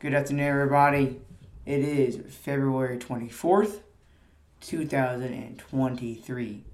Good 0.00 0.12
afternoon, 0.12 0.46
everybody. 0.46 1.20
It 1.64 1.80
is 1.80 2.20
February 2.28 2.98
24th, 2.98 3.78
2023. 4.60 6.64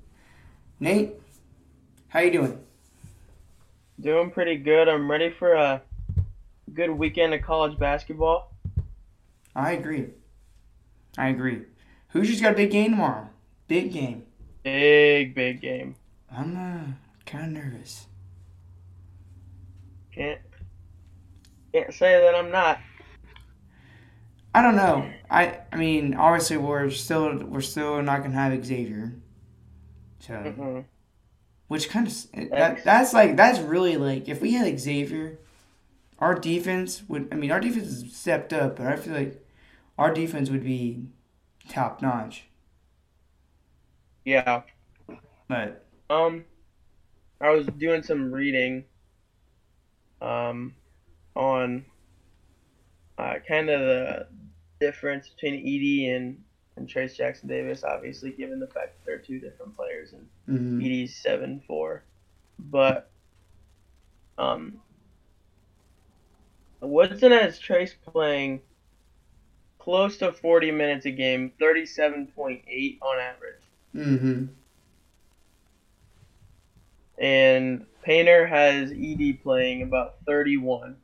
Nate, 0.80 1.12
how 2.08 2.20
you 2.20 2.32
doing? 2.32 2.58
Doing 4.00 4.30
pretty 4.32 4.56
good. 4.56 4.88
I'm 4.88 5.08
ready 5.08 5.30
for 5.30 5.52
a 5.52 5.80
good 6.74 6.90
weekend 6.90 7.32
of 7.34 7.42
college 7.42 7.78
basketball. 7.78 8.52
I 9.54 9.72
agree. 9.72 10.06
I 11.16 11.28
agree. 11.28 11.62
Hoosiers 12.08 12.40
got 12.40 12.54
a 12.54 12.56
big 12.56 12.72
game 12.72 12.90
tomorrow. 12.92 13.28
Big 13.68 13.92
game. 13.92 14.24
Big, 14.64 15.36
big 15.36 15.60
game. 15.60 15.94
I'm 16.32 16.56
uh, 16.56 16.80
kind 17.26 17.56
of 17.56 17.64
nervous. 17.64 18.06
Can't 20.12 20.40
can't 21.72 21.94
say 21.94 22.20
that 22.20 22.34
I'm 22.34 22.50
not. 22.50 22.80
I 24.54 24.62
don't 24.62 24.76
know. 24.76 25.10
I 25.30 25.58
I 25.72 25.76
mean, 25.76 26.14
obviously 26.14 26.56
we're 26.56 26.90
still 26.90 27.36
we're 27.38 27.60
still 27.60 28.00
not 28.02 28.22
gonna 28.22 28.34
have 28.34 28.64
Xavier. 28.64 29.12
So, 30.20 30.54
Mhm. 30.56 30.84
which 31.68 31.88
kind 31.88 32.06
of 32.06 32.50
that, 32.50 32.84
that's 32.84 33.12
like 33.12 33.36
that's 33.36 33.58
really 33.60 33.96
like 33.96 34.28
if 34.28 34.40
we 34.40 34.54
had 34.54 34.78
Xavier, 34.80 35.38
our 36.20 36.34
defense 36.34 37.02
would. 37.08 37.28
I 37.32 37.36
mean, 37.36 37.52
our 37.52 37.60
defense 37.60 37.88
is 37.88 38.16
stepped 38.16 38.52
up, 38.52 38.76
but 38.76 38.86
I 38.86 38.96
feel 38.96 39.14
like 39.14 39.44
our 39.98 40.12
defense 40.14 40.50
would 40.50 40.64
be 40.64 41.04
top 41.68 42.02
notch. 42.02 42.46
Yeah. 44.24 44.62
But 45.48 45.84
Um, 46.10 46.44
I 47.40 47.50
was 47.50 47.66
doing 47.68 48.02
some 48.02 48.32
reading. 48.32 48.86
Um, 50.22 50.74
on 51.36 51.86
uh, 53.20 53.34
kind 53.46 53.68
of 53.68 53.80
the 53.80 54.26
difference 54.80 55.28
between 55.28 55.54
Edey 55.64 56.16
and 56.16 56.42
and 56.76 56.88
Trayce 56.88 57.14
Jackson 57.14 57.48
Davis. 57.48 57.84
Obviously, 57.84 58.30
given 58.30 58.58
the 58.58 58.66
fact 58.66 58.94
that 58.94 59.04
they're 59.04 59.18
two 59.18 59.38
different 59.38 59.76
players 59.76 60.14
and 60.14 60.26
mm, 60.48 60.82
Edey's 60.82 61.14
seven 61.14 61.62
four, 61.66 62.02
but 62.58 63.10
um, 64.38 64.80
Woodson 66.80 67.32
has 67.32 67.60
Trayce 67.60 67.94
playing 68.06 68.62
close 69.78 70.16
to 70.18 70.32
forty 70.32 70.70
minutes 70.70 71.04
a 71.04 71.10
game, 71.10 71.52
thirty 71.58 71.84
seven 71.84 72.26
point 72.26 72.62
eight 72.68 72.98
on 73.02 73.18
average, 73.18 73.62
mm-hmm. 73.94 74.44
and 77.22 77.84
Painter 78.02 78.46
has 78.46 78.92
Ed 78.92 79.42
playing 79.42 79.82
about 79.82 80.14
thirty 80.24 80.56
one. 80.56 80.96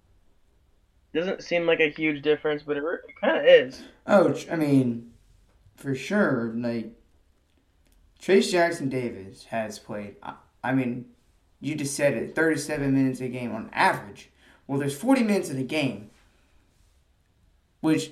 Doesn't 1.17 1.43
seem 1.43 1.67
like 1.67 1.81
a 1.81 1.89
huge 1.89 2.23
difference, 2.23 2.63
but 2.63 2.77
it, 2.77 2.85
it 2.85 3.15
kind 3.21 3.39
of 3.39 3.45
is. 3.45 3.83
Oh, 4.07 4.37
I 4.51 4.57
mean, 4.57 5.13
for 5.75 5.95
sure. 5.95 6.53
Like 6.55 6.93
Trayce 8.21 8.51
Jackson 8.51 8.91
Davis 8.91 9.45
has 9.45 9.79
played. 9.79 10.17
I, 10.23 10.35
I 10.63 10.75
mean, 10.75 11.07
you 11.61 11.75
just 11.75 11.97
said 11.97 12.15
it. 12.15 12.35
Thirty-seven 12.35 12.93
minutes 12.93 13.21
a 13.21 13.29
game 13.29 13.55
on 13.55 13.71
average. 13.73 14.31
Well, 14.67 14.79
there's 14.79 14.97
forty 14.97 15.23
minutes 15.23 15.49
in 15.49 15.57
the 15.57 15.65
game, 15.65 16.11
which 17.81 18.11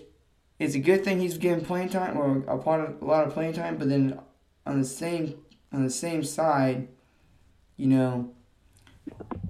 is 0.58 0.74
a 0.74 0.78
good 0.78 1.04
thing. 1.04 1.20
He's 1.20 1.36
getting 1.36 1.64
playing 1.64 1.90
time 1.90 2.16
or 2.16 2.38
a 2.48 2.56
part 2.56 2.80
of 2.80 3.02
a 3.02 3.04
lot 3.04 3.26
of 3.26 3.34
playing 3.34 3.52
time. 3.52 3.76
But 3.76 3.90
then 3.90 4.18
on 4.66 4.80
the 4.80 4.86
same 4.86 5.38
on 5.72 5.84
the 5.84 5.90
same 5.90 6.24
side, 6.24 6.88
you 7.76 7.86
know, 7.86 8.32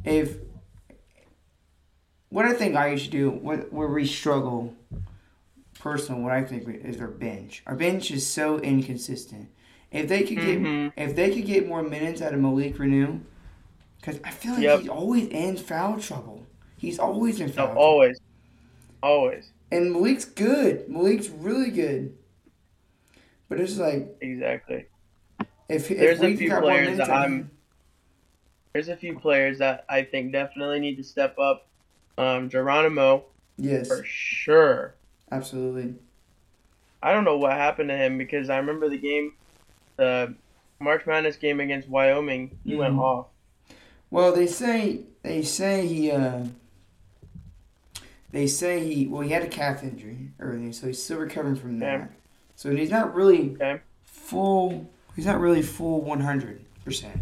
if 0.05 0.39
what 2.35 2.45
I 2.45 2.53
think 2.53 2.75
I 2.75 2.97
should 2.97 3.13
do, 3.13 3.31
what 3.31 3.73
where 3.73 3.87
we 3.87 4.05
struggle 4.05 4.75
personal, 5.79 6.21
what 6.21 6.33
I 6.33 6.43
think 6.43 6.67
is 6.85 7.01
our 7.01 7.07
bench. 7.07 7.63
Our 7.65 7.77
bench 7.77 8.11
is 8.11 8.27
so 8.27 8.59
inconsistent. 8.59 9.51
If 9.93 10.09
they 10.09 10.25
could 10.25 10.39
get 10.39 10.59
Mhm. 10.61 10.93
if 10.97 11.15
they 11.15 11.33
could 11.33 11.47
get 11.47 11.69
more 11.69 11.85
minutes 11.85 12.21
out 12.21 12.35
of 12.35 12.41
Malik 12.41 12.75
Reneau, 12.77 13.21
because 14.01 14.19
I 14.25 14.31
feel 14.33 14.55
like 14.55 14.63
Yep. 14.65 14.81
he's 14.81 14.89
always 14.89 15.29
in 15.29 15.57
foul 15.57 16.01
trouble. 16.01 16.45
He's 16.77 16.99
always 16.99 17.39
in 17.39 17.47
No, 17.47 17.53
foul 17.53 17.67
trouble. 17.67 17.83
always, 17.83 18.21
always, 19.01 19.51
And 19.71 19.93
Malik's 19.93 20.25
good. 20.25 20.89
Malik's 20.89 21.29
really 21.29 21.71
good. 21.71 22.17
But 23.49 23.61
it's 23.61 23.79
like 23.79 24.09
exactly. 24.21 24.87
if 25.69 25.89
There's 25.89 26.21
if 26.21 26.35
a 26.35 26.37
few 26.37 26.51
players 26.51 26.99
that 26.99 27.11
I'm- 27.11 27.33
him- 27.33 27.51
There's 28.73 28.89
a 28.89 28.97
few 28.97 29.17
players 29.21 29.59
that 29.59 29.85
I 29.89 30.03
think 30.03 30.33
definitely 30.33 30.81
need 30.81 30.97
to 30.97 31.05
step 31.05 31.39
up. 31.39 31.69
Um, 32.17 32.49
Geronimo 32.49 33.25
yes, 33.57 33.89
for 33.89 34.05
sure. 34.05 34.95
absolutely. 35.33 35.95
I 37.03 37.13
don't 37.13 37.25
know 37.25 37.37
what 37.37 37.53
happened 37.53 37.89
to 37.91 37.97
him 37.97 38.17
because 38.19 38.49
I 38.49 38.57
remember 38.59 38.89
the 38.89 38.99
game, 38.99 39.35
the 39.97 40.35
March 40.81 41.07
Madness 41.07 41.37
game 41.37 41.61
against 41.61 41.89
Wyoming. 41.89 42.57
He 42.65 42.75
went 42.77 42.95
Mhm. 42.95 43.01
off. 43.01 43.27
Well, 44.11 44.33
they 44.33 44.47
say 44.47 45.01
they 45.23 45.43
say 45.43 45.87
he 45.87 46.11
uh 46.13 46.45
they 48.31 48.47
say 48.47 48.81
he 48.85 49.07
well 49.07 49.23
he 49.23 49.31
had 49.31 49.43
a 49.43 49.49
calf 49.49 49.83
injury 49.83 50.31
earlier, 50.41 50.73
so 50.73 50.87
he's 50.87 51.03
still 51.03 51.19
recovering 51.19 51.57
from 51.57 51.79
that. 51.81 52.01
Okay. 52.01 52.09
So 52.57 52.75
he's 52.75 52.91
not 52.91 53.15
really 53.15 53.55
Okay. 53.55 53.81
full. 54.05 54.91
He's 55.17 55.27
not 55.27 55.41
really 55.41 55.63
full 55.63 56.01
one 56.01 56.21
hundred 56.21 56.65
percent. 56.85 57.19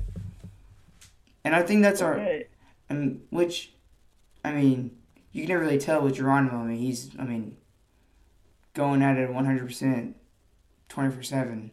And 1.45 1.55
I 1.57 1.63
think 1.63 1.83
that's 1.83 2.01
our 2.03 2.43
and 2.89 3.23
which, 3.31 3.73
I 4.45 4.53
mean, 4.53 4.97
you 5.33 5.43
can 5.43 5.51
never 5.51 5.65
really 5.65 5.79
tell 5.79 6.03
with 6.03 6.17
Geronimo. 6.17 6.59
I 6.59 6.67
mean, 6.67 6.79
he's 6.79 7.11
I 7.19 7.25
mean, 7.25 7.57
going 8.75 9.03
at 9.03 9.19
it 9.19 9.33
one 9.33 9.45
hundred 9.45 9.67
percent, 9.67 10.17
twenty 10.89 11.13
four 11.13 11.23
seven. 11.23 11.71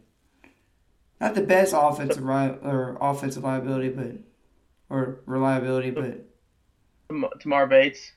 Not 1.20 1.34
the 1.34 1.42
best 1.42 1.74
offensive 1.76 2.24
ri- 2.24 2.58
or 2.62 2.96
offensive 3.00 3.44
liability, 3.44 3.90
but 3.90 4.12
or 4.88 5.20
reliability, 5.26 5.90
but 5.90 6.24
Tamar 7.40 7.66
Bates. 7.66 8.12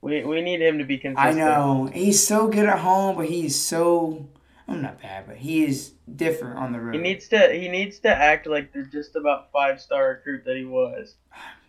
We 0.00 0.22
we 0.24 0.42
need 0.42 0.60
him 0.60 0.78
to 0.78 0.84
be 0.84 0.98
consistent. 0.98 1.38
I 1.38 1.40
know 1.40 1.90
he's 1.92 2.24
so 2.24 2.48
good 2.48 2.66
at 2.66 2.78
home, 2.78 3.16
but 3.16 3.26
he's 3.26 3.56
so 3.56 4.28
I'm 4.68 4.82
not 4.82 5.00
bad, 5.00 5.26
but 5.26 5.38
he 5.38 5.64
is 5.64 5.94
different 6.14 6.58
on 6.58 6.72
the 6.72 6.80
road. 6.80 6.94
He 6.94 7.00
needs 7.00 7.26
to 7.28 7.52
he 7.52 7.68
needs 7.68 7.98
to 8.00 8.08
act 8.08 8.46
like 8.46 8.72
the 8.72 8.84
just 8.84 9.16
about 9.16 9.50
five 9.50 9.80
star 9.80 10.10
recruit 10.10 10.44
that 10.44 10.56
he 10.56 10.64
was. 10.64 11.14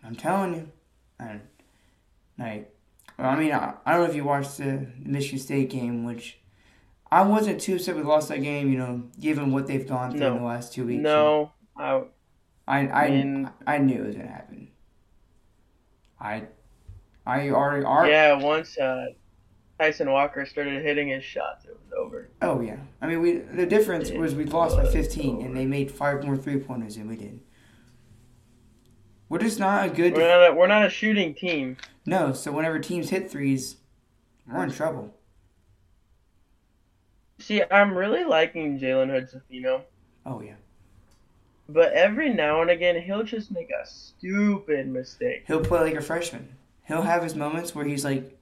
I'm 0.03 0.15
telling 0.15 0.53
you, 0.53 0.71
like, 2.39 2.73
I 3.17 3.35
mean, 3.35 3.51
I, 3.51 3.73
I 3.85 3.93
don't 3.93 4.03
know 4.03 4.09
if 4.09 4.15
you 4.15 4.23
watched 4.23 4.57
the 4.57 4.87
Michigan 4.97 5.39
State 5.39 5.69
game, 5.69 6.05
which 6.05 6.39
I 7.11 7.23
wasn't 7.23 7.59
too 7.59 7.75
upset 7.75 7.95
we 7.95 8.03
lost 8.03 8.29
that 8.29 8.41
game. 8.41 8.71
You 8.71 8.77
know, 8.77 9.03
given 9.19 9.51
what 9.51 9.67
they've 9.67 9.87
gone 9.87 10.11
through 10.11 10.27
in 10.27 10.37
the 10.37 10.43
last 10.43 10.73
two 10.73 10.85
weeks. 10.85 11.01
No, 11.01 11.51
I 11.75 12.03
I 12.67 12.77
I, 12.87 13.09
mean- 13.09 13.49
I 13.67 13.77
knew 13.79 14.03
it 14.03 14.07
was 14.07 14.15
gonna 14.15 14.27
happen. 14.29 14.69
I 16.19 16.43
I 17.25 17.49
already 17.49 17.85
Are, 17.85 18.07
yeah. 18.07 18.33
Once 18.41 18.77
uh, 18.77 19.07
Tyson 19.79 20.11
Walker 20.11 20.45
started 20.45 20.83
hitting 20.83 21.09
his 21.09 21.23
shots, 21.23 21.65
it 21.65 21.71
was 21.71 21.93
over. 21.97 22.29
Oh 22.41 22.61
yeah. 22.61 22.77
I 23.01 23.07
mean, 23.07 23.21
we 23.21 23.37
the 23.37 23.65
difference 23.65 24.11
was 24.11 24.35
we 24.35 24.45
lost 24.45 24.77
by 24.77 24.83
was 24.83 24.93
15, 24.93 25.41
and 25.41 25.55
they 25.55 25.65
made 25.65 25.91
five 25.91 26.23
more 26.23 26.37
three 26.37 26.59
pointers 26.59 26.95
than 26.95 27.07
we 27.07 27.15
did. 27.15 27.39
We're 29.29 29.39
just 29.39 29.59
not 29.59 29.85
a 29.85 29.89
good. 29.89 30.13
We're 30.13 30.27
not 30.27 30.51
a, 30.51 30.53
we're 30.55 30.67
not 30.67 30.85
a 30.85 30.89
shooting 30.89 31.33
team. 31.35 31.77
no, 32.05 32.33
so 32.33 32.51
whenever 32.51 32.79
teams 32.79 33.09
hit 33.11 33.29
threes, 33.29 33.77
we're 34.51 34.63
in 34.63 34.71
trouble. 34.71 35.13
See, 37.39 37.61
I'm 37.71 37.93
really 37.95 38.25
liking 38.25 38.79
Jalen 38.79 39.09
Hood-Schifino, 39.11 39.83
Oh 40.25 40.41
yeah. 40.41 40.55
but 41.69 41.93
every 41.93 42.33
now 42.33 42.61
and 42.61 42.69
again 42.69 43.01
he'll 43.01 43.23
just 43.23 43.49
make 43.51 43.69
a 43.69 43.87
stupid 43.87 44.87
mistake. 44.87 45.43
He'll 45.47 45.63
play 45.63 45.79
like 45.81 45.95
a 45.95 46.01
freshman. 46.01 46.49
He'll 46.85 47.03
have 47.03 47.23
his 47.23 47.35
moments 47.35 47.73
where 47.73 47.85
he's 47.85 48.03
like, 48.03 48.37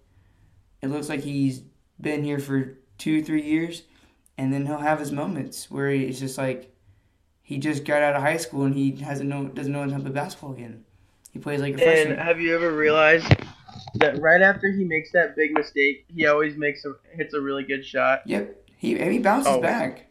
it 0.82 0.88
looks 0.88 1.10
like 1.10 1.22
he's 1.22 1.62
been 2.02 2.24
here 2.24 2.40
for 2.40 2.78
two, 2.98 3.24
three 3.24 3.44
years, 3.44 3.84
and 4.38 4.52
then 4.52 4.66
he'll 4.66 4.78
have 4.78 5.00
his 5.00 5.12
moments 5.12 5.70
where 5.70 5.90
it's 5.90 6.20
just 6.20 6.38
like, 6.38 6.74
he 7.48 7.58
just 7.58 7.86
got 7.86 8.02
out 8.02 8.14
of 8.14 8.22
high 8.22 8.36
school 8.36 8.64
and 8.66 8.76
he 8.76 8.92
hasn't 8.98 9.30
know 9.30 9.46
doesn't 9.46 9.72
know 9.72 9.80
how 9.80 9.88
to 9.96 10.04
play 10.04 10.12
basketball 10.12 10.52
again. 10.52 10.84
He 11.32 11.40
plays 11.40 11.62
like 11.62 11.76
a 11.76 11.78
freshman. 11.78 12.12
And 12.18 12.22
have 12.22 12.42
you 12.42 12.54
ever 12.54 12.74
realized 12.74 13.26
that 13.96 14.20
right 14.20 14.42
after 14.42 14.70
he 14.70 14.84
makes 14.84 15.14
that 15.14 15.38
big 15.38 15.54
mistake, 15.54 16.04
he 16.14 16.26
always 16.26 16.58
makes 16.58 16.84
a 16.84 16.96
hits 17.16 17.34
a 17.34 17.40
really 17.40 17.64
good 17.64 17.86
shot. 17.86 18.24
yep, 18.26 18.68
he 18.76 19.00
and 19.00 19.14
he 19.14 19.20
bounces 19.20 19.54
Oh. 19.54 19.62
back. 19.62 20.08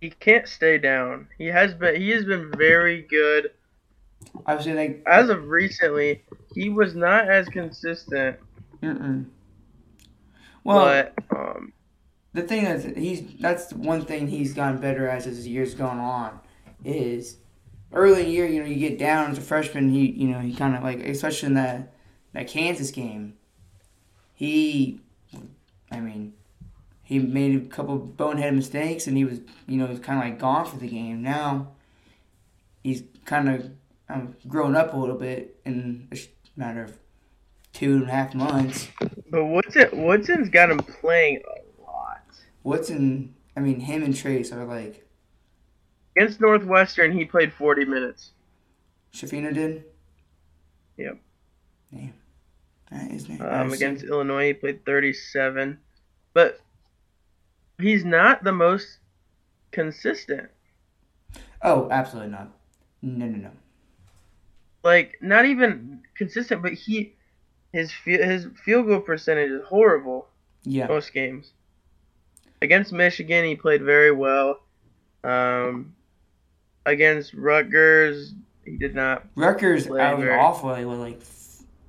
He 0.00 0.10
can't 0.10 0.46
stay 0.46 0.78
down. 0.78 1.26
He 1.36 1.46
has 1.46 1.74
been 1.74 2.00
he 2.00 2.10
has 2.10 2.24
been 2.24 2.52
very 2.56 3.02
good. 3.02 3.50
I 4.46 4.54
was 4.54 4.68
like, 4.68 5.02
As 5.04 5.30
of 5.30 5.48
recently, 5.48 6.22
he 6.54 6.70
was 6.70 6.94
not 6.94 7.28
as 7.28 7.48
consistent, 7.48 8.36
mm-mm. 8.80 9.24
Well, 10.62 10.78
but 10.84 11.36
um, 11.36 11.72
the 12.34 12.42
thing 12.42 12.66
is, 12.66 12.84
he's 12.96 13.22
that's 13.40 13.72
one 13.72 14.04
thing 14.04 14.28
he's 14.28 14.52
gotten 14.52 14.80
better 14.80 15.08
as 15.08 15.26
as 15.26 15.44
the 15.44 15.50
years 15.50 15.74
gone 15.74 15.98
on, 15.98 16.40
is 16.84 17.38
early 17.92 18.20
in 18.20 18.26
the 18.26 18.32
year, 18.32 18.46
you 18.46 18.60
know, 18.60 18.68
you 18.68 18.76
get 18.76 18.98
down 18.98 19.30
as 19.30 19.38
a 19.38 19.40
freshman, 19.40 19.88
he 19.88 20.10
you 20.10 20.28
know 20.28 20.40
he 20.40 20.52
kind 20.52 20.76
of 20.76 20.82
like 20.82 20.98
especially 21.00 21.48
in 21.48 21.54
that 21.54 21.94
that 22.32 22.48
Kansas 22.48 22.90
game, 22.90 23.34
he, 24.34 25.00
I 25.90 26.00
mean, 26.00 26.34
he 27.04 27.20
made 27.20 27.54
a 27.56 27.64
couple 27.66 27.96
bonehead 27.96 28.54
mistakes 28.54 29.06
and 29.06 29.16
he 29.16 29.24
was, 29.24 29.40
you 29.66 29.76
know, 29.76 29.86
he 29.86 29.92
was 29.92 30.00
kind 30.00 30.18
of 30.18 30.24
like 30.24 30.38
gone 30.38 30.66
for 30.66 30.76
the 30.76 30.88
game. 30.88 31.22
Now, 31.22 31.68
he's 32.82 33.04
kind 33.24 33.48
of 33.48 33.70
um, 34.08 34.34
grown 34.48 34.74
up 34.74 34.92
a 34.92 34.96
little 34.96 35.16
bit 35.16 35.60
in 35.64 36.08
a 36.12 36.18
matter 36.56 36.82
of 36.82 36.98
two 37.72 37.94
and 37.94 38.08
a 38.08 38.10
half 38.10 38.34
months. 38.34 38.88
But 39.30 39.44
Woodson, 39.44 39.88
Woodson's 39.92 40.48
got 40.48 40.70
him 40.70 40.78
playing. 40.78 41.42
Woodson, 42.64 43.34
I 43.56 43.60
mean, 43.60 43.78
him 43.78 44.02
and 44.02 44.14
Trayce 44.14 44.52
are 44.52 44.64
like. 44.64 45.06
Against 46.16 46.40
Northwestern, 46.40 47.12
he 47.12 47.24
played 47.24 47.52
40 47.52 47.84
minutes. 47.84 48.32
Schifino 49.12 49.52
did? 49.52 49.84
Yep. 50.96 51.18
Damn. 51.92 52.14
That 52.90 53.10
is 53.10 53.28
um, 53.40 53.72
against 53.72 54.04
Illinois, 54.04 54.48
he 54.48 54.54
played 54.54 54.84
37. 54.84 55.78
But 56.32 56.60
he's 57.78 58.04
not 58.04 58.42
the 58.42 58.52
most 58.52 58.98
consistent. 59.70 60.48
Oh, 61.62 61.88
absolutely 61.90 62.32
not. 62.32 62.50
No, 63.02 63.26
no, 63.26 63.36
no. 63.36 63.50
Like, 64.82 65.18
not 65.20 65.46
even 65.46 66.02
consistent, 66.16 66.62
but 66.62 66.72
he 66.72 67.14
his 67.72 67.90
his 68.04 68.46
field 68.64 68.86
goal 68.86 69.00
percentage 69.00 69.50
is 69.50 69.64
horrible. 69.64 70.28
Yeah. 70.62 70.86
Most 70.86 71.12
games. 71.12 71.52
Against 72.64 72.94
Michigan, 72.94 73.44
he 73.44 73.56
played 73.56 73.82
very 73.82 74.10
well. 74.10 74.60
Um, 75.22 75.94
against 76.86 77.34
Rutgers, 77.34 78.32
he 78.64 78.78
did 78.78 78.94
not. 78.94 79.26
Rutgers 79.36 79.86
out 79.86 80.18
very... 80.18 80.34
awful 80.34 80.70
with 80.70 80.98
like 80.98 81.20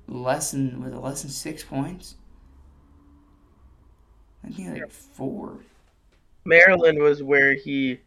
less 0.06 0.50
than 0.50 0.84
with 0.84 0.94
less 0.94 1.22
than 1.22 1.30
six 1.30 1.64
points. 1.64 2.16
I 4.44 4.50
think 4.50 4.78
like 4.78 4.90
four. 4.90 5.60
Maryland 6.44 6.98
was 6.98 7.22
where 7.22 7.54
he 7.54 7.98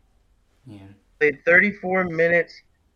yeah. 0.67 0.77
played 1.19 1.43
34 1.45 2.03
minutes, 2.03 2.53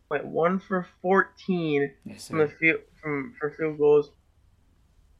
went 0.08 0.24
one 0.24 0.60
for 0.60 0.86
14 1.02 1.90
yes, 2.04 2.28
from 2.28 2.38
the 2.38 2.46
field 2.46 2.78
from 3.02 3.34
for 3.40 3.50
field 3.50 3.78
goals, 3.78 4.12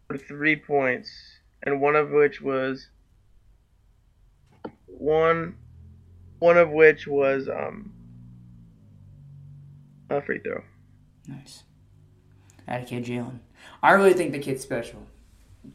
for 0.06 0.16
three 0.16 0.54
points, 0.54 1.10
and 1.64 1.80
one 1.80 1.96
of 1.96 2.12
which 2.12 2.40
was 2.40 2.90
one, 4.98 5.56
one 6.38 6.56
of 6.56 6.70
which 6.70 7.06
was 7.06 7.48
um 7.48 7.92
a 10.10 10.20
free 10.20 10.40
throw. 10.40 10.62
Nice. 11.26 11.64
Out 12.68 12.86
kid 12.86 13.04
Jalen. 13.04 13.40
I 13.82 13.92
really 13.92 14.14
think 14.14 14.32
the 14.32 14.38
kid's 14.38 14.62
special. 14.62 15.06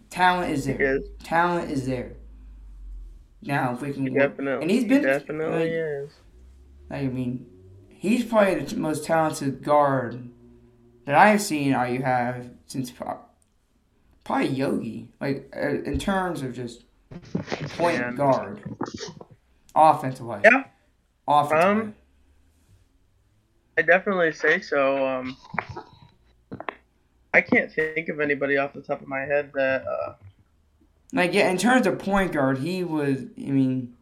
Talent 0.09 0.51
is 0.51 0.65
there. 0.65 0.97
Is. 0.97 1.03
Talent 1.23 1.71
is 1.71 1.85
there. 1.87 2.13
Now, 3.41 3.73
if 3.73 3.81
we 3.81 3.93
can, 3.93 4.07
he 4.07 4.13
definitely, 4.13 4.61
and 4.61 4.71
he's 4.71 4.83
been 4.83 4.99
he 4.99 5.05
definitely 5.05 5.59
like, 5.59 5.71
is. 5.71 6.11
I 6.91 7.03
mean, 7.03 7.45
he's 7.89 8.25
probably 8.25 8.63
the 8.63 8.75
most 8.75 9.05
talented 9.05 9.63
guard 9.63 10.29
that 11.05 11.15
I've 11.15 11.41
seen. 11.41 11.73
All 11.73 11.87
you 11.87 12.01
have 12.03 12.49
since 12.65 12.91
probably 14.23 14.47
Yogi, 14.47 15.09
like 15.21 15.51
uh, 15.55 15.81
in 15.83 15.97
terms 15.99 16.41
of 16.41 16.53
just 16.53 16.83
point 17.77 18.15
guard, 18.15 18.63
offensive. 19.75 20.27
Yeah. 20.43 20.63
Offensive. 21.27 21.69
Um, 21.69 21.95
I 23.77 23.81
definitely 23.81 24.31
say 24.33 24.59
so. 24.59 25.07
Um, 25.07 25.37
I 27.33 27.41
can't 27.41 27.71
think 27.71 28.09
of 28.09 28.19
anybody 28.19 28.57
off 28.57 28.73
the 28.73 28.81
top 28.81 29.01
of 29.01 29.07
my 29.07 29.21
head 29.21 29.51
that. 29.53 29.85
Uh, 29.85 30.13
like 31.13 31.33
yeah, 31.33 31.49
in 31.49 31.57
terms 31.57 31.87
of 31.87 31.97
point 31.99 32.31
guard, 32.31 32.59
he 32.59 32.83
was. 32.83 33.25
I 33.37 33.49
mean, 33.49 33.95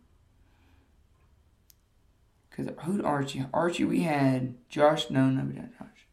because 2.50 2.74
who 2.84 3.04
Archie? 3.04 3.46
Archie, 3.54 3.86
we 3.86 4.02
had 4.02 4.56
Josh. 4.70 5.10
No, 5.10 5.30
no, 5.30 5.44
we 5.44 5.54
didn't 5.54 5.78
Josh. 5.78 6.08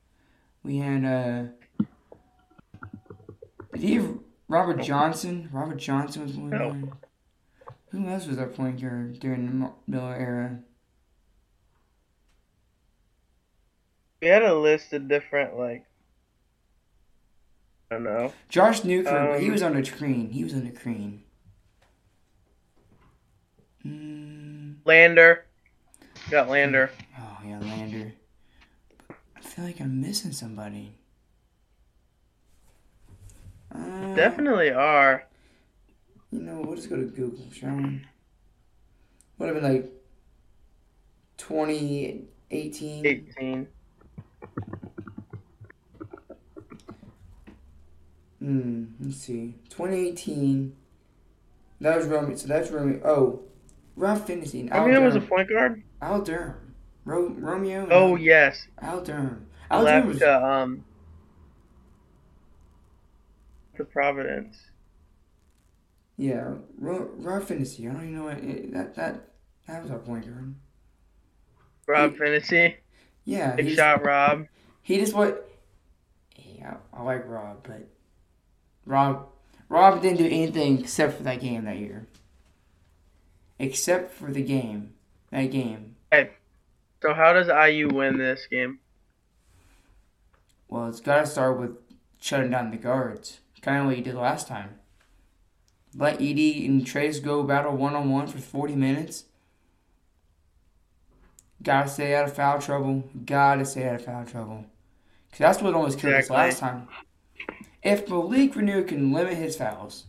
We 0.63 0.79
had 0.79 1.05
uh 1.05 1.45
did 3.75 3.83
he 3.83 4.09
Robert 4.49 4.83
Johnson? 4.83 5.49
Robert 5.53 5.79
Johnson 5.79 6.23
was 6.23 6.33
one. 6.37 6.51
No. 6.51 6.93
Who 7.91 8.09
else 8.09 8.27
was 8.27 8.39
our 8.39 8.47
point 8.47 8.81
guard 8.81 9.21
during 9.21 9.47
the 9.47 9.71
Miller 9.87 10.15
era? 10.15 10.59
We 14.21 14.29
had 14.29 14.43
a 14.43 14.55
list 14.59 14.93
of 14.93 15.09
different 15.09 15.57
like. 15.57 15.85
I 17.91 17.95
don't 17.95 18.05
know. 18.05 18.33
Josh 18.49 18.83
Newkirk, 18.83 19.37
um, 19.37 19.41
he 19.41 19.51
was 19.51 19.63
on 19.63 19.75
the 19.75 19.85
screen. 19.85 20.31
He 20.31 20.43
was 20.43 20.55
on 20.55 20.69
the 20.69 20.75
screen. 20.75 21.23
Mm. 23.87 24.77
Lander. 24.85 25.45
Got 26.31 26.49
Lander. 26.49 26.91
Oh 27.19 27.39
yeah, 27.47 27.61
Lander. 27.61 28.15
I 29.37 29.41
feel 29.41 29.65
like 29.65 29.81
I'm 29.81 30.01
missing 30.01 30.33
somebody. 30.33 30.97
Uh, 33.75 34.15
Definitely 34.15 34.71
are. 34.71 35.27
You 36.31 36.41
know, 36.41 36.63
we'll 36.65 36.77
just 36.77 36.89
go 36.91 36.97
to 36.97 37.05
Google, 37.05 37.47
shall 37.53 37.77
we? 37.77 38.01
Would 39.39 39.47
have 39.49 39.55
been 39.61 39.65
like 39.75 39.91
2018. 41.39 43.07
18. 43.07 43.67
Hmm, 48.41 48.85
let's 49.01 49.17
see. 49.17 49.55
2018. 49.71 50.77
That 51.81 51.97
was 51.97 52.07
Romeo. 52.07 52.37
So 52.37 52.47
that's 52.49 52.71
Romeo. 52.71 53.01
Oh, 53.05 53.43
Ralph 53.97 54.27
Phinisee. 54.27 54.71
Romeo 54.73 55.01
was 55.03 55.17
a 55.17 55.21
point 55.21 55.49
guard? 55.49 55.83
Al 56.03 56.21
Durham. 56.23 56.75
Ro- 57.05 57.35
Romeo. 57.37 57.87
Oh, 57.91 58.17
yes. 58.17 58.67
Al 58.81 59.03
Durham. 59.03 59.47
Al 59.71 59.85
Durham 59.85 60.09
was. 60.09 60.23
Uh, 60.23 60.41
um, 60.43 60.85
to 63.77 63.85
Providence. 63.85 64.71
Yeah, 66.17 66.55
Rob 66.79 67.43
Phinisee. 67.43 67.91
I 67.91 67.93
don't 67.93 68.03
even 68.03 68.17
know 68.17 68.25
what 68.25 68.39
it, 68.39 68.73
that 68.73 68.95
that 68.95 69.29
that 69.67 69.83
was 69.83 69.91
our 69.91 69.99
point 69.99 70.27
guard. 70.27 70.55
Rob 71.87 72.15
Phinisee. 72.15 72.77
Yeah, 73.25 73.57
big 73.57 73.75
shot, 73.75 74.05
Rob. 74.05 74.47
He 74.83 74.99
just 74.99 75.15
what? 75.15 75.51
Yeah, 76.37 76.77
I 76.93 77.03
like 77.03 77.29
Rob, 77.29 77.65
but 77.65 77.89
Rob 78.87 79.27
Rob 79.69 80.03
didn't 80.03 80.19
do 80.19 80.27
anything 80.27 80.81
except 80.81 81.17
for 81.17 81.23
that 81.25 81.41
game 81.41 81.65
that 81.65 81.79
year. 81.79 82.07
Except 83.59 84.13
for 84.13 84.31
the 84.31 84.43
game, 84.43 84.95
that 85.31 85.47
game. 85.47 85.97
Hey, 86.13 86.31
so 87.03 87.13
how 87.15 87.33
does 87.33 87.49
IU 87.49 87.89
win 87.89 88.19
this 88.19 88.47
game? 88.51 88.79
Well, 90.69 90.89
it's 90.89 91.01
got 91.01 91.21
to 91.21 91.27
start 91.27 91.59
with 91.59 91.77
shutting 92.21 92.51
down 92.51 92.71
the 92.71 92.77
guards 92.77 93.41
kind 93.65 93.81
of 93.81 93.87
what 93.87 93.97
you 93.97 94.05
did 94.05 94.15
last 94.15 94.47
time. 94.47 94.79
Let 95.97 96.19
Edey 96.19 96.67
and 96.67 96.85
Trayce 96.85 97.23
go 97.23 97.43
battle 97.43 97.77
one 97.77 97.95
on 97.95 98.11
one 98.11 98.27
for 98.27 98.39
40 98.39 98.75
minutes. 98.75 99.25
Gotta 101.63 101.89
stay 101.89 102.15
out 102.15 102.27
of 102.27 102.35
foul 102.35 102.61
trouble. 102.61 103.05
Gotta 103.25 103.65
stay 103.65 103.89
out 103.89 103.95
of 103.95 104.05
foul 104.05 104.27
trouble. 104.27 104.67
Because 105.31 105.39
that's 105.39 105.63
what 105.63 105.75
almost 105.75 105.99
killed 105.99 106.15
exactly. 106.15 106.37
us 106.37 106.61
last 106.61 106.61
time. 106.61 106.89
If 107.83 108.09
Malik 108.09 108.55
Reneau 108.55 108.87
can 108.87 109.13
limit 109.13 109.37
his 109.37 109.57
fouls, 109.57 110.05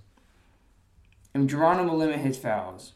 and 1.33 1.49
Geronimo 1.49 1.91
will 1.91 1.99
limit 1.99 2.19
his 2.19 2.37
fouls, 2.37 2.93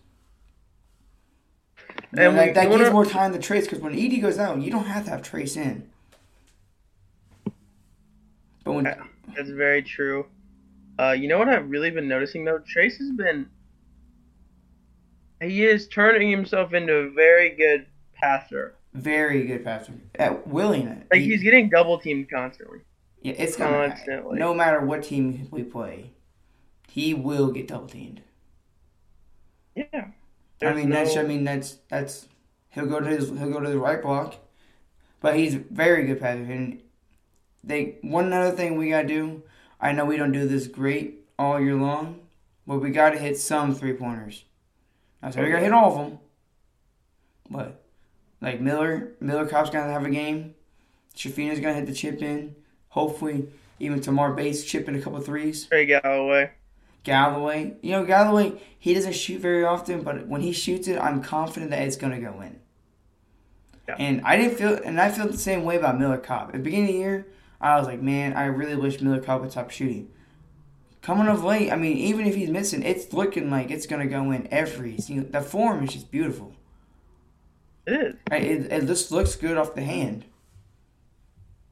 and 2.12 2.38
that, 2.38 2.56
that 2.56 2.70
gives 2.70 2.92
more 2.92 3.06
time 3.06 3.34
to 3.34 3.40
Trayce. 3.40 3.64
Because 3.64 3.80
when 3.80 3.94
Edey 3.94 4.22
goes 4.22 4.40
out, 4.40 4.62
you 4.62 4.72
don't 4.72 4.86
have 4.86 5.06
to 5.06 5.12
have 5.12 5.22
Trayce 5.22 5.58
in. 5.58 5.90
But 8.64 8.74
when 8.74 8.84
that's 8.84 9.50
very 9.50 9.84
true. 9.84 10.26
Uh, 11.00 11.12
you 11.14 11.30
know 11.30 11.38
what 11.38 11.48
I've 11.48 11.70
really 11.70 11.92
been 11.92 12.10
noticing 12.10 12.44
though? 12.44 12.60
Trayce 12.60 12.98
has 12.98 13.12
been. 13.12 13.48
He 15.42 15.66
is 15.66 15.88
turning 15.88 16.30
himself 16.30 16.74
into 16.74 16.94
a 16.94 17.10
very 17.10 17.52
good 17.52 17.86
passer. 18.14 18.76
Very 18.94 19.46
good 19.46 19.64
passer. 19.64 19.94
At 20.16 20.46
willing 20.46 20.88
it. 20.88 21.08
Like 21.10 21.22
he, 21.22 21.30
he's 21.30 21.42
getting 21.42 21.70
double 21.70 22.00
teamed 22.00 22.30
constantly. 22.30 22.80
Yeah, 23.22 23.36
it's 23.38 23.56
constantly. 23.56 24.40
No 24.40 24.54
matter 24.54 24.82
what 24.82 25.04
team 25.04 25.48
we 25.52 25.64
play, 25.64 26.12
he 26.90 27.14
will 27.14 27.52
get 27.52 27.70
double 27.70 27.88
teamed. 27.88 28.22
Yeah. 29.76 30.08
I 30.62 30.74
mean 30.74 30.90
no... 30.90 30.96
that's 30.96 31.16
I 31.16 31.24
mean 31.24 31.46
that's 31.46 31.78
that's 31.88 32.28
he'll 32.72 32.88
go 32.88 33.00
to 33.00 33.06
his 33.06 33.30
he'll 33.30 33.52
go 33.52 33.62
to 33.62 33.70
the 33.70 33.80
right 33.80 34.02
block, 34.02 34.36
but 35.22 35.38
he's 35.38 35.54
very 35.54 36.06
good 36.06 36.20
passer. 36.20 36.42
And 36.42 36.82
they 37.64 38.00
one 38.02 38.34
other 38.34 38.52
thing 38.52 38.76
we 38.76 38.90
gotta 38.90 39.08
do 39.08 39.44
I 39.80 39.92
know 39.92 40.06
we 40.06 40.18
don't 40.18 40.32
do 40.32 40.48
this 40.48 40.68
great 40.68 41.26
all 41.38 41.60
year 41.60 41.76
long, 41.76 42.20
but 42.68 42.80
we 42.80 42.92
got 42.92 43.12
to 43.12 43.20
hit 43.20 43.38
some 43.38 43.74
three 43.74 43.94
pointers. 43.94 44.44
I 45.22 45.32
said 45.32 45.44
we 45.44 45.52
got 45.52 45.58
to 45.58 45.64
hit 45.64 45.74
all 45.74 45.92
of 45.92 45.98
them, 45.98 46.20
but 47.50 47.84
like 48.42 48.62
Miller, 48.62 49.14
Miller 49.20 49.46
Kopp's 49.46 49.70
gonna 49.70 49.92
have 49.92 50.06
a 50.06 50.10
game. 50.10 50.56
Schifino's 51.16 51.60
gonna 51.60 51.74
hit 51.74 51.88
the 51.88 51.94
chip 51.94 52.22
in. 52.22 52.56
Hopefully, 52.90 53.48
even 53.80 54.02
Tamar 54.02 54.34
Bates 54.34 54.64
chipping 54.64 54.96
a 54.96 55.02
couple 55.02 55.20
threes. 55.20 55.66
Trey 55.68 55.86
Galloway. 55.86 56.52
Galloway. 57.04 57.76
You 57.82 57.92
know, 57.92 58.06
Galloway, 58.06 58.62
he 58.78 58.94
doesn't 58.94 59.14
shoot 59.14 59.42
very 59.42 59.64
often, 59.64 60.02
but 60.02 60.28
when 60.28 60.42
he 60.42 60.52
shoots 60.52 60.88
it, 60.88 61.00
I'm 61.00 61.24
confident 61.24 61.72
that 61.72 61.82
it's 61.84 61.96
going 61.96 62.14
to 62.14 62.20
go 62.20 62.42
in. 62.42 62.60
Yeah. 63.88 63.96
And 63.98 64.22
I 64.24 64.38
didn't 64.38 64.58
feel, 64.58 64.80
and 64.84 65.00
I 65.00 65.10
feel 65.10 65.28
the 65.28 65.38
same 65.38 65.64
way 65.64 65.78
about 65.78 66.00
Miller 66.00 66.18
Kopp. 66.18 66.50
At 66.50 66.54
the 66.54 66.60
beginning 66.60 66.90
of 66.90 66.94
the 66.94 67.00
year, 67.00 67.28
I 67.62 67.78
was 67.78 67.88
like, 67.88 68.02
man, 68.02 68.34
I 68.34 68.46
really 68.46 68.76
wish 68.76 69.02
Miller 69.02 69.22
Kopp 69.22 69.42
would 69.42 69.52
stop 69.52 69.70
shooting. 69.72 70.10
Coming 71.02 71.28
of 71.28 71.44
late, 71.44 71.72
I 71.72 71.76
mean, 71.78 71.98
even 71.98 72.26
if 72.26 72.36
he's 72.36 72.50
missing, 72.50 72.84
it's 72.84 73.14
looking 73.14 73.50
like 73.50 73.72
it's 73.72 73.88
going 73.88 74.02
to 74.02 74.08
go 74.08 74.32
in 74.32 74.48
every 74.52 74.98
single. 74.98 75.30
The 75.30 75.42
form 75.42 75.84
is 75.84 75.94
just 75.94 76.12
beautiful. 76.12 76.56
It 77.86 77.94
is. 77.94 78.16
Right, 78.32 78.44
It, 78.44 78.72
it 78.72 78.86
just 78.88 79.12
looks 79.12 79.36
good 79.36 79.58
off 79.58 79.76
the 79.76 79.84
hand. 79.84 80.26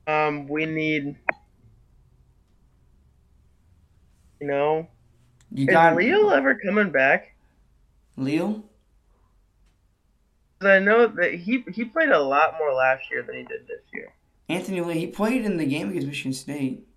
Um, 0.08 0.48
we 0.48 0.66
need, 0.66 1.18
you 4.40 4.48
know, 4.48 4.88
You 5.52 5.68
is 5.68 5.74
got 5.74 5.96
Leal 5.96 6.32
ever 6.32 6.56
coming 6.56 6.92
back? 6.92 7.36
Leal? 8.18 8.64
I 10.62 10.80
know 10.80 11.08
that 11.08 11.34
he 11.36 11.64
he 11.74 11.86
played 11.86 12.10
a 12.10 12.20
lot 12.20 12.56
more 12.60 12.74
last 12.74 13.10
year 13.12 13.24
than 13.24 13.36
he 13.36 13.44
did 13.44 13.68
this 13.68 13.84
year. 13.94 14.14
Anthony 14.50 14.82
Leal, 14.82 14.96
he 14.96 15.08
played 15.08 15.44
in 15.44 15.58
the 15.58 15.66
game 15.66 15.90
against 15.90 16.08
Michigan 16.08 16.34
State 16.34 16.88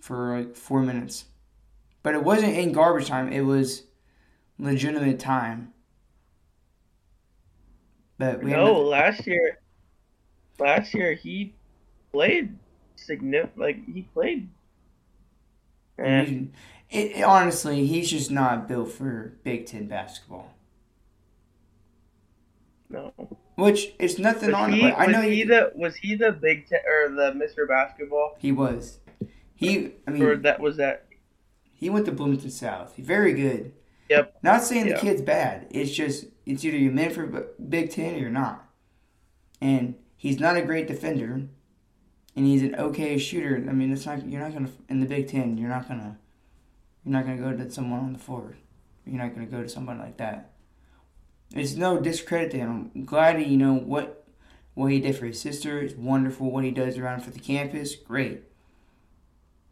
for 0.00 0.38
like 0.38 0.54
four 0.54 0.82
minutes. 0.82 1.24
But 2.02 2.14
it 2.14 2.22
wasn't 2.22 2.54
in 2.54 2.72
garbage 2.72 3.08
time, 3.08 3.32
it 3.32 3.40
was 3.40 3.84
legitimate 4.58 5.18
time. 5.18 5.72
But 8.18 8.42
we 8.42 8.50
No, 8.50 8.80
last 8.80 9.26
year, 9.26 9.58
last 10.58 10.94
year 10.94 11.14
he 11.14 11.54
played 12.12 12.56
significant. 12.96 13.58
Like 13.58 13.84
he 13.92 14.02
played. 14.02 14.48
Eh, 15.98 16.44
it, 16.90 17.16
it, 17.16 17.22
honestly, 17.24 17.86
he's 17.86 18.10
just 18.10 18.30
not 18.30 18.68
built 18.68 18.92
for 18.92 19.34
Big 19.42 19.66
Ten 19.66 19.88
basketball. 19.88 20.54
no. 22.88 23.12
Which 23.56 23.92
is 23.98 24.18
nothing 24.18 24.50
Was 24.50 24.56
on 24.56 24.72
he, 24.72 24.86
it. 24.86 24.94
I 24.96 25.06
know 25.06 25.22
he 25.22 25.36
he, 25.36 25.44
the 25.44 25.72
was 25.74 25.94
he 25.96 26.16
the 26.16 26.32
Big 26.32 26.68
Ten 26.68 26.80
or 26.86 27.14
the 27.14 27.32
Mr. 27.32 27.68
Basketball 27.68 28.36
he 28.38 28.50
was. 28.52 28.98
He, 29.54 29.92
I 30.06 30.10
mean, 30.10 30.22
or 30.22 30.36
that 30.36 30.58
was 30.60 30.76
that? 30.78 31.06
He 31.72 31.88
went 31.88 32.06
to 32.06 32.12
Bloomington 32.12 32.50
South. 32.50 32.96
Very 32.96 33.32
good. 33.32 33.72
Yep. 34.10 34.38
Not 34.42 34.64
saying 34.64 34.86
Yeah. 34.86 34.94
the 34.94 35.00
kid's 35.00 35.22
bad. 35.22 35.68
It's 35.70 35.92
just 35.92 36.26
it's 36.46 36.64
either 36.64 36.76
you're 36.76 36.92
meant 36.92 37.12
for 37.12 37.26
Big 37.26 37.90
Ten 37.90 38.14
or 38.14 38.18
you're 38.18 38.30
not. 38.30 38.68
And 39.60 39.94
he's 40.16 40.40
not 40.40 40.56
a 40.56 40.62
great 40.62 40.86
defender, 40.88 41.42
and 42.36 42.46
he's 42.46 42.62
an 42.62 42.74
okay 42.74 43.16
shooter. 43.18 43.64
I 43.68 43.72
mean, 43.72 43.92
it's 43.92 44.04
not 44.04 44.26
you're 44.26 44.40
not 44.42 44.52
gonna 44.52 44.70
in 44.88 45.00
the 45.00 45.06
Big 45.06 45.28
Ten. 45.28 45.56
You're 45.56 45.68
not 45.70 45.86
gonna 45.88 46.18
you're 47.04 47.12
not 47.12 47.24
gonna 47.24 47.38
go 47.38 47.52
to 47.56 47.70
someone 47.70 48.00
on 48.00 48.12
the 48.12 48.18
floor. 48.18 48.56
You're 49.06 49.22
not 49.22 49.34
gonna 49.34 49.46
go 49.46 49.62
to 49.62 49.68
someone 49.68 49.98
like 49.98 50.16
that. 50.16 50.50
It's 51.54 51.76
no 51.76 52.00
discredit 52.00 52.50
to 52.50 52.58
him. 52.58 52.90
I'm 52.94 53.04
glad 53.04 53.38
he, 53.38 53.44
you 53.44 53.56
know 53.56 53.74
what 53.74 54.26
what 54.74 54.90
he 54.90 54.98
did 55.00 55.16
for 55.16 55.26
his 55.26 55.40
sister. 55.40 55.80
It's 55.80 55.94
wonderful 55.94 56.50
what 56.50 56.64
he 56.64 56.72
does 56.72 56.98
around 56.98 57.22
for 57.22 57.30
the 57.30 57.38
campus. 57.38 57.94
Great. 57.94 58.42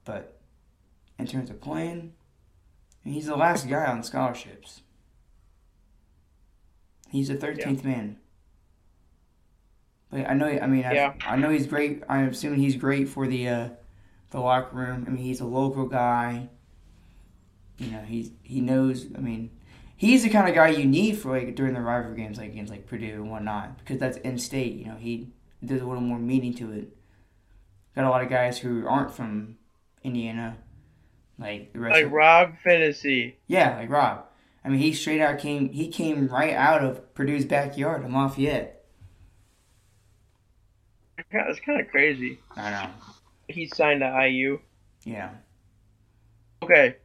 But 0.04 0.38
in 1.18 1.26
terms 1.26 1.50
of 1.50 1.60
playing, 1.60 2.12
he's 3.04 3.26
the 3.26 3.36
last 3.36 3.68
guy 3.68 3.84
on 3.84 4.04
scholarships. 4.04 4.82
He's 7.10 7.28
the 7.28 7.34
thirteenth 7.34 7.84
man. 7.84 8.18
But 10.10 10.28
I 10.28 10.34
know. 10.34 10.46
I 10.46 10.66
mean, 10.68 10.84
I, 10.84 10.92
Yeah. 10.92 11.14
I 11.26 11.36
know 11.36 11.50
he's 11.50 11.66
great. 11.66 12.02
I'm 12.08 12.28
assuming 12.28 12.60
he's 12.60 12.76
great 12.76 13.08
for 13.08 13.26
the 13.26 13.48
uh, 13.48 13.68
the 14.30 14.40
locker 14.40 14.76
room. 14.76 15.04
I 15.06 15.10
mean, 15.10 15.24
he's 15.24 15.40
a 15.40 15.46
local 15.46 15.86
guy. 15.86 16.48
You 17.78 17.90
know, 17.90 18.02
he's 18.02 18.30
he 18.42 18.60
knows. 18.60 19.06
I 19.16 19.20
mean, 19.20 19.50
he's 20.02 20.24
the 20.24 20.28
kind 20.28 20.48
of 20.48 20.54
guy 20.56 20.68
you 20.68 20.84
need 20.84 21.16
for 21.16 21.30
like 21.30 21.54
during 21.54 21.74
the 21.74 21.80
rivalry 21.80 22.16
games, 22.16 22.36
like 22.36 22.50
against 22.50 22.72
like 22.72 22.86
Purdue 22.86 23.22
and 23.22 23.30
whatnot, 23.30 23.78
because 23.78 23.98
that's 23.98 24.16
in 24.18 24.36
state. 24.36 24.74
You 24.74 24.86
know, 24.86 24.96
he 24.96 25.28
there's 25.62 25.80
a 25.80 25.86
little 25.86 26.02
more 26.02 26.18
meaning 26.18 26.52
to 26.54 26.72
it. 26.72 26.88
Got 27.94 28.04
a 28.04 28.10
lot 28.10 28.22
of 28.22 28.28
guys 28.28 28.58
who 28.58 28.86
aren't 28.86 29.12
from 29.12 29.58
Indiana, 30.02 30.56
like 31.38 31.72
the 31.72 31.78
rest. 31.78 31.94
Like 31.94 32.06
of, 32.06 32.12
Rob 32.12 32.54
Phinisee. 32.66 33.34
yeah, 33.46 33.76
like 33.76 33.90
Rob. 33.90 34.24
I 34.64 34.68
mean, 34.68 34.80
he 34.80 34.92
straight 34.92 35.20
out 35.20 35.38
came. 35.38 35.70
He 35.70 35.88
came 35.88 36.26
right 36.26 36.52
out 36.52 36.82
of 36.84 37.14
Purdue's 37.14 37.44
backyard 37.44 38.04
in 38.04 38.12
Lafayette. 38.12 38.84
It's 41.30 41.60
kind 41.60 41.80
of 41.80 41.88
crazy. 41.88 42.40
I 42.56 42.70
know. 42.70 42.90
He 43.48 43.66
signed 43.66 44.00
to 44.00 44.28
IU. 44.28 44.58
Yeah. 45.04 45.30
Okay. 46.62 46.96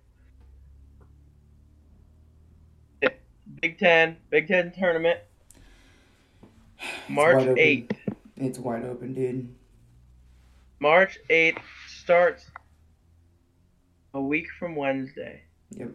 Big 3.61 3.79
Ten, 3.79 4.17
Big 4.29 4.47
Ten 4.47 4.71
tournament, 4.71 5.19
March 7.09 7.45
wide 7.45 7.57
eighth. 7.57 7.91
It's 8.35 8.59
wide 8.59 8.83
open, 8.85 9.13
dude. 9.13 9.53
March 10.79 11.17
eighth 11.29 11.61
starts 11.87 12.45
a 14.13 14.21
week 14.21 14.47
from 14.59 14.75
Wednesday. 14.75 15.41
Yep. 15.71 15.89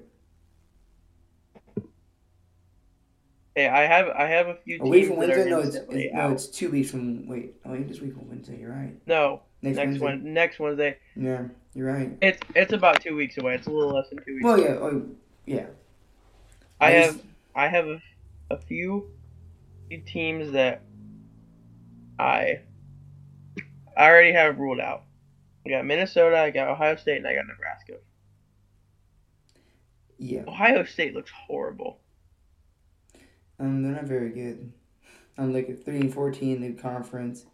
Hey, 3.55 3.69
I 3.69 3.83
have 3.83 4.09
I 4.09 4.27
have 4.27 4.49
a 4.49 4.55
few 4.57 4.79
A 4.83 4.89
week 4.89 5.07
from 5.09 5.17
Wednesday? 5.19 5.51
No, 5.51 5.61
it's, 5.61 5.77
it's 5.77 6.15
no, 6.15 6.31
it's 6.33 6.47
two 6.47 6.71
weeks 6.71 6.91
from. 6.91 7.29
Wait, 7.29 7.55
oh, 7.65 7.75
it 7.75 7.89
is 7.91 8.01
week 8.01 8.15
from 8.15 8.29
Wednesday. 8.29 8.59
You're 8.59 8.73
right. 8.73 8.97
No, 9.07 9.43
Next, 9.61 9.77
next 9.77 9.87
Wednesday. 10.01 10.05
one, 10.05 10.35
next 10.35 10.59
Wednesday. 10.59 10.99
Yeah, 11.15 11.43
you're 11.75 11.93
right. 11.93 12.17
It's 12.23 12.41
it's 12.57 12.73
about 12.73 13.03
two 13.03 13.15
weeks 13.15 13.39
away. 13.39 13.55
It's 13.55 13.67
a 13.67 13.71
little 13.71 13.93
less 13.95 14.09
than 14.09 14.25
two 14.25 14.35
weeks. 14.35 14.45
Well, 14.45 14.59
yeah, 14.59 14.69
oh, 14.81 15.07
yeah. 15.47 15.67
I 16.81 16.93
just- 16.93 17.13
have 17.19 17.23
I 17.55 17.69
have 17.69 17.87
a, 17.87 18.03
a 18.51 18.57
few 18.59 19.11
teams 20.07 20.53
that 20.53 20.83
I 22.19 22.61
I 23.97 24.09
already 24.09 24.33
have 24.33 24.59
ruled 24.59 24.81
out. 24.81 25.05
I 25.67 25.71
got 25.71 25.85
Minnesota, 25.85 26.39
I 26.39 26.51
got 26.51 26.69
Ohio 26.69 26.97
State, 26.97 27.19
and 27.19 27.27
I 27.27 27.35
got 27.35 27.47
Nebraska. 27.47 27.95
Yeah. 30.19 30.45
Ohio 30.49 30.85
State 30.85 31.15
looks 31.15 31.31
horrible. 31.31 32.01
Um, 33.59 33.83
they're 33.83 33.93
not 33.93 34.05
very 34.05 34.31
good. 34.31 34.73
I'm 35.39 35.53
like 35.53 35.69
at 35.69 35.85
three 35.85 36.01
and 36.01 36.13
fourteen 36.13 36.63
in 36.63 36.77
the 36.77 36.83
conference. 36.83 37.47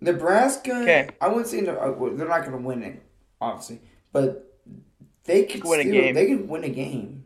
Nebraska. 0.00 0.82
Okay. 0.82 1.08
I 1.20 1.28
wouldn't 1.28 1.48
say 1.48 1.62
they're, 1.62 1.80
uh, 1.80 1.88
not 1.88 2.40
going 2.42 2.52
to 2.52 2.58
win 2.58 2.82
it, 2.82 3.02
obviously, 3.40 3.80
but 4.12 4.60
they 5.24 5.44
could 5.44 5.64
Win 5.64 5.80
a 5.80 5.84
game. 5.84 6.14
They 6.14 6.26
could 6.26 6.48
win 6.48 6.64
a 6.64 6.68
game. 6.68 7.23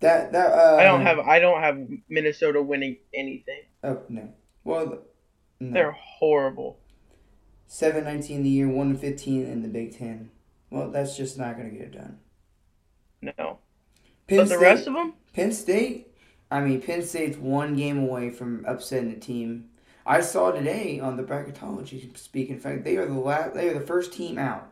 That 0.00 0.32
that 0.32 0.52
uh, 0.52 0.76
I 0.76 0.84
don't 0.84 1.02
have 1.02 1.18
I 1.18 1.38
don't 1.40 1.60
have 1.60 1.78
Minnesota 2.08 2.62
winning 2.62 2.98
anything. 3.12 3.62
Oh 3.82 4.02
no. 4.08 4.28
Well, 4.64 5.02
no. 5.60 5.72
They're 5.72 5.92
horrible. 5.92 6.78
seven 7.66 8.04
nineteen 8.04 8.42
the 8.42 8.48
year, 8.48 8.66
1-15 8.68 9.26
in 9.50 9.62
the 9.62 9.68
Big 9.68 9.96
Ten. 9.96 10.30
Well, 10.70 10.90
that's 10.90 11.16
just 11.16 11.38
not 11.38 11.56
going 11.56 11.70
to 11.70 11.76
get 11.76 11.86
it 11.86 11.92
done. 11.94 12.18
No. 13.22 13.58
Penn 14.28 14.38
But 14.38 14.48
the 14.48 14.56
State, 14.56 14.60
rest 14.60 14.86
of 14.86 14.94
them, 14.94 15.14
Penn 15.32 15.52
State. 15.52 16.08
I 16.50 16.60
mean, 16.60 16.80
Penn 16.80 17.02
State's 17.02 17.36
one 17.38 17.74
game 17.76 17.98
away 17.98 18.30
from 18.30 18.64
upsetting 18.66 19.10
the 19.10 19.18
team. 19.18 19.70
I 20.06 20.20
saw 20.20 20.52
today 20.52 21.00
on 21.00 21.16
the 21.16 21.22
bracketology 21.24 22.16
speak. 22.16 22.48
In 22.50 22.58
fact, 22.60 22.84
they 22.84 22.96
are 22.96 23.06
the 23.06 23.14
last. 23.14 23.54
They 23.54 23.68
are 23.68 23.74
the 23.78 23.86
first 23.86 24.12
team 24.12 24.38
out. 24.38 24.70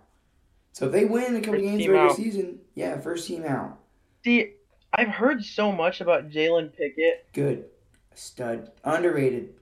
So 0.73 0.87
if 0.87 0.93
they 0.93 1.05
win 1.07 1.35
a 1.37 1.41
couple 1.41 1.61
First 1.61 1.65
games 1.65 1.89
regular 1.89 1.99
out. 1.99 2.17
season, 2.17 2.61
yeah, 2.75 3.01
first 3.01 3.27
team 3.27 3.45
out. 3.45 3.79
see, 4.25 4.53
I've 4.97 5.09
heard 5.09 5.45
so 5.45 5.71
much 5.71 6.01
about 6.01 6.31
Jalen 6.31 6.75
Pickett. 6.77 7.27
Good, 7.33 7.67
stud, 8.15 8.71
underrated. 8.83 9.55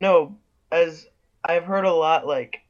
No, 0.00 0.36
as 0.70 1.06
I've 1.44 1.64
heard 1.64 1.84
a 1.84 1.92
lot 1.92 2.26
like 2.26 2.60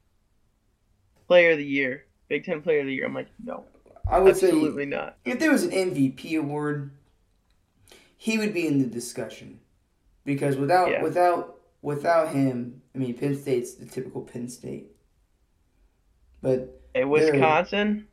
player 1.27 1.51
of 1.51 1.57
the 1.57 1.65
year, 1.65 2.05
Big 2.29 2.45
Ten 2.45 2.61
player 2.61 2.79
of 2.81 2.85
the 2.85 2.93
year. 2.93 3.05
I'm 3.05 3.13
like, 3.13 3.27
no, 3.43 3.65
I 4.09 4.19
would 4.19 4.31
absolutely 4.31 4.85
not. 4.85 5.17
if 5.25 5.39
there 5.39 5.51
was 5.51 5.63
an 5.63 5.71
MVP 5.71 6.37
award, 6.37 6.91
he 8.17 8.37
would 8.37 8.53
be 8.53 8.67
in 8.67 8.79
the 8.79 8.85
discussion 8.85 9.59
because 10.25 10.55
without 10.57 10.89
Yeah. 10.89 11.03
without 11.03 11.59
without 11.81 12.29
him, 12.33 12.81
I 12.95 12.97
mean, 12.97 13.13
Penn 13.17 13.35
State's 13.35 13.73
the 13.75 13.85
typical 13.85 14.21
Penn 14.21 14.47
State. 14.49 14.91
But 16.41 16.81
Hey, 16.93 17.05
Wisconsin, 17.05 18.07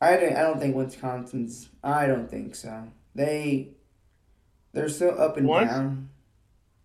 I 0.00 0.16
don't, 0.16 0.36
I 0.36 0.42
don't 0.42 0.60
think 0.60 0.74
Wisconsin's. 0.76 1.68
I 1.82 2.06
don't 2.06 2.30
think 2.30 2.54
so. 2.54 2.88
They 3.14 3.70
they're 4.72 4.88
so 4.88 5.10
up 5.10 5.36
and 5.36 5.46
Once- 5.46 5.70
down. 5.70 6.08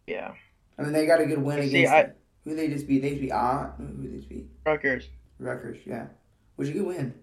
yeah, 0.07 0.33
I 0.77 0.83
mean, 0.83 0.93
they 0.93 1.05
got 1.05 1.19
a 1.21 1.25
good 1.25 1.41
win 1.41 1.61
See, 1.63 1.83
against 1.85 1.93
I- 1.93 2.11
who 2.43 2.55
they 2.55 2.67
just 2.67 2.87
beat. 2.87 3.01
They 3.01 3.09
just 3.11 3.21
beat 3.21 3.31
Ah, 3.31 3.73
who 3.77 4.07
they 4.07 4.15
just 4.17 4.29
beat 4.29 4.47
Rutgers, 4.65 5.09
Rutgers. 5.39 5.77
Yeah, 5.85 6.07
which 6.55 6.69
a 6.69 6.71
good 6.73 6.85
win. 6.85 7.13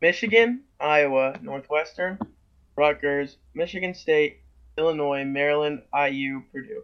Michigan, 0.00 0.62
Iowa, 0.80 1.38
Northwestern, 1.42 2.18
Rutgers, 2.76 3.36
Michigan 3.54 3.94
State, 3.94 4.40
Illinois, 4.76 5.24
Maryland, 5.24 5.82
IU, 5.94 6.42
Purdue. 6.52 6.82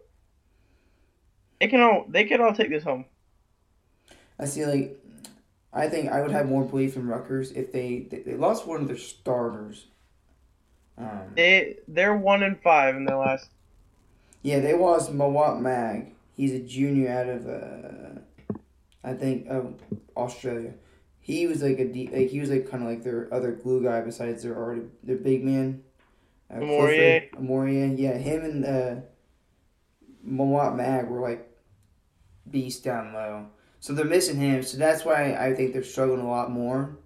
They 1.59 1.67
can 1.67 1.81
all 1.81 2.05
they 2.07 2.23
could 2.23 2.39
all 2.39 2.53
take 2.53 2.69
this 2.69 2.83
home. 2.83 3.05
I 4.39 4.45
see 4.45 4.65
like 4.65 4.97
I 5.71 5.87
think 5.87 6.11
I 6.11 6.21
would 6.21 6.31
have 6.31 6.47
more 6.49 6.63
belief 6.63 6.95
in 6.95 7.07
Rutgers 7.07 7.51
if 7.51 7.71
they 7.71 8.07
they, 8.09 8.19
they 8.19 8.35
lost 8.35 8.65
one 8.67 8.81
of 8.81 8.87
their 8.87 8.97
starters. 8.97 9.87
Um, 10.97 11.31
They 11.35 11.77
they're 11.87 12.15
one 12.17 12.43
and 12.43 12.59
five 12.61 12.95
in 12.95 13.05
their 13.05 13.17
last. 13.17 13.49
yeah, 14.41 14.59
they 14.59 14.73
lost 14.73 15.11
Mawot 15.13 15.61
Mag. 15.61 16.13
He's 16.35 16.53
a 16.53 16.59
junior 16.59 17.09
out 17.11 17.29
of 17.29 17.47
uh, 17.47 18.55
I 19.03 19.13
think 19.13 19.47
of 19.47 19.75
Australia. 20.17 20.73
He 21.19 21.45
was 21.45 21.61
like 21.61 21.79
a 21.79 21.85
de- 21.85 22.09
like 22.11 22.29
he 22.29 22.39
was 22.39 22.49
like 22.49 22.69
kind 22.69 22.83
of 22.83 22.89
like 22.89 23.03
their 23.03 23.31
other 23.33 23.51
glue 23.51 23.83
guy 23.83 24.01
besides 24.01 24.43
their 24.43 24.57
already 24.57 24.83
their 25.03 25.17
big 25.17 25.43
man. 25.43 25.83
Uh. 26.51 26.57
Clifford 26.57 27.29
yeah, 27.99 28.17
him 28.17 28.43
and 28.43 28.65
uh, 28.65 28.95
Mawot 30.25 30.75
Mag 30.75 31.07
were 31.07 31.21
like 31.21 31.47
beast 32.49 32.83
down 32.83 33.13
low. 33.13 33.45
So 33.79 33.93
they're 33.93 34.05
missing 34.05 34.37
him. 34.37 34.63
So 34.63 34.77
that's 34.77 35.05
why 35.05 35.35
I 35.35 35.53
think 35.53 35.73
they're 35.73 35.83
struggling 35.83 36.21
a 36.21 36.29
lot 36.29 36.51
more. 36.51 36.97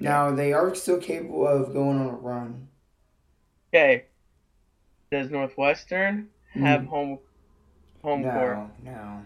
Now 0.00 0.30
they 0.32 0.52
are 0.52 0.74
still 0.74 0.98
capable 0.98 1.46
of 1.46 1.72
going 1.72 1.98
on 1.98 2.06
a 2.06 2.16
run. 2.16 2.68
Okay. 3.72 4.04
Does 5.10 5.30
Northwestern 5.30 6.28
hmm. 6.52 6.62
have 6.62 6.86
home 6.86 7.18
home 8.02 8.22
court? 8.22 8.58
no, 8.82 8.92
no. 8.92 9.22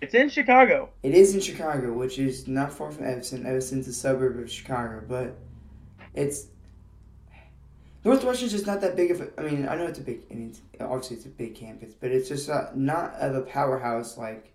It's 0.00 0.14
in 0.14 0.28
Chicago. 0.28 0.90
It 1.02 1.14
is 1.14 1.34
in 1.34 1.40
Chicago, 1.40 1.92
which 1.92 2.18
is 2.18 2.46
not 2.46 2.72
far 2.72 2.92
from 2.92 3.04
Evanston. 3.04 3.44
Evanston's 3.44 3.88
a 3.88 3.92
suburb 3.92 4.38
of 4.38 4.50
Chicago, 4.50 5.02
but 5.08 5.36
it's 6.14 6.46
Northwestern's 8.04 8.52
just 8.52 8.66
not 8.66 8.80
that 8.80 8.96
big 8.96 9.10
of 9.10 9.20
a. 9.20 9.28
I 9.38 9.42
mean, 9.42 9.68
I 9.68 9.76
know 9.76 9.86
it's 9.86 9.98
a 9.98 10.02
big. 10.02 10.22
I 10.30 10.34
mean, 10.34 10.50
it's, 10.50 10.60
obviously 10.80 11.16
it's 11.16 11.26
a 11.26 11.30
big 11.30 11.54
campus, 11.54 11.94
but 11.94 12.10
it's 12.10 12.28
just 12.28 12.48
not, 12.48 12.76
not 12.76 13.14
of 13.14 13.34
a 13.34 13.42
powerhouse 13.42 14.16
like 14.16 14.52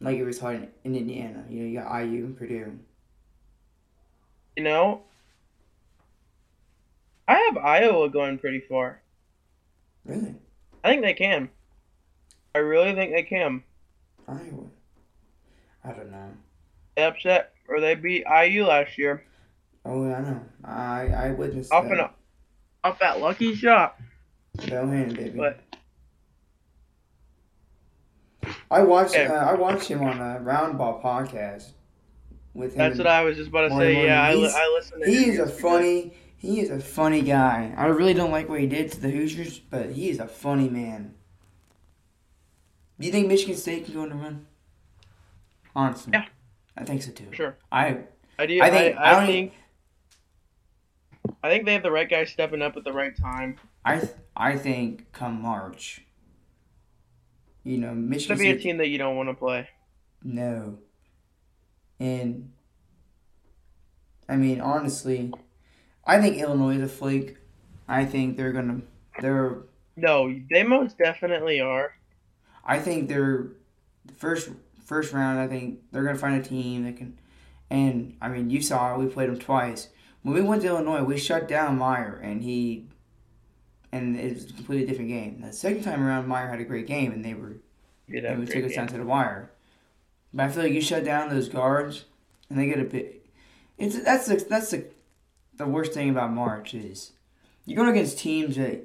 like 0.00 0.16
it 0.16 0.24
was 0.24 0.40
hard 0.40 0.56
in, 0.56 0.68
in 0.84 0.96
Indiana. 0.96 1.44
You 1.48 1.60
know, 1.60 1.68
you 1.68 1.78
got 1.78 2.00
IU 2.00 2.24
and 2.24 2.36
Purdue. 2.36 2.78
You 4.56 4.64
know, 4.64 5.02
I 7.28 7.34
have 7.34 7.56
Iowa 7.58 8.08
going 8.08 8.38
pretty 8.38 8.60
far. 8.60 9.02
Really, 10.04 10.34
I 10.82 10.88
think 10.88 11.02
they 11.02 11.14
can. 11.14 11.50
I 12.54 12.58
really 12.58 12.94
think 12.94 13.12
they 13.12 13.22
can. 13.22 13.62
Iowa. 14.26 14.66
I 15.84 15.92
don't 15.92 16.10
know. 16.10 16.32
They 16.96 17.04
upset 17.04 17.52
or 17.68 17.80
they 17.80 17.94
beat 17.94 18.24
IU 18.26 18.66
last 18.66 18.98
year. 18.98 19.24
Oh, 19.84 20.06
yeah, 20.06 20.18
I 20.18 20.20
know. 20.22 20.40
I 20.64 21.08
I 21.08 21.30
witnessed 21.32 21.72
Up 21.72 21.84
that. 21.84 21.92
and 21.92 22.00
up, 22.00 22.18
up 22.84 22.98
that 23.00 23.20
lucky 23.20 23.54
shot. 23.54 23.96
Go 24.68 24.82
ahead, 24.82 25.16
baby. 25.16 25.30
But 25.38 25.60
I 28.70 28.82
watched. 28.82 29.16
Uh, 29.16 29.22
I 29.32 29.54
watched 29.54 29.88
him 29.88 30.02
on 30.02 30.18
a 30.18 30.40
Roundball 30.40 31.02
podcast 31.02 31.70
with 32.54 32.72
him. 32.72 32.78
that's 32.78 32.98
what 32.98 33.06
I 33.06 33.22
was 33.24 33.36
just 33.36 33.48
about 33.48 33.62
to 33.62 33.68
Morning, 33.70 33.96
say. 33.96 34.04
Yeah, 34.06 34.22
I, 34.22 34.34
morning. 34.34 34.42
li- 34.42 34.48
He's- 34.48 34.54
I 34.60 34.74
listened. 34.74 35.02
To 35.04 35.10
He 35.10 35.22
him 35.24 35.30
is 35.30 35.38
a 35.38 35.46
funny. 35.48 36.14
He 36.36 36.60
is 36.60 36.70
a 36.70 36.80
funny 36.80 37.20
guy. 37.22 37.74
I 37.76 37.86
really 37.86 38.14
don't 38.14 38.30
like 38.30 38.48
what 38.48 38.60
he 38.60 38.66
did 38.66 38.90
to 38.92 39.00
the 39.00 39.10
Hoosiers, 39.10 39.58
but 39.58 39.90
he 39.90 40.08
is 40.08 40.18
a 40.20 40.26
funny 40.26 40.70
man. 40.70 41.14
Do 42.98 43.06
you 43.06 43.12
think 43.12 43.28
Michigan 43.28 43.56
State 43.56 43.84
can 43.84 43.94
go 43.94 44.02
on 44.02 44.08
the 44.08 44.14
run? 44.14 44.46
Honestly, 45.76 46.12
Yeah. 46.14 46.24
I 46.76 46.84
think 46.84 47.02
so 47.02 47.12
too. 47.12 47.26
Sure. 47.32 47.56
I 47.70 47.98
I 48.38 48.46
do. 48.46 48.58
I 48.60 48.66
I 48.66 48.70
think- 48.70 48.82
think. 48.84 48.96
I 48.98 49.02
I, 49.04 49.12
don't 49.16 49.26
think. 49.26 49.52
I 51.42 51.48
think 51.48 51.64
they 51.64 51.72
have 51.72 51.82
the 51.82 51.90
right 51.90 52.08
guy 52.08 52.24
stepping 52.24 52.62
up 52.62 52.76
at 52.76 52.84
the 52.84 52.92
right 52.92 53.16
time. 53.16 53.58
I 53.84 53.98
th- 53.98 54.12
I 54.36 54.56
think 54.56 55.10
come 55.12 55.40
March, 55.40 56.02
you 57.64 57.78
know, 57.78 57.90
It's 57.90 57.96
Michigan 57.96 58.36
gonna 58.36 58.52
be 58.52 58.58
a 58.58 58.62
team 58.62 58.76
that 58.78 58.88
you 58.88 58.98
don't 58.98 59.16
want 59.16 59.28
to 59.28 59.34
play. 59.34 59.68
No. 60.22 60.78
And 61.98 62.52
I 64.28 64.36
mean, 64.36 64.60
honestly, 64.60 65.32
I 66.04 66.20
think 66.20 66.38
Illinois 66.38 66.76
is 66.76 66.82
a 66.82 66.88
flake. 66.88 67.36
I 67.88 68.04
think 68.04 68.36
they're 68.36 68.52
gonna. 68.52 68.82
They're 69.20 69.58
No, 69.96 70.34
they 70.50 70.62
most 70.62 70.98
definitely 70.98 71.60
are. 71.60 71.94
I 72.64 72.78
think 72.78 73.08
they're 73.08 73.48
first 74.16 74.50
first 74.84 75.12
round. 75.12 75.38
I 75.38 75.46
think 75.48 75.80
they're 75.90 76.04
gonna 76.04 76.18
find 76.18 76.40
a 76.40 76.46
team 76.46 76.84
that 76.84 76.96
can. 76.96 77.18
And 77.70 78.16
I 78.20 78.28
mean, 78.28 78.50
you 78.50 78.60
saw 78.62 78.96
we 78.98 79.06
played 79.06 79.28
them 79.28 79.38
twice. 79.38 79.88
When 80.22 80.34
we 80.34 80.42
went 80.42 80.62
to 80.62 80.68
Illinois, 80.68 81.02
we 81.02 81.18
shut 81.18 81.48
down 81.48 81.78
Mayer, 81.78 82.20
and 82.22 82.42
he, 82.42 82.86
and 83.90 84.18
it 84.18 84.34
was 84.34 84.50
a 84.50 84.52
completely 84.52 84.86
different 84.86 85.08
game. 85.08 85.40
The 85.40 85.52
second 85.52 85.82
time 85.82 86.02
around, 86.02 86.28
Mayer 86.28 86.48
had 86.48 86.60
a 86.60 86.64
great 86.64 86.86
game, 86.86 87.12
and 87.12 87.24
they 87.24 87.34
were 87.34 87.56
they 88.08 88.20
have 88.20 88.38
would 88.38 88.50
take 88.50 88.64
us 88.64 88.74
down 88.74 88.88
to 88.88 88.98
the 88.98 89.04
wire. 89.04 89.50
But 90.32 90.46
I 90.46 90.48
feel 90.50 90.64
like 90.64 90.72
you 90.72 90.80
shut 90.80 91.04
down 91.04 91.30
those 91.30 91.48
guards, 91.48 92.04
and 92.48 92.58
they 92.58 92.66
get 92.66 92.80
a 92.80 92.84
bit. 92.84 93.26
It's 93.78 94.02
that's 94.02 94.26
the 94.26 94.44
that's 94.48 94.70
the 94.70 94.86
the 95.54 95.66
worst 95.66 95.92
thing 95.92 96.10
about 96.10 96.32
March 96.32 96.74
is 96.74 97.12
you're 97.64 97.76
going 97.76 97.88
against 97.88 98.18
teams 98.18 98.56
that 98.56 98.82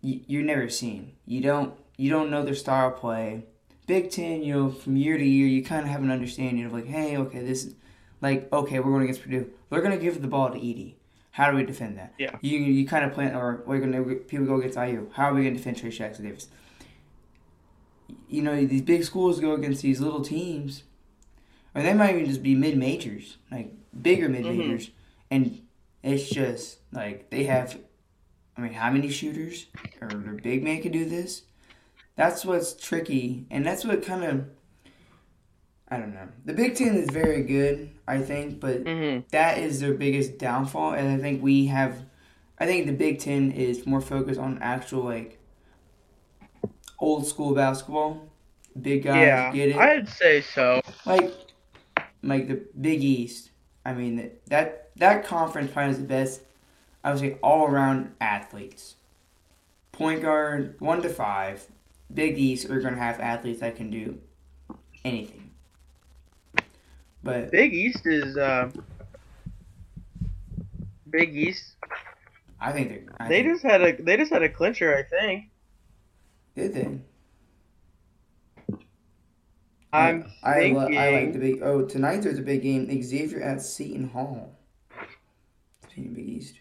you, 0.00 0.20
you've 0.26 0.46
never 0.46 0.68
seen. 0.68 1.12
You 1.26 1.40
don't 1.40 1.74
you 1.96 2.10
don't 2.10 2.30
know 2.30 2.42
their 2.42 2.54
style 2.54 2.88
of 2.88 2.96
play. 2.96 3.44
Big 3.86 4.10
Ten, 4.10 4.42
you 4.42 4.54
know, 4.54 4.70
from 4.70 4.96
year 4.96 5.18
to 5.18 5.24
year, 5.24 5.46
you 5.46 5.64
kind 5.64 5.82
of 5.82 5.88
have 5.88 6.02
an 6.02 6.10
understanding 6.10 6.64
of 6.64 6.72
like, 6.72 6.86
hey, 6.86 7.16
okay, 7.16 7.40
this 7.40 7.64
is 7.64 7.74
like 8.20 8.52
okay, 8.52 8.80
we're 8.80 8.90
going 8.90 9.02
against 9.02 9.22
Purdue. 9.22 9.50
They're 9.68 9.80
going 9.80 9.96
to 9.96 10.02
give 10.02 10.20
the 10.20 10.28
ball 10.28 10.50
to 10.50 10.58
Edey. 10.58 10.94
How 11.32 11.50
do 11.50 11.56
we 11.56 11.64
defend 11.64 11.96
that? 11.98 12.14
Yeah. 12.18 12.36
You 12.40 12.58
you 12.58 12.86
kind 12.86 13.04
of 13.04 13.12
plan, 13.12 13.34
or 13.34 13.62
we're 13.66 13.78
going 13.78 13.92
to 13.92 14.14
people 14.16 14.46
go 14.46 14.56
against 14.56 14.76
IU. 14.76 15.08
How 15.12 15.26
are 15.26 15.34
we 15.34 15.42
going 15.42 15.54
to 15.54 15.58
defend 15.58 15.76
Trey 15.78 15.90
Jackson 15.90 16.24
Davis? 16.24 16.48
You 18.28 18.42
know, 18.42 18.64
these 18.64 18.82
big 18.82 19.04
schools 19.04 19.40
go 19.40 19.52
against 19.54 19.82
these 19.82 20.00
little 20.00 20.22
teams, 20.22 20.82
or 21.74 21.82
they 21.82 21.94
might 21.94 22.14
even 22.14 22.26
just 22.26 22.42
be 22.42 22.54
mid 22.54 22.76
majors, 22.76 23.36
like 23.50 23.72
bigger 24.00 24.28
mm-hmm. 24.28 24.42
mid 24.42 24.56
majors, 24.56 24.90
and 25.30 25.62
it's 26.02 26.28
just 26.28 26.78
like 26.92 27.30
they 27.30 27.44
have. 27.44 27.78
I 28.56 28.62
mean, 28.62 28.72
how 28.72 28.90
many 28.90 29.08
shooters 29.08 29.66
or 30.02 30.08
their 30.08 30.34
big 30.34 30.62
man 30.62 30.82
can 30.82 30.92
do 30.92 31.04
this? 31.04 31.42
That's 32.16 32.44
what's 32.44 32.74
tricky, 32.74 33.46
and 33.50 33.64
that's 33.64 33.84
what 33.84 34.04
kind 34.04 34.24
of. 34.24 34.44
I 35.88 35.96
don't 35.96 36.12
know. 36.12 36.28
The 36.44 36.52
Big 36.52 36.76
Ten 36.76 36.94
is 36.96 37.10
very 37.10 37.42
good, 37.42 37.90
I 38.10 38.20
think, 38.20 38.60
but 38.60 38.84
Mm-hmm. 38.84 39.26
that 39.30 39.58
is 39.58 39.80
their 39.80 39.94
biggest 39.94 40.38
downfall, 40.38 40.92
and 40.94 41.08
I 41.08 41.18
think 41.18 41.42
we 41.42 41.66
have. 41.66 42.04
I 42.58 42.66
think 42.66 42.86
the 42.86 42.92
Big 42.92 43.18
Ten 43.20 43.52
is 43.52 43.86
more 43.86 44.00
focused 44.02 44.38
on 44.40 44.58
actual 44.60 45.04
like 45.04 45.38
old 46.98 47.26
school 47.26 47.54
basketball. 47.54 48.28
Big 48.80 49.02
guys 49.04 49.16
Yeah, 49.16 49.52
get 49.52 49.68
it 49.70 49.76
I'd 49.76 50.08
say 50.08 50.40
so. 50.40 50.80
like 51.06 51.30
like 52.22 52.48
the 52.48 52.60
Big 52.80 53.02
East. 53.02 53.50
I 53.84 53.94
mean 53.94 54.16
that 54.16 54.46
that, 54.46 54.90
that 54.96 55.24
conference 55.24 55.70
probably 55.72 55.92
is 55.92 55.98
the 55.98 56.04
best. 56.04 56.42
I 57.02 57.10
would 57.10 57.18
say 57.20 57.38
all 57.42 57.66
around 57.66 58.12
athletes. 58.20 58.96
Point 59.92 60.22
guard 60.22 60.76
one 60.80 61.02
to 61.02 61.08
five. 61.08 61.66
Big 62.12 62.38
East 62.38 62.68
are 62.70 62.80
gonna 62.80 62.96
have 62.96 63.18
athletes 63.20 63.60
that 63.60 63.76
can 63.76 63.90
do 63.90 64.18
anything. 65.04 65.49
But 67.22 67.50
Big 67.50 67.74
East 67.74 68.06
is 68.06 68.36
uh, 68.36 68.70
Big 71.10 71.36
East. 71.36 71.74
I 72.60 72.72
think 72.72 72.88
they're. 72.88 73.02
I 73.18 73.28
They 73.28 73.42
think, 73.42 73.54
just 73.54 73.64
had 73.64 73.82
a 73.82 73.92
they 74.02 74.16
just 74.16 74.32
had 74.32 74.42
a 74.42 74.48
clincher, 74.48 74.96
I 74.96 75.02
think. 75.02 75.44
did 76.54 76.74
they? 76.74 76.98
I'm 79.92 80.30
I, 80.42 80.54
thinking. 80.54 80.74
lo- 80.76 80.88
I 81.00 81.10
like 81.10 81.32
the 81.32 81.38
big. 81.40 81.62
Oh, 81.62 81.84
tonight 81.84 82.22
there's 82.22 82.38
a 82.38 82.42
big 82.42 82.62
game. 82.62 83.02
Xavier 83.02 83.42
at 83.42 83.60
Seton 83.60 84.08
Hall. 84.10 84.56
Big 85.96 86.18
East. 86.28 86.54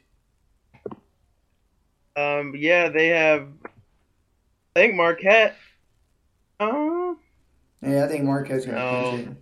um, 2.17 2.53
yeah, 2.57 2.89
they 2.89 3.07
have. 3.09 3.47
I 4.75 4.79
think 4.81 4.95
Marquette. 4.95 5.55
Uh, 6.59 7.13
Yeah, 7.81 8.03
I 8.03 8.07
think 8.07 8.25
Marquette's 8.25 8.65
gonna 8.65 8.77
No. 8.77 9.11
finish 9.11 9.27
it. 9.27 9.37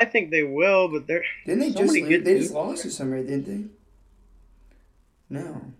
I 0.00 0.06
think 0.06 0.30
they 0.30 0.42
will, 0.42 0.88
but 0.88 1.06
they're 1.06 1.22
Didn't 1.44 1.60
they 1.60 1.70
So 1.72 1.78
just 1.80 1.92
many 1.92 2.00
lose? 2.02 2.08
good 2.08 2.24
They 2.24 2.38
just 2.38 2.54
lost 2.54 2.82
to 2.82 2.90
somebody, 2.90 3.24
didn't 3.24 3.44
they? 3.46 3.68
No. 5.28 5.72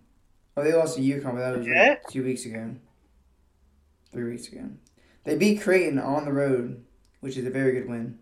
Oh, 0.57 0.63
they 0.63 0.75
lost 0.75 0.97
to 0.97 1.03
UConn, 1.03 1.25
but 1.35 1.39
that 1.41 1.59
was 1.59 1.67
Yeah. 1.67 1.89
like 1.91 2.07
two 2.09 2.23
weeks 2.23 2.45
ago. 2.45 2.75
Three 4.13 4.31
weeks 4.31 4.49
ago. 4.49 4.69
They 5.25 5.37
beat 5.37 5.61
Creighton 5.63 5.99
on 5.99 6.25
the 6.27 6.33
road, 6.33 6.85
which 7.21 7.37
is 7.37 7.47
a 7.47 7.51
very 7.51 7.73
good 7.73 7.89
win. 7.89 8.19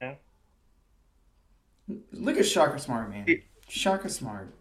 Yeah. 0.00 0.14
Look 2.12 2.36
at 2.38 2.46
Shaka 2.46 2.78
Smart, 2.78 3.10
man. 3.10 3.42
Shaka 3.68 4.08
Smart. 4.08 4.52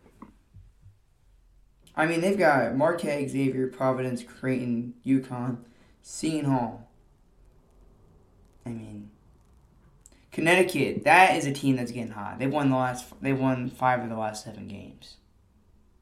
I 1.95 2.05
mean, 2.05 2.21
they've 2.21 2.37
got 2.37 2.75
Marquette, 2.75 3.29
Xavier, 3.29 3.67
Providence, 3.67 4.23
Creighton, 4.23 4.93
UConn, 5.05 5.57
Seton 6.01 6.45
Hall. 6.45 6.89
I 8.65 8.69
mean, 8.69 9.09
Connecticut. 10.37 11.03
That 11.05 11.35
is 11.35 11.47
a 11.47 11.51
team 11.51 11.77
that's 11.77 11.91
getting 11.91 12.11
hot. 12.11 12.37
They 12.37 12.45
won 12.45 12.69
the 12.69 12.75
last. 12.77 13.11
They 13.23 13.33
won 13.33 13.71
five 13.71 14.01
of 14.03 14.09
the 14.09 14.15
last 14.15 14.43
seven 14.43 14.67
games. 14.67 15.15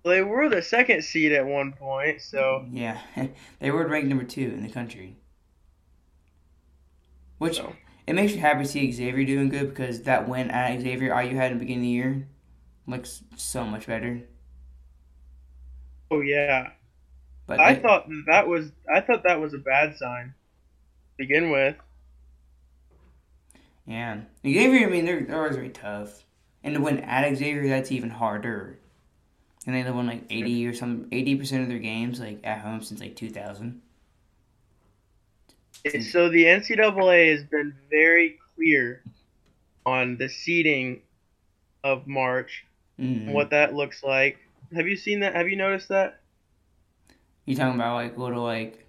they 0.03 0.21
were 0.21 0.49
the 0.49 0.61
second 0.61 1.03
seed 1.05 1.31
at 1.31 1.45
one 1.45 1.71
point. 1.71 2.21
So 2.21 2.65
Yeah, 2.69 2.99
they 3.59 3.71
were 3.71 3.87
ranked 3.87 4.09
number 4.09 4.25
two 4.25 4.41
in 4.53 4.61
the 4.61 4.69
country. 4.69 5.15
Which 7.37 7.55
So. 7.55 7.73
it 8.07 8.13
makes 8.13 8.33
you 8.33 8.39
happy 8.41 8.63
to 8.63 8.69
see 8.69 8.91
Xavier 8.91 9.25
doing 9.25 9.47
good 9.47 9.69
because 9.69 10.01
that 10.03 10.27
win 10.27 10.51
at 10.51 10.81
Xavier 10.81 11.17
IU 11.21 11.35
had 11.37 11.53
in 11.53 11.57
the 11.57 11.63
beginning 11.63 11.83
of 11.83 11.83
the 11.83 11.89
year 11.89 12.27
looks 12.87 13.23
so 13.37 13.63
much 13.65 13.87
better. 13.87 14.21
Oh 16.11 16.19
yeah, 16.19 16.71
But 17.47 17.61
I 17.61 17.75
they- 17.75 17.81
thought 17.81 18.07
that 18.27 18.49
was 18.49 18.71
I 18.93 18.99
thought 18.99 19.23
that 19.23 19.39
was 19.39 19.53
a 19.53 19.59
bad 19.59 19.95
sign. 19.95 20.33
To 20.35 21.17
begin 21.17 21.51
with, 21.51 21.77
yeah, 23.85 24.21
Xavier. 24.45 24.87
I 24.87 24.89
mean, 24.91 25.05
they're 25.05 25.21
they're 25.21 25.37
always 25.41 25.55
very 25.55 25.69
tough, 25.69 26.23
and 26.63 26.75
to 26.75 26.81
win 26.81 26.99
at 26.99 27.35
Xavier, 27.35 27.67
that's 27.67 27.91
even 27.91 28.09
harder. 28.09 28.79
And 29.67 29.75
they've 29.75 29.93
won 29.95 30.05
like 30.07 30.23
eighty 30.29 30.65
or 30.67 30.73
some 30.73 31.07
eighty 31.11 31.35
percent 31.35 31.63
of 31.63 31.69
their 31.69 31.79
games 31.79 32.19
like 32.19 32.39
at 32.43 32.59
home 32.59 32.81
since 32.81 32.99
like 32.99 33.15
two 33.15 33.29
thousand. 33.29 33.81
so 36.11 36.29
the 36.29 36.45
NCAA 36.45 37.31
has 37.31 37.43
been 37.43 37.73
very 37.89 38.39
clear 38.55 39.03
on 39.85 40.17
the 40.17 40.29
seeding 40.29 41.01
of 41.83 42.07
March, 42.07 42.65
Mm-hmm. 42.99 43.31
what 43.33 43.49
that 43.49 43.73
looks 43.73 44.03
like. 44.03 44.37
Have 44.73 44.87
you 44.87 44.95
seen 44.95 45.19
that? 45.19 45.35
Have 45.35 45.49
you 45.49 45.57
noticed 45.57 45.89
that? 45.89 46.21
You 47.45 47.53
talking 47.55 47.75
about 47.75 47.95
like 47.95 48.17
little 48.17 48.41
like 48.43 48.87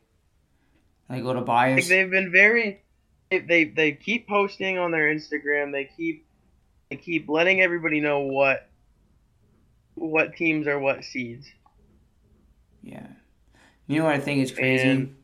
like 1.11 1.24
little 1.24 1.42
Like 1.42 1.46
bias? 1.46 1.88
they've 1.88 2.09
been 2.11 2.30
very 2.30 2.82
they, 3.30 3.38
they 3.40 3.64
they 3.64 3.92
keep 3.92 4.28
posting 4.28 4.78
on 4.78 4.90
their 4.90 5.12
Instagram. 5.12 5.72
They 5.72 5.90
keep 5.96 6.26
they 6.90 6.96
keep 6.96 7.28
letting 7.28 7.60
everybody 7.60 8.00
know 8.00 8.20
what 8.20 8.68
what 9.94 10.36
teams 10.36 10.66
are 10.66 10.78
what 10.78 11.04
seeds. 11.04 11.46
Yeah. 12.82 13.06
You 13.86 13.98
know 13.98 14.04
what 14.04 14.14
I 14.14 14.20
think 14.20 14.42
is 14.42 14.52
crazy? 14.52 14.88
And- 14.88 15.16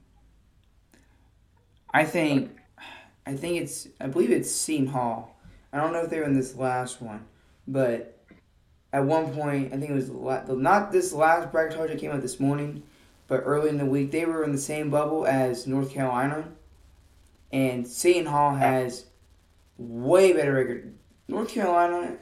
I 1.95 2.05
think 2.05 2.57
I 3.27 3.35
think 3.35 3.61
it's 3.61 3.89
I 4.01 4.07
believe 4.07 4.31
it's 4.31 4.51
Seton 4.51 4.87
Hall. 4.89 5.37
I 5.73 5.79
don't 5.79 5.93
know 5.93 6.03
if 6.03 6.11
they 6.11 6.19
were 6.19 6.25
in 6.25 6.35
this 6.35 6.57
last 6.57 7.01
one, 7.03 7.25
but 7.69 8.19
at 8.93 9.05
one 9.05 9.33
point 9.33 9.73
I 9.73 9.77
think 9.77 9.91
it 9.91 9.95
was 9.95 10.11
la- 10.11 10.45
not 10.49 10.91
this 10.93 11.13
last 11.13 11.53
bracket 11.53 11.79
that 11.89 11.99
came 11.99 12.11
out 12.11 12.23
this 12.23 12.41
morning, 12.41 12.83
but 13.29 13.43
early 13.45 13.69
in 13.69 13.79
the 13.79 13.85
week 13.87 14.11
they 14.11 14.25
were 14.25 14.43
in 14.43 14.53
the 14.53 14.59
same 14.59 14.91
bubble 14.91 15.27
as 15.27 15.67
North 15.67 15.93
Carolina, 15.93 16.49
and 17.53 17.87
Seton 17.87 18.27
Hall 18.27 18.55
has 18.55 19.07
way 19.79 20.33
better 20.33 20.53
record. 20.55 20.95
North 21.29 21.49
Carolina 21.51 22.17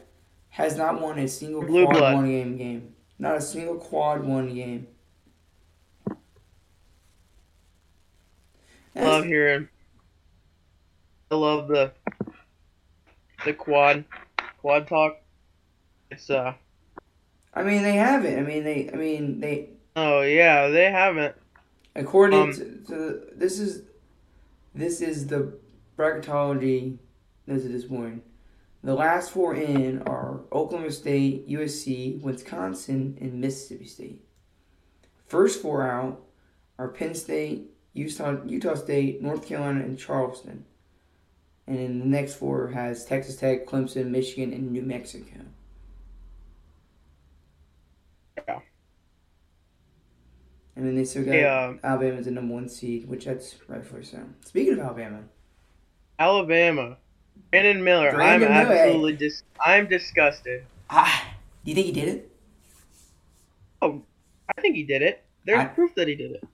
has 0.50 0.76
not 0.76 1.00
won 1.00 1.18
a 1.18 1.28
single 1.28 1.62
Blue 1.62 1.84
quad 1.84 1.96
blood. 1.96 2.14
one 2.14 2.26
game 2.26 2.56
game. 2.56 2.94
Not 3.18 3.36
a 3.36 3.40
single 3.40 3.76
quad 3.76 4.24
one 4.24 4.54
game. 4.54 4.86
I 8.96 9.02
love 9.04 9.24
hearing. 9.24 9.68
I 11.30 11.34
love 11.36 11.68
the 11.68 11.92
the 13.44 13.52
quad 13.54 14.04
quad 14.60 14.88
talk. 14.88 15.20
It's 16.10 16.28
uh 16.28 16.54
I 17.52 17.62
mean, 17.64 17.82
they 17.82 17.94
haven't. 17.96 18.38
I 18.38 18.42
mean, 18.42 18.62
they. 18.62 18.88
I 18.92 18.96
mean, 18.96 19.40
they. 19.40 19.70
oh 19.96 20.20
yeah, 20.22 20.68
they 20.68 20.90
haven't. 20.90 21.34
According 21.96 22.40
Um, 22.40 22.52
to, 22.52 22.84
to 22.86 23.20
this 23.34 23.58
is, 23.58 23.82
this 24.74 25.00
is 25.00 25.26
the 25.26 25.58
bracketology. 25.96 26.98
This 27.46 27.64
is 27.64 27.72
this 27.72 27.90
morning. 27.90 28.22
The 28.82 28.94
last 28.94 29.30
four 29.30 29.54
in 29.54 30.02
are 30.02 30.40
Oklahoma 30.52 30.90
State, 30.90 31.48
USC, 31.48 32.20
Wisconsin, 32.20 33.18
and 33.20 33.40
Mississippi 33.40 33.86
State. 33.86 34.24
First 35.26 35.60
four 35.60 35.86
out 35.86 36.22
are 36.78 36.88
Penn 36.88 37.14
State, 37.14 37.70
Utah, 37.92 38.38
Utah 38.46 38.74
State, 38.74 39.20
North 39.20 39.46
Carolina, 39.46 39.80
and 39.80 39.98
Charleston. 39.98 40.64
And 41.66 41.78
then 41.78 41.98
the 41.98 42.06
next 42.06 42.34
four 42.34 42.68
has 42.68 43.04
Texas 43.04 43.36
Tech, 43.36 43.66
Clemson, 43.66 44.06
Michigan, 44.06 44.52
and 44.52 44.72
New 44.72 44.82
Mexico. 44.82 45.40
Yeah. 48.48 48.60
And 50.76 50.86
then 50.86 50.94
they 50.94 51.04
still 51.04 51.24
got 51.24 51.34
uh, 51.34 51.74
Alabama's 51.82 52.24
the 52.26 52.30
number 52.30 52.54
one 52.54 52.68
seed, 52.68 53.08
which 53.08 53.24
that's 53.24 53.56
rightfully 53.68 54.04
so. 54.04 54.18
Speaking 54.44 54.74
of 54.74 54.78
Alabama, 54.80 55.20
Alabama. 56.18 56.96
Brandon 57.50 57.82
Miller. 57.82 58.12
Brandon 58.12 58.52
I'm 58.52 58.68
Miller. 58.68 58.78
absolutely 58.80 59.16
dis- 59.16 59.42
I'm 59.64 59.88
disgusted. 59.88 60.64
ah, 60.88 61.26
do 61.64 61.70
you 61.70 61.74
think 61.74 61.86
he 61.86 61.92
did 61.92 62.08
it? 62.08 62.30
Oh, 63.82 64.02
I 64.56 64.60
think 64.60 64.76
he 64.76 64.84
did 64.84 65.02
it. 65.02 65.24
There's 65.44 65.58
I- 65.60 65.64
proof 65.66 65.94
that 65.96 66.06
he 66.06 66.14
did 66.14 66.32
it. 66.32 66.44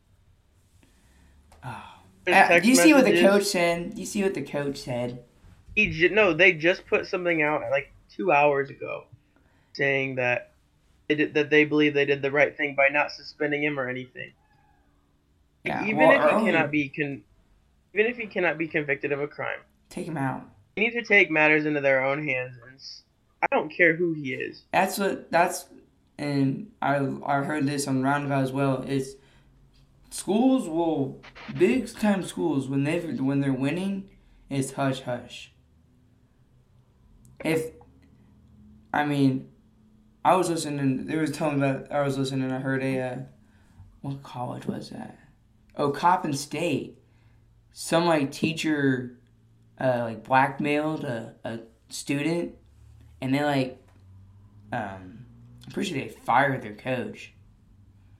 Oh. 1.64 1.82
Uh, 2.28 2.58
do 2.58 2.68
you 2.68 2.74
see 2.74 2.92
what 2.92 3.04
the 3.04 3.20
coach 3.20 3.44
said? 3.44 3.94
Do 3.94 4.00
you 4.00 4.06
see 4.06 4.22
what 4.22 4.34
the 4.34 4.42
coach 4.42 4.78
said? 4.78 5.22
He 5.76 5.90
j- 5.90 6.08
no, 6.08 6.32
they 6.32 6.52
just 6.52 6.86
put 6.86 7.06
something 7.06 7.42
out 7.42 7.62
like 7.70 7.92
two 8.10 8.32
hours 8.32 8.70
ago, 8.70 9.04
saying 9.74 10.16
that 10.16 10.52
they 11.08 11.14
did, 11.14 11.34
that 11.34 11.50
they 11.50 11.64
believe 11.64 11.94
they 11.94 12.04
did 12.04 12.22
the 12.22 12.30
right 12.30 12.56
thing 12.56 12.74
by 12.74 12.88
not 12.88 13.10
suspending 13.12 13.62
him 13.62 13.78
or 13.78 13.88
anything. 13.88 14.32
Yeah, 15.64 15.84
even 15.84 15.96
well, 15.98 16.10
if 16.12 16.22
he 16.40 16.46
cannot 16.46 16.70
be 16.70 16.88
con, 16.88 17.22
even 17.94 18.06
if 18.06 18.16
he 18.16 18.26
cannot 18.26 18.58
be 18.58 18.68
convicted 18.68 19.12
of 19.12 19.20
a 19.20 19.26
crime, 19.28 19.60
Take 19.88 20.06
him 20.06 20.16
out. 20.16 20.42
they 20.76 20.82
need 20.82 20.92
to 20.92 21.02
take 21.02 21.30
matters 21.30 21.66
into 21.66 21.80
their 21.80 22.04
own 22.04 22.26
hands. 22.26 22.56
And 22.66 22.76
s- 22.76 23.02
I 23.42 23.46
don't 23.50 23.70
care 23.70 23.96
who 23.96 24.12
he 24.12 24.32
is. 24.34 24.62
That's 24.72 24.98
what 24.98 25.30
that's 25.30 25.66
and 26.18 26.70
I 26.80 26.96
I 27.24 27.42
heard 27.42 27.66
this 27.66 27.86
on 27.88 28.02
Roundabout 28.02 28.42
as 28.42 28.52
well. 28.52 28.82
Is 28.82 29.16
schools 30.10 30.68
will 30.68 31.20
big 31.58 31.92
time 31.98 32.22
schools 32.22 32.68
when 32.68 32.84
they 32.84 33.00
when 33.00 33.40
they're 33.40 33.52
winning 33.52 34.08
is 34.48 34.72
hush 34.72 35.02
hush. 35.02 35.52
If 37.44 37.72
I 38.92 39.04
mean, 39.04 39.48
I 40.26 40.34
was 40.34 40.50
listening. 40.50 41.06
They 41.06 41.16
was 41.16 41.30
telling 41.30 41.60
me 41.60 41.68
about. 41.68 41.92
I 41.92 42.02
was 42.02 42.18
listening. 42.18 42.50
I 42.50 42.58
heard 42.58 42.82
a 42.82 43.00
uh, 43.00 43.16
what 44.00 44.24
college 44.24 44.66
was 44.66 44.90
that? 44.90 45.16
Oh, 45.76 45.90
Coppin 45.92 46.32
State. 46.32 46.98
Some 47.72 48.06
like 48.06 48.32
teacher, 48.32 49.20
uh, 49.80 50.00
like 50.00 50.24
blackmailed 50.24 51.04
a, 51.04 51.36
a 51.44 51.60
student, 51.90 52.56
and 53.20 53.32
they 53.32 53.44
like 53.44 53.80
um, 54.72 55.26
I'm 55.64 55.72
pretty 55.72 55.90
sure 55.90 55.98
they 56.00 56.08
fired 56.08 56.60
their 56.60 56.74
coach. 56.74 57.32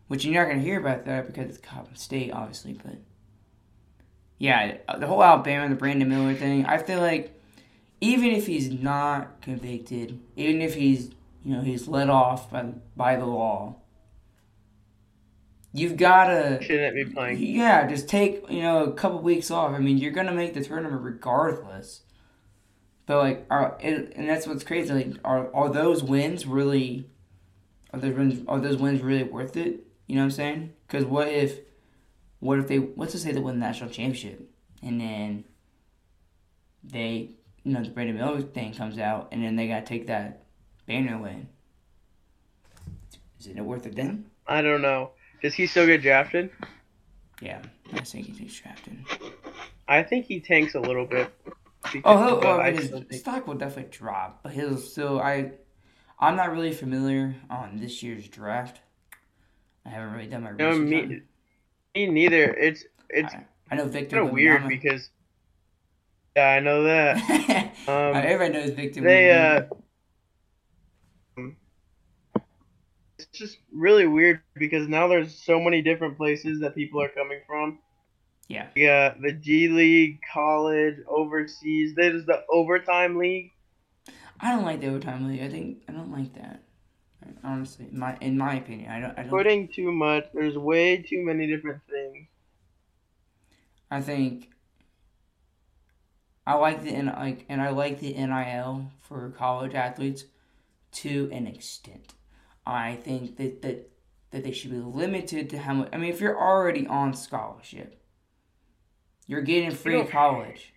Which 0.07 0.25
you're 0.25 0.40
not 0.40 0.49
gonna 0.49 0.62
hear 0.62 0.79
about 0.79 1.07
that 1.07 1.27
because 1.27 1.49
it's 1.49 1.59
Coppin 1.59 1.97
State, 1.97 2.31
obviously. 2.31 2.75
But 2.75 2.99
yeah, 4.38 4.77
the 4.97 5.09
whole 5.09 5.25
Alabama, 5.25 5.69
the 5.69 5.75
Brandon 5.75 6.09
Miller 6.09 6.37
thing. 6.37 6.66
I 6.66 6.79
feel 6.79 7.01
like 7.01 7.37
even 8.01 8.31
if 8.31 8.47
he's 8.47 8.71
not 8.71 9.40
convicted, 9.42 10.21
even 10.37 10.62
if 10.62 10.77
he's 10.77 11.11
you 11.47 11.55
know 11.55 11.63
he's 11.63 11.87
let 11.87 12.11
off 12.11 12.51
by 12.51 12.65
by 12.97 13.15
the 13.15 13.25
law, 13.25 13.77
you've 15.73 15.97
gotta 15.97 16.59
Shouldn't 16.61 16.97
be 16.97 17.05
playing. 17.05 17.39
yeah, 17.39 17.87
just 17.87 18.09
take 18.09 18.45
you 18.51 18.63
know 18.63 18.85
a 18.85 18.93
couple 18.93 19.21
weeks 19.21 19.51
off. 19.51 19.73
I 19.73 19.79
mean, 19.79 19.99
you're 19.99 20.11
gonna 20.11 20.33
make 20.35 20.55
the 20.55 20.65
tournament 20.65 21.03
regardless. 21.03 22.03
But 23.07 23.19
like, 23.19 23.47
are 23.49 23.79
and 23.81 24.13
and 24.17 24.29
that's 24.29 24.49
what's 24.49 24.65
crazy. 24.65 24.93
Like, 24.93 25.15
are 25.25 25.55
are 25.55 25.69
those 25.69 26.03
wins 26.03 26.47
really? 26.47 27.09
Are 27.93 28.01
those 28.01 28.17
wins? 28.17 28.43
Are 28.49 28.59
those 28.59 28.77
wins 28.79 29.01
really 29.01 29.23
worth 29.23 29.57
it? 29.57 29.87
You 30.09 30.17
know 30.17 30.23
what 30.23 30.27
I'm 30.27 30.31
saying? 30.33 30.73
Because 30.89 31.05
what 31.05 31.29
if, 31.29 31.61
what 32.41 32.59
if 32.59 32.67
they? 32.67 32.81
Let's 32.97 33.13
just 33.13 33.23
say 33.25 33.31
they 33.31 33.39
win 33.41 33.61
the 33.61 33.67
national 33.67 33.91
championship, 33.91 34.51
and 34.83 35.01
then 35.01 35.45
they, 36.83 37.31
you 37.63 37.73
know, 37.73 37.83
the 37.85 37.91
Brandon 37.91 38.17
Miller 38.17 38.43
thing 38.43 38.75
comes 38.75 38.99
out, 38.99 39.29
and 39.31 39.45
then 39.45 39.55
they 39.55 39.69
gotta 39.69 39.87
take 39.87 40.09
that 40.09 40.46
banner 40.87 41.16
away. 41.18 41.46
Isn't 43.40 43.59
it 43.59 43.64
worth 43.64 43.87
it 43.87 43.94
then? 43.96 44.27
I 44.46 44.62
don't 44.62 44.83
know. 44.83 45.11
Does 45.42 45.55
he 45.55 45.66
still 45.66 45.87
get 45.87 46.03
drafted? 46.03 46.51
Yeah, 47.40 47.61
I 47.92 48.01
think 48.01 48.27
he 48.27 48.33
takes 48.33 48.59
drafted. 48.61 49.05
I 49.88 50.03
think 50.03 50.27
he 50.27 50.40
tanks 50.40 50.75
a 50.75 50.81
little 50.81 51.05
bit. 51.05 51.31
Oh, 52.05 52.40
But 52.40 52.75
his 52.75 52.90
think- 52.90 53.12
stock 53.12 53.46
will 53.46 53.55
definitely 53.55 53.90
drop, 53.96 54.42
but 54.42 54.53
he'll 54.53 54.77
still. 54.79 55.20
I, 55.20 55.53
I'm 56.18 56.35
not 56.37 56.51
really 56.51 56.72
familiar 56.72 57.37
on 57.51 57.77
this 57.77 58.03
year's 58.03 58.27
draft. 58.29 58.81
I 59.85 59.90
haven't 59.90 60.14
really 60.14 60.27
done 60.27 60.42
my 60.42 60.51
No, 60.53 60.70
research. 60.70 60.81
on 60.81 60.88
me, 60.90 61.20
me 61.94 62.07
neither. 62.07 62.44
It's 62.55 62.85
it's 63.11 63.33
I, 63.35 63.44
I 63.70 63.77
know 63.77 63.87
Victor. 63.87 64.16
kind 64.16 64.29
of 64.29 64.33
weird 64.35 64.62
Wembanyama. 64.62 64.68
because 64.68 65.11
yeah, 66.37 66.49
I 66.49 66.61
know 66.61 66.83
that. 66.85 67.72
Um, 67.88 68.16
everybody 68.16 68.53
knows 68.53 68.70
Victor. 68.75 69.01
they 69.03 69.27
Wembanyama. 69.27 69.70
uh, 71.38 71.51
it's 73.18 73.26
just 73.38 73.59
really 73.72 74.07
weird 74.07 74.40
because 74.55 74.88
now 74.88 75.09
there's 75.09 75.35
so 75.35 75.61
many 75.61 75.83
different 75.83 76.16
places 76.16 76.61
that 76.61 76.75
people 76.75 77.01
are 77.03 77.09
coming 77.09 77.40
from. 77.46 77.79
yeah, 78.49 78.68
Yeah, 78.75 79.14
the 79.20 79.33
G 79.33 79.68
League, 79.68 80.20
college, 80.33 80.96
overseas. 81.09 81.94
There's 81.96 82.25
the 82.27 82.42
overtime 82.51 83.16
league. 83.18 83.53
I 84.40 84.51
don't 84.51 84.64
like 84.64 84.81
the 84.81 84.88
overtime 84.88 85.29
league. 85.29 85.42
I 85.42 85.49
think 85.49 85.83
I 85.88 85.92
don't 85.92 86.12
like 86.12 86.35
that. 86.35 86.62
Honestly, 87.42 87.87
in 87.90 87.99
my 87.99 88.16
in 88.20 88.38
my 88.38 88.57
opinion, 88.57 88.90
I 88.90 89.01
don't. 89.01 89.18
I 89.18 89.22
don't. 89.22 89.31
Putting 89.31 89.68
too 89.68 89.90
much. 89.90 90.27
There's 90.33 90.57
way 90.57 90.99
too 90.99 91.25
many 91.25 91.46
different 91.46 91.81
things. 91.90 92.29
I 93.90 94.01
think. 94.01 94.51
I 96.46 96.55
like 96.55 96.85
the 96.85 96.90
N- 96.90 97.07
like, 97.07 97.44
and 97.49 97.61
I 97.61 97.70
like 97.70 97.99
the 97.99 98.12
NIL 98.12 98.92
for 99.01 99.31
college 99.37 99.75
athletes 99.75 100.25
to 100.92 101.29
an 101.33 101.46
extent. 101.49 102.14
I 102.67 102.97
think 102.97 103.37
that 103.37 103.63
that 103.63 103.91
that 104.33 104.43
they 104.45 104.53
should 104.53 104.73
be 104.73 104.79
limited 104.79 105.51
to 105.51 105.59
how 105.59 105.75
much. 105.75 105.89
I 105.93 105.97
mean, 105.99 106.11
if 106.11 106.21
you're 106.21 106.39
already 106.39 106.87
on 106.87 107.15
scholarship, 107.15 108.03
you're 109.27 109.43
getting 109.43 109.71
free 109.71 110.05
college. 110.05 110.73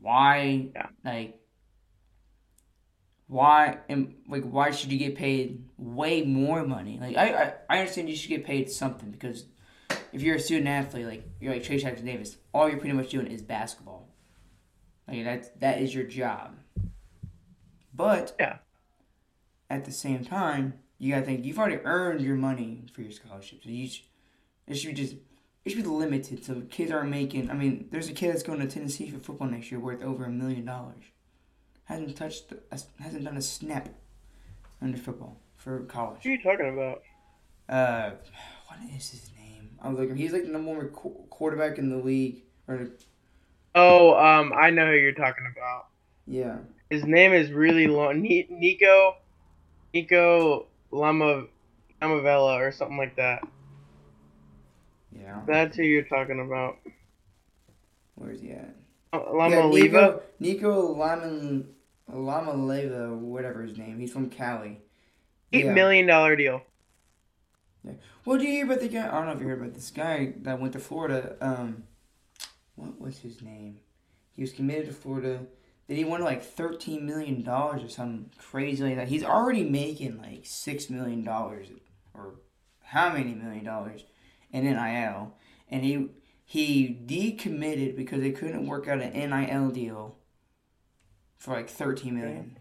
Why, 0.00 0.70
Yeah. 0.74 0.86
like, 1.04 1.38
why 3.28 3.78
and 3.88 4.14
like 4.28 4.42
why 4.44 4.70
should 4.72 4.90
you 4.90 4.98
get 4.98 5.14
paid 5.14 5.64
way 5.76 6.22
more 6.22 6.64
money? 6.66 6.98
Like, 7.00 7.16
I, 7.16 7.26
I 7.44 7.54
I 7.70 7.78
understand 7.80 8.08
you 8.10 8.16
should 8.16 8.28
get 8.30 8.44
paid 8.44 8.70
something 8.70 9.10
because 9.10 9.46
if 10.12 10.22
you're 10.22 10.36
a 10.36 10.40
student 10.40 10.68
athlete, 10.68 11.06
like 11.06 11.28
you're 11.40 11.52
like 11.52 11.62
Trey 11.62 11.78
Jackson 11.78 12.04
Davis, 12.06 12.36
all 12.52 12.68
you're 12.68 12.78
pretty 12.78 12.94
much 12.94 13.10
doing 13.10 13.26
is 13.26 13.42
basketball. 13.42 14.08
Like 15.06 15.24
that's 15.24 15.48
that 15.60 15.80
is 15.80 15.94
your 15.94 16.04
job. 16.04 16.56
But 17.94 18.34
Yeah. 18.40 18.58
At 19.72 19.84
the 19.84 19.92
same 19.92 20.24
time, 20.24 20.74
you 20.98 21.12
gotta 21.14 21.24
think 21.26 21.44
you've 21.44 21.58
already 21.58 21.78
earned 21.84 22.20
your 22.20 22.36
money 22.36 22.84
for 22.92 23.00
your 23.02 23.10
scholarship. 23.12 23.60
So 23.64 23.70
you 23.70 23.88
should, 23.88 24.04
it 24.66 24.74
should 24.76 24.94
be 24.94 25.02
just 25.02 25.16
it 25.64 25.70
should 25.70 25.82
be 25.82 25.88
limited 25.88 26.44
so 26.44 26.60
kids 26.70 26.90
aren't 26.92 27.10
making. 27.10 27.50
I 27.50 27.54
mean, 27.54 27.88
there's 27.90 28.08
a 28.08 28.12
kid 28.12 28.32
that's 28.32 28.42
going 28.42 28.60
to 28.60 28.66
Tennessee 28.66 29.08
for 29.10 29.18
football 29.18 29.48
next 29.48 29.70
year 29.70 29.80
worth 29.80 30.02
over 30.02 30.24
a 30.24 30.30
million 30.30 30.64
dollars. 30.64 31.04
Hasn't 31.84 32.16
touched, 32.16 32.52
a, 32.52 32.78
hasn't 33.02 33.24
done 33.24 33.36
a 33.36 33.42
snap 33.42 33.88
under 34.80 34.98
football 34.98 35.40
for 35.56 35.80
college. 35.84 36.18
What 36.18 36.26
are 36.26 36.30
you 36.30 36.42
talking 36.42 36.68
about? 36.72 37.02
Uh, 37.68 38.10
what 38.68 38.78
is 38.96 39.10
his 39.10 39.30
name? 39.38 39.70
I 39.80 39.88
was 39.88 39.98
looking. 39.98 40.16
He's 40.16 40.32
like 40.32 40.44
the 40.44 40.50
number 40.52 40.72
one 40.72 40.88
qu- 40.88 41.26
quarterback 41.30 41.78
in 41.78 41.90
the 41.90 41.96
league. 41.98 42.42
Or 42.68 42.88
Oh, 43.74 44.14
um, 44.16 44.52
I 44.54 44.70
know 44.70 44.86
who 44.86 44.96
you're 44.96 45.12
talking 45.12 45.44
about. 45.56 45.86
yeah, 46.26 46.58
His 46.90 47.04
name 47.04 47.32
is 47.32 47.50
really 47.50 47.86
long. 47.86 48.20
Nico, 48.22 49.16
Nico 49.94 50.66
Lama, 50.90 51.44
Lamavella 52.00 52.58
or 52.60 52.72
something 52.72 52.96
like 52.96 53.16
that. 53.16 53.42
yeah. 55.18 55.40
That's 55.46 55.76
who 55.76 55.82
you're 55.82 56.04
talking 56.04 56.40
about. 56.40 56.78
Where's 58.14 58.40
he 58.40 58.52
at? 58.52 58.74
Lama 59.12 59.56
yeah, 59.56 59.64
Leva. 59.64 60.20
Nico, 60.40 60.82
Nico 60.84 60.94
Laman, 60.94 61.68
Lamaleva, 62.10 63.14
whatever 63.16 63.62
his 63.62 63.76
name. 63.76 63.98
He's 63.98 64.12
from 64.12 64.30
Cali. 64.30 64.80
Eight 65.52 65.66
Yeah. 65.66 65.74
million 65.74 66.06
dollar 66.06 66.34
deal. 66.36 66.62
Yeah. 67.84 67.92
Well, 68.24 68.38
do 68.38 68.44
you 68.44 68.50
hear 68.52 68.64
about 68.64 68.80
the 68.80 68.88
guy? 68.88 69.06
I 69.08 69.10
don't 69.10 69.26
know 69.26 69.32
if 69.32 69.40
you 69.40 69.48
heard 69.48 69.60
about 69.60 69.74
this 69.74 69.90
guy 69.90 70.32
that 70.42 70.60
went 70.60 70.72
to 70.74 70.78
Florida. 70.78 71.36
Um, 71.40 71.84
what 72.76 72.98
was 73.00 73.18
his 73.18 73.42
name? 73.42 73.80
He 74.34 74.40
was 74.42 74.52
committed 74.52 74.86
to 74.86 74.92
Florida. 74.94 75.40
Then 75.92 75.98
he 75.98 76.04
won 76.06 76.22
like 76.22 76.42
thirteen 76.42 77.04
million 77.04 77.42
dollars 77.42 77.82
or 77.84 77.88
something 77.90 78.30
crazy 78.38 78.82
like 78.82 78.96
that. 78.96 79.08
He's 79.08 79.22
already 79.22 79.62
making 79.62 80.16
like 80.16 80.40
six 80.46 80.88
million 80.88 81.22
dollars, 81.22 81.66
or 82.14 82.36
how 82.80 83.12
many 83.12 83.34
million 83.34 83.62
dollars 83.66 84.06
in 84.50 84.64
NIL, 84.64 85.34
and 85.68 85.84
he 85.84 86.08
he 86.46 86.88
decommitted 86.88 87.94
because 87.94 88.22
they 88.22 88.30
couldn't 88.32 88.66
work 88.66 88.88
out 88.88 89.02
an 89.02 89.12
NIL 89.12 89.68
deal 89.70 90.16
for 91.36 91.52
like 91.52 91.68
thirteen 91.68 92.14
million. 92.18 92.58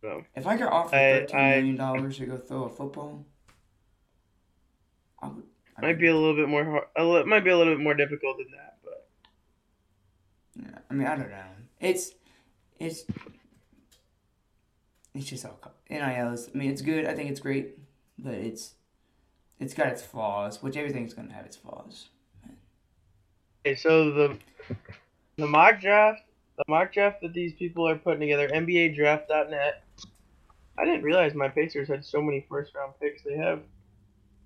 So, 0.00 0.24
If 0.34 0.48
I 0.48 0.60
offered 0.62 0.96
I- 0.96 1.20
thirteen 1.20 1.38
I- 1.38 1.50
million 1.58 1.76
dollars 1.76 2.16
to 2.18 2.26
go 2.26 2.38
throw 2.38 2.64
a 2.64 2.70
football, 2.70 3.24
I 5.22 5.28
would. 5.28 5.44
I 5.76 5.82
might 5.82 5.88
would- 5.90 5.98
be 6.00 6.08
a 6.08 6.16
little 6.16 6.34
bit 6.34 6.48
more. 6.48 6.64
Hard, 6.64 6.84
a 6.96 7.04
li- 7.04 7.22
might 7.22 7.44
be 7.44 7.50
a 7.50 7.56
little 7.56 7.76
bit 7.76 7.84
more 7.84 7.94
difficult 7.94 8.38
than 8.38 8.48
that, 8.56 8.69
I 10.90 10.94
mean, 10.94 11.06
I 11.06 11.16
don't 11.16 11.30
know. 11.30 11.44
It's 11.80 12.12
it's 12.78 13.04
it's 15.14 15.26
just 15.26 15.44
all 15.44 15.58
NIL 15.88 16.32
is. 16.32 16.48
I 16.54 16.58
mean, 16.58 16.70
it's 16.70 16.82
good. 16.82 17.06
I 17.06 17.14
think 17.14 17.30
it's 17.30 17.40
great, 17.40 17.78
but 18.18 18.34
it's 18.34 18.74
it's 19.58 19.74
got 19.74 19.88
its 19.88 20.02
flaws, 20.02 20.62
which 20.62 20.76
everything's 20.76 21.14
gonna 21.14 21.32
have 21.32 21.44
its 21.46 21.56
flaws. 21.56 22.08
okay. 23.64 23.74
So 23.74 24.10
the 24.10 24.38
the 25.36 25.46
mock 25.46 25.80
draft, 25.80 26.22
the 26.56 26.64
mock 26.68 26.92
draft 26.92 27.20
that 27.22 27.32
these 27.32 27.52
people 27.54 27.88
are 27.88 27.96
putting 27.96 28.20
together, 28.20 28.48
NBADraft.net. 28.48 29.84
I 30.78 30.84
didn't 30.84 31.02
realize 31.02 31.34
my 31.34 31.48
Pacers 31.48 31.88
had 31.88 32.04
so 32.04 32.22
many 32.22 32.46
first 32.48 32.74
round 32.74 32.92
picks. 33.00 33.22
They 33.22 33.36
have, 33.36 33.60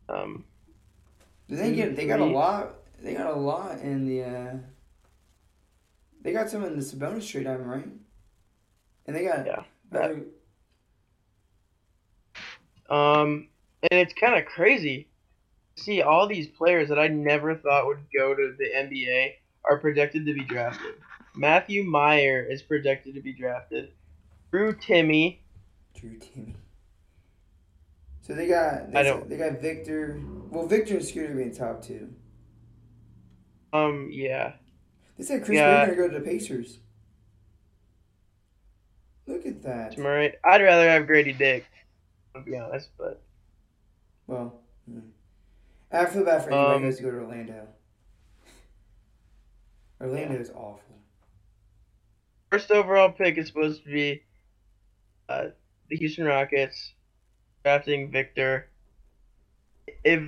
um, 0.09 0.45
Do 1.49 1.57
they 1.57 1.73
get? 1.73 1.95
They 1.95 2.07
got 2.07 2.21
a 2.21 2.25
lot. 2.25 2.75
They 3.01 3.15
got 3.15 3.27
a 3.27 3.37
lot 3.37 3.81
in 3.81 4.07
the. 4.07 4.23
uh 4.23 4.57
They 6.25 6.33
got 6.33 6.49
some 6.51 6.65
in 6.65 6.75
the 6.75 6.83
Sabonis 6.83 7.29
trade, 7.31 7.47
I'm 7.47 7.63
right. 7.65 7.87
And 9.07 9.15
they 9.15 9.25
got 9.25 9.47
Yeah. 9.47 9.63
better- 9.91 10.25
Um, 12.89 13.49
and 13.91 14.01
it's 14.01 14.15
kind 14.15 14.35
of 14.35 14.47
crazy 14.47 15.09
to 15.77 15.83
see 15.83 16.03
all 16.03 16.27
these 16.27 16.49
players 16.49 16.89
that 16.89 16.99
I 16.99 17.09
never 17.09 17.55
thought 17.55 17.87
would 17.87 18.07
go 18.17 18.35
to 18.35 18.55
the 18.59 18.75
NBA 18.75 19.37
are 19.65 19.79
projected 19.79 20.27
to 20.27 20.35
be 20.35 20.45
drafted. 20.45 20.95
Matthew 21.37 21.85
Mayer 21.85 22.43
is 22.43 22.63
projected 22.63 23.15
to 23.15 23.21
be 23.21 23.33
drafted. 23.33 23.93
Drew 24.51 24.73
Timme, 24.75 25.39
Drew 25.95 26.19
Timme. 26.19 26.55
So 28.23 28.35
they 28.35 28.49
got 28.49 28.83
I 28.97 29.03
they, 29.03 29.03
don't- 29.03 29.29
they 29.29 29.37
got 29.37 29.61
Victor. 29.61 30.19
Well, 30.51 30.67
Victor 30.67 30.95
and 30.97 31.05
Scooter 31.05 31.35
being 31.35 31.55
top 31.55 31.83
two. 31.83 32.15
um, 33.75 34.09
yeah, 34.11 34.55
They 35.17 35.25
said 35.25 35.45
Kris 35.45 35.57
Yeah. 35.57 35.81
We're 35.81 35.95
gonna 35.95 35.97
go 35.97 36.09
to 36.15 36.19
the 36.19 36.25
Pacers. 36.25 36.79
Look 39.27 39.47
at 39.47 39.63
that. 39.63 39.97
Murray. 39.97 40.35
I'd 40.45 40.61
rather 40.63 40.89
have 40.89 41.07
Grady 41.07 41.33
Dick, 41.33 41.65
to 42.35 42.41
be 42.43 42.57
honest, 42.57 42.91
but 42.99 43.23
Well, 44.27 44.61
hmm. 44.89 45.01
I 45.93 46.07
feel 46.07 46.25
bad 46.25 46.43
for 46.45 46.51
anybody 46.51 46.75
Um, 46.75 46.81
who 46.81 46.87
has 46.87 46.97
to 46.97 47.03
go 47.05 47.11
to 47.11 47.17
Orlando. 47.19 47.69
Orlando 50.01 50.39
is 50.39 50.51
awful. 50.51 50.81
first 52.51 52.71
overall 52.71 53.11
pick 53.11 53.37
is 53.39 53.47
supposed 53.49 53.83
to 53.85 53.91
be 53.91 54.23
uh, 55.29 55.47
the 55.89 55.97
Houston 55.97 56.25
Rockets 56.25 56.93
drafting 57.65 58.11
Victor. 58.11 58.69
If 60.05 60.23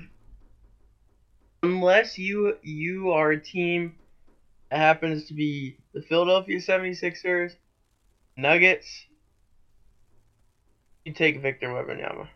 unless 1.63 2.19
you 2.19 2.57
you 2.63 3.11
are 3.13 3.33
a 3.33 3.41
team 3.41 3.97
that 4.71 4.79
happens 4.79 5.27
to 5.27 5.35
be 5.35 5.79
the 5.95 6.03
Philadelphia 6.03 6.59
76ers, 6.59 7.53
Nuggets, 8.37 9.07
you 11.05 11.13
take 11.13 11.41
Victor 11.41 11.69
Wembanyama. 11.69 12.29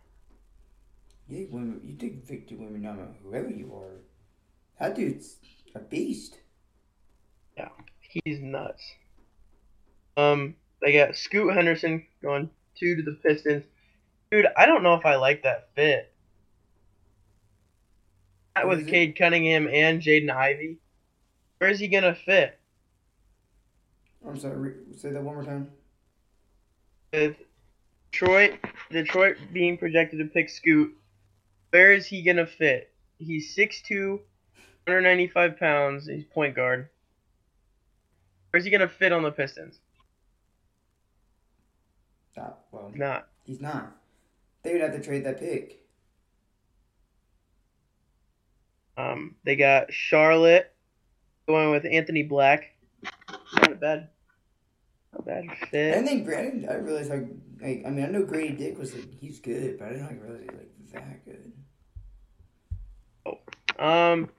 You 1.29 1.47
take, 1.47 1.53
you 1.53 1.97
take 1.99 2.25
Victor 2.25 2.55
Wembanyama, 2.55 3.09
whoever 3.23 3.51
you 3.51 3.75
are. 3.75 4.01
That 4.79 4.97
dude's 4.97 5.37
a 5.75 5.81
beast. 5.81 6.39
Yeah, 7.57 7.69
he's 8.01 8.41
nuts. 8.41 8.83
Um, 10.17 10.55
they 10.81 10.93
got 10.93 11.17
Scoot 11.17 11.55
Henderson 11.55 12.07
going 12.23 12.51
two 12.77 12.97
to 12.97 13.03
the 13.03 13.13
Pistons. 13.13 13.65
Dude, 14.31 14.47
I 14.57 14.67
don't 14.67 14.83
know 14.83 14.95
if 14.95 15.05
I 15.05 15.17
like 15.17 15.43
that 15.43 15.71
fit. 15.75 16.13
That 18.55 18.69
with? 18.69 18.89
Cade 18.89 19.17
Cunningham 19.17 19.69
and 19.69 20.01
Jaden 20.01 20.31
Ivey. 20.31 20.79
Where 21.61 21.69
is 21.69 21.79
he 21.79 21.89
gonna 21.89 22.15
fit? 22.15 22.59
I'm 24.27 24.39
sorry. 24.39 24.57
Re- 24.57 24.97
say 24.97 25.11
that 25.11 25.23
one 25.23 25.35
more 25.35 25.45
time. 25.45 25.71
With 27.13 27.37
Detroit, 28.11 28.55
Detroit 28.91 29.37
being 29.53 29.77
projected 29.77 30.21
to 30.21 30.25
pick 30.25 30.49
Scoot, 30.49 30.97
where 31.69 31.93
is 31.93 32.07
he 32.07 32.23
gonna 32.23 32.47
fit? 32.47 32.95
He's 33.19 33.55
6'2", 33.55 34.21
195 34.87 35.59
pounds. 35.59 36.07
He's 36.07 36.25
point 36.25 36.57
guard. 36.57 36.89
Where's 38.51 38.65
he 38.65 38.71
gonna 38.71 38.89
fit 38.89 39.13
on 39.13 39.23
the 39.23 39.31
Pistons? 39.31 39.81
Ah, 42.39 42.55
well, 42.73 42.89
He's 42.89 42.99
not. 42.99 43.29
he's 43.45 43.61
not. 43.61 43.95
They 44.63 44.73
would 44.73 44.81
have 44.81 44.93
to 44.95 45.03
trade 45.03 45.25
that 45.27 45.39
pick. 45.39 45.85
Um, 48.97 49.37
they 49.45 49.57
got 49.57 49.93
Charlotte 49.93 50.73
going 51.51 51.71
with 51.71 51.85
Anthony 51.85 52.23
Black. 52.23 52.75
Not 53.55 53.73
a 53.73 53.75
bad, 53.75 54.09
not 55.13 55.25
bad 55.27 55.45
I 55.51 55.55
fit. 55.67 55.93
didn't 55.93 56.07
think 56.07 56.25
Grady. 56.27 56.69
I 56.69 56.75
realized 56.75 57.11
like, 57.11 57.29
like 57.61 57.83
I 57.87 57.91
mean 57.91 58.05
I 58.05 58.09
know 58.09 58.25
Grady 58.25 58.55
Dick 58.57 58.79
was 58.79 58.95
like, 58.95 59.13
he's 59.21 59.39
good, 59.41 59.79
but 59.79 59.89
I 59.89 59.91
didn't 59.93 60.07
like 60.07 60.23
realize 60.23 60.41
he 60.43 60.57
was 60.83 60.93
like 60.95 61.05
that 61.05 61.25
good. 61.25 61.53
Oh, 63.27 63.39
Um, 63.85 64.31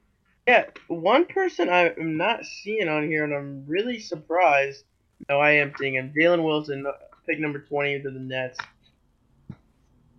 yeah, 0.47 0.65
one 0.87 1.25
person 1.25 1.69
I'm 1.69 2.17
not 2.17 2.45
seeing 2.45 2.87
on 2.87 3.07
here, 3.07 3.23
and 3.23 3.33
I'm 3.33 3.65
really 3.67 3.99
surprised. 3.99 4.83
No, 5.29 5.39
I 5.39 5.51
am 5.51 5.73
seeing 5.77 5.95
him. 5.95 6.13
Jalen 6.17 6.43
Wilson, 6.43 6.85
uh, 6.87 6.91
pick 7.27 7.39
number 7.39 7.59
twenty 7.59 8.01
to 8.01 8.09
the 8.09 8.19
Nets. 8.19 8.57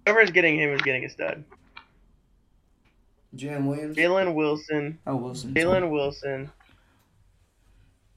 Whoever's 0.06 0.30
getting 0.30 0.58
him 0.58 0.70
is 0.70 0.82
getting 0.82 1.04
a 1.04 1.08
stud. 1.08 1.44
Jalen 3.36 3.66
Williams. 3.66 3.96
Jalen 3.96 4.34
Wilson, 4.34 4.98
Oh 5.06 5.16
Wilson. 5.16 5.54
Jalen 5.54 5.90
Wilson. 5.90 6.50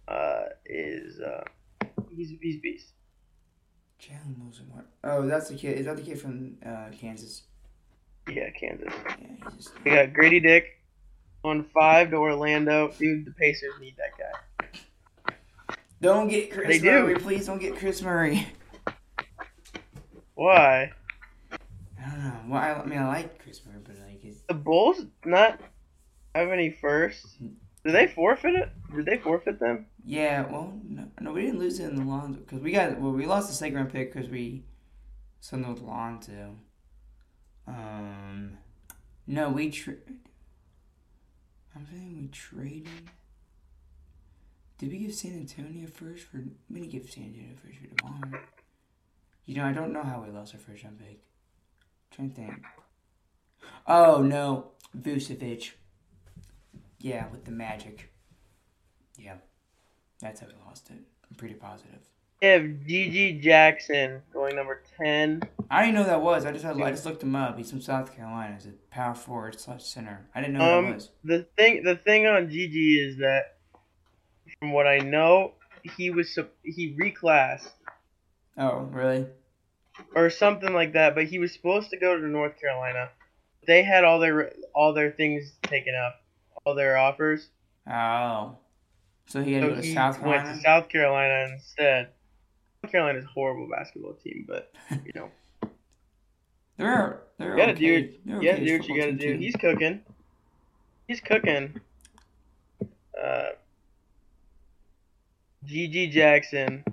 Uh, 0.08 0.44
is 0.66 1.20
uh, 1.20 1.44
he's 2.10 2.34
he's 2.42 2.60
beast. 2.62 2.94
Jalen 4.02 4.36
Moselman. 4.38 4.84
Oh, 5.04 5.26
that's 5.26 5.50
the 5.50 5.56
kid. 5.56 5.80
Is 5.80 5.86
that 5.86 5.98
the 5.98 6.04
kid 6.04 6.20
from 6.20 6.58
uh, 6.66 6.90
Kansas? 7.00 7.44
Yeah, 8.30 8.50
Kansas. 8.52 8.94
Yeah, 9.20 9.28
he's 9.28 9.66
just. 9.66 9.84
We 9.84 9.92
got 9.92 10.14
Grady 10.14 10.40
Dick 10.40 10.82
on 11.44 11.64
five 11.64 12.12
to 12.12 12.18
Orlando. 12.18 12.92
Dude, 12.98 13.26
the 13.26 13.32
Pacers 13.32 13.74
need 13.80 13.96
that 13.98 14.12
guy. 14.18 15.36
Don't 16.02 16.28
get 16.28 16.52
Chris 16.52 16.68
They 16.68 16.80
do. 16.80 16.92
Murray, 17.04 17.16
please. 17.16 17.48
Don't 17.48 17.60
get 17.60 17.78
Kris 17.78 18.02
Murray. 18.02 18.48
Why? 20.36 20.92
I 21.52 22.10
don't 22.10 22.24
know. 22.24 22.40
Well, 22.50 22.62
I, 22.62 22.74
I 22.74 22.86
mean, 22.86 23.00
I 23.00 23.08
like 23.08 23.42
Kris 23.42 23.62
Murray, 23.66 23.80
but 23.84 23.96
like, 24.06 24.24
it's, 24.24 24.42
The 24.48 24.54
Bulls 24.54 25.06
not 25.24 25.60
have 26.36 26.50
any 26.52 26.70
first. 26.70 27.26
Did 27.86 27.94
they 27.94 28.08
forfeit 28.08 28.56
it? 28.56 28.70
Did 28.96 29.06
they 29.06 29.18
forfeit 29.18 29.60
them? 29.60 29.86
yeah. 30.04 30.42
Well, 30.52 30.74
no, 30.84 31.08
no, 31.22 31.32
we 31.34 31.44
didn't 31.44 31.60
lose 31.60 31.80
it 31.80 31.90
in 31.90 31.96
the 31.96 32.04
Lonzo 32.04 32.40
because 32.40 32.60
we 32.60 32.72
got 32.72 33.00
well, 33.00 33.12
we 33.12 33.26
lost 33.28 33.48
the 33.48 33.54
second 33.54 33.78
round 33.78 33.92
pick 33.94 34.12
because 34.14 34.30
we 34.30 34.64
something 35.40 35.72
with 35.72 35.84
Lonzo. 35.84 36.56
Um, 37.68 38.58
no, 39.28 39.50
we 39.50 39.70
tra- 39.70 39.96
I'm 41.76 41.86
saying 41.92 42.18
we 42.22 42.28
traded. 42.30 43.10
Did 44.78 44.92
we 44.92 44.98
give 45.00 45.14
San 45.14 45.34
Antonio 45.34 45.88
first 45.88 46.24
for? 46.26 46.44
We 46.70 46.80
didn't 46.82 46.92
give 46.92 47.10
San 47.10 47.26
Antonio 47.26 47.56
first 47.64 47.78
for 47.80 47.88
Demar. 47.88 48.42
You 49.46 49.56
know, 49.58 49.66
I 49.66 49.74
don't 49.74 49.94
know 49.94 50.04
how 50.04 50.24
we 50.26 50.32
lost 50.32 50.54
our 50.56 50.60
first 50.60 50.84
round 50.84 51.00
pick. 51.00 51.20
trying 52.12 52.32
to 52.32 52.36
think. 52.36 52.54
Oh 53.88 54.22
no, 54.22 54.72
Vucevic. 55.00 55.72
Yeah, 57.06 57.28
with 57.32 57.46
the 57.46 57.52
Magic. 57.52 58.10
Yeah, 59.16 59.36
that's 60.20 60.40
how 60.40 60.48
we 60.48 60.54
lost 60.66 60.90
it. 60.90 60.98
I'm 61.30 61.36
pretty 61.38 61.54
positive. 61.54 62.00
They 62.42 62.48
have 62.50 62.64
GG 62.64 63.42
Jackson 63.44 64.24
going 64.34 64.56
number 64.56 64.82
ten. 64.98 65.44
I 65.70 65.82
didn't 65.86 65.94
know 65.96 66.02
who 66.04 66.10
that 66.10 66.22
was. 66.24 66.48
I 66.48 66.52
just 66.52 66.66
had, 66.66 66.82
I 66.82 66.90
just 66.90 67.06
looked 67.06 67.22
him 67.22 67.36
up. 67.36 67.60
He's 67.60 67.70
from 67.70 67.80
South 67.82 68.16
Carolina. 68.16 68.56
He's 68.56 68.66
a 68.66 68.72
power 68.90 69.14
forward 69.14 69.60
slash 69.60 69.84
center. 69.84 70.26
I 70.34 70.42
didn't 70.42 70.56
know 70.56 70.66
who 70.66 70.78
Um, 70.80 70.86
that 70.88 70.94
was. 70.96 71.10
The 71.24 71.44
thing, 71.56 71.84
the 71.84 71.96
thing 71.96 72.26
on 72.26 72.48
GG 72.48 73.08
is 73.08 73.18
that, 73.18 73.58
from 74.60 74.72
what 74.72 74.88
I 74.88 74.98
know, 74.98 75.54
he 75.98 76.10
was 76.10 76.36
he 76.64 76.98
reclassed 77.00 77.70
Oh, 78.58 78.80
really? 78.92 79.28
or 80.16 80.32
something 80.32 80.74
like 80.74 80.94
that. 80.94 81.14
But 81.14 81.26
he 81.26 81.38
was 81.38 81.54
supposed 81.54 81.92
to 81.92 81.98
go 81.98 82.18
to 82.20 82.28
North 82.28 82.60
Carolina. 82.60 83.10
They 83.68 83.84
had 83.84 84.04
all 84.04 84.18
their 84.20 84.54
all 84.74 84.94
their 84.94 85.12
things 85.12 85.54
taken 85.64 85.94
up, 85.96 86.16
all 86.66 86.76
their 86.76 86.98
offers. 86.98 87.50
Oh, 87.90 88.58
so 89.28 89.42
he 89.44 89.54
had 89.54 89.62
to 89.64 89.70
So 89.70 89.76
go 89.76 89.82
to 89.82 89.88
he 89.88 89.94
South 89.94 90.22
went 90.22 90.46
to 90.46 90.56
South 90.62 90.90
Carolina 90.90 91.54
instead. 91.54 92.10
South 92.82 92.92
Carolina's 92.92 93.26
a 93.26 93.28
horrible 93.28 93.68
basketball 93.70 94.14
team, 94.14 94.46
but 94.48 94.72
you 95.06 95.12
know, 95.16 95.32
They're 96.78 97.22
they're 97.38 97.52
you 97.52 97.58
gotta 97.58 97.72
okay. 97.74 98.02
do 98.02 98.14
They're 98.26 98.42
yeah, 98.42 98.52
okay 98.54 98.66
do 98.66 98.78
what 98.78 98.88
you 98.88 99.00
gotta 99.00 99.14
do. 99.14 99.34
too. 99.34 99.38
He's 99.38 99.56
cooking. 99.56 100.02
He's 101.08 101.22
cooking. 101.22 101.80
Uh, 103.22 103.50
GG 105.66 106.12
Jackson. 106.12 106.84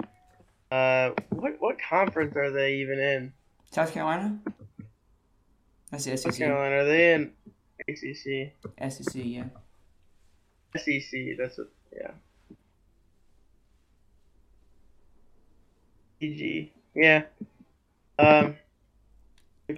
Uh, 0.71 1.11
what 1.31 1.55
what 1.61 1.77
conference 1.81 2.35
are 2.37 2.51
they 2.51 2.77
even 2.77 2.99
in? 2.99 3.33
South 3.71 3.93
Carolina. 3.93 4.39
That's 5.91 6.05
the 6.05 6.17
South 6.17 6.35
SEC. 6.35 6.37
Carolina. 6.37 6.77
Are 6.77 6.85
they 6.85 7.15
in 7.15 7.33
ACC? 7.89 8.53
SEC, 8.91 9.15
yeah. 9.15 9.45
SEC. 10.77 11.37
That's 11.39 11.59
what. 11.59 11.69
Yeah. 11.95 12.11
GG. 16.21 16.71
Yeah. 16.95 17.23
Um. 18.19 18.57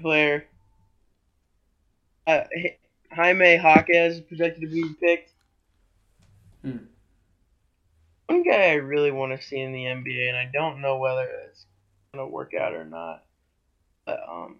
Player. 0.00 0.46
Uh, 2.26 2.44
Jaime 3.12 3.56
Jaquez 3.56 4.16
is 4.16 4.20
projected 4.20 4.62
to 4.62 4.66
be 4.66 4.94
picked. 5.00 5.30
Hmm. 6.62 6.78
One 8.26 8.42
guy 8.42 8.70
I 8.70 8.74
really 8.74 9.10
want 9.10 9.38
to 9.38 9.46
see 9.46 9.60
in 9.60 9.72
the 9.72 9.84
NBA, 9.84 10.28
and 10.28 10.36
I 10.36 10.50
don't 10.52 10.80
know 10.80 10.98
whether 10.98 11.28
it's 11.46 11.66
gonna 12.12 12.26
work 12.26 12.52
out 12.54 12.72
or 12.72 12.84
not. 12.84 13.22
But 14.06 14.20
um, 14.28 14.56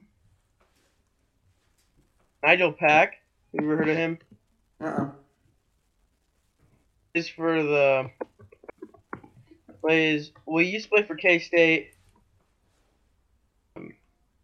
Nigel 2.42 2.73
Pack. 2.73 3.14
You 3.53 3.64
ever 3.64 3.77
heard 3.77 3.88
of 3.88 3.97
him? 3.97 4.18
Uh-uh. 4.81 5.11
Is 7.14 7.29
for 7.29 7.62
the 7.62 8.11
plays. 9.81 10.33
Well, 10.44 10.62
he 10.62 10.70
used 10.70 10.87
to 10.87 10.90
play 10.90 11.03
for 11.05 11.14
K 11.14 11.38
State. 11.38 11.92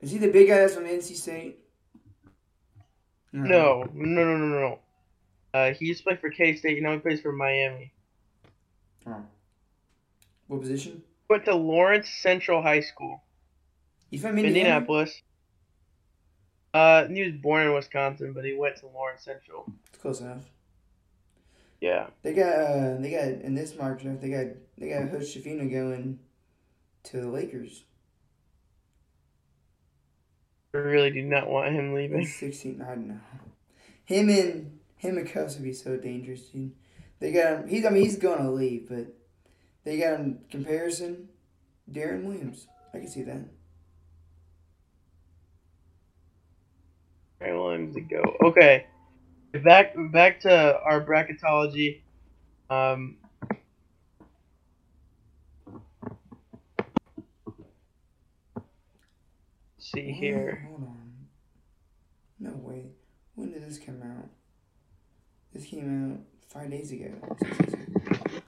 Is 0.00 0.12
he 0.12 0.18
the 0.18 0.28
big 0.28 0.48
guy 0.48 0.58
that's 0.58 0.74
from 0.74 0.84
NC 0.84 1.16
State? 1.16 1.58
No, 3.32 3.84
no, 3.92 4.24
no, 4.24 4.36
no, 4.36 4.46
no. 4.46 4.78
Uh, 5.52 5.72
he 5.72 5.86
used 5.86 6.00
to 6.00 6.04
play 6.04 6.16
for 6.16 6.30
K 6.30 6.56
State. 6.56 6.76
You 6.76 6.82
know, 6.82 6.92
he 6.92 6.98
plays 7.00 7.20
for 7.20 7.32
Miami. 7.32 7.92
Oh. 9.06 9.22
What 10.46 10.60
position? 10.60 11.02
Went 11.28 11.44
to 11.44 11.54
Lawrence 11.54 12.08
Central 12.08 12.62
High 12.62 12.80
School, 12.80 13.22
He's 14.10 14.22
from 14.22 14.30
Indiana. 14.30 14.48
Indianapolis. 14.48 15.22
Uh, 16.72 17.06
he 17.06 17.22
was 17.22 17.32
born 17.34 17.66
in 17.66 17.74
Wisconsin, 17.74 18.32
but 18.32 18.44
he 18.44 18.54
went 18.54 18.76
to 18.78 18.86
Lawrence 18.86 19.24
Central. 19.24 19.72
It's 19.88 19.98
close 19.98 20.20
enough. 20.20 20.42
Yeah. 21.80 22.08
They 22.22 22.34
got 22.34 22.52
uh, 22.52 22.96
they 22.98 23.10
got 23.10 23.44
in 23.44 23.54
this 23.54 23.76
March 23.76 24.02
draft. 24.02 24.20
They 24.20 24.30
got 24.30 24.46
they 24.78 24.90
got 24.90 25.08
Hood 25.08 25.22
Schifino 25.22 25.70
going 25.70 26.18
to 27.04 27.20
the 27.20 27.28
Lakers. 27.28 27.84
I 30.74 30.78
really 30.78 31.10
do 31.10 31.22
not 31.22 31.48
want 31.48 31.74
him 31.74 31.94
leaving. 31.94 32.26
Sixteen. 32.26 32.82
I 32.82 32.94
don't 32.94 33.08
know. 33.08 33.20
Him 34.04 34.28
and 34.28 34.78
him 34.96 35.16
and 35.16 35.28
Cuffs 35.28 35.54
would 35.54 35.64
be 35.64 35.72
so 35.72 35.96
dangerous, 35.96 36.42
dude. 36.42 36.72
They 37.18 37.32
got 37.32 37.60
him. 37.60 37.68
He's 37.68 37.84
I 37.84 37.90
mean 37.90 38.02
he's 38.04 38.18
going 38.18 38.42
to 38.42 38.50
leave, 38.50 38.88
but 38.88 39.06
they 39.84 39.98
got 39.98 40.20
him 40.20 40.40
comparison. 40.50 41.28
Darren 41.90 42.24
Williams. 42.24 42.66
I 42.94 42.98
can 42.98 43.08
see 43.08 43.22
that. 43.22 43.40
Aaron 47.40 47.58
Williams 47.58 47.94
to 47.94 48.00
go. 48.02 48.22
Okay. 48.42 48.86
Back 49.52 49.94
back 50.12 50.40
to 50.40 50.78
our 50.80 51.04
bracketology. 51.04 52.02
Um, 52.70 53.16
see 59.76 60.12
here. 60.12 60.68
Hold 60.68 60.82
on. 60.82 61.10
No 62.38 62.50
way. 62.62 62.92
When 63.34 63.50
did 63.52 63.66
this 63.66 63.78
come 63.78 64.00
out? 64.02 64.28
This 65.52 65.66
came 65.66 66.12
out 66.12 66.20
five 66.48 66.70
days 66.70 66.92
ago. 66.92 67.10
six 67.42 67.56
days 67.58 67.74
ago. 67.74 68.40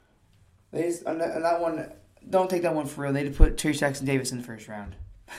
They 0.70 0.82
just 0.84 1.04
on 1.04 1.18
that, 1.18 1.34
on 1.34 1.42
that 1.42 1.60
one. 1.60 1.92
Don't 2.30 2.48
take 2.48 2.62
that 2.62 2.74
one 2.74 2.86
for 2.86 3.02
real. 3.02 3.12
They 3.12 3.24
just 3.24 3.38
put 3.38 3.56
Trayce 3.56 3.80
Jackson 3.80 4.06
Davis 4.06 4.30
in 4.30 4.38
the 4.38 4.44
first 4.44 4.68
round. 4.68 4.96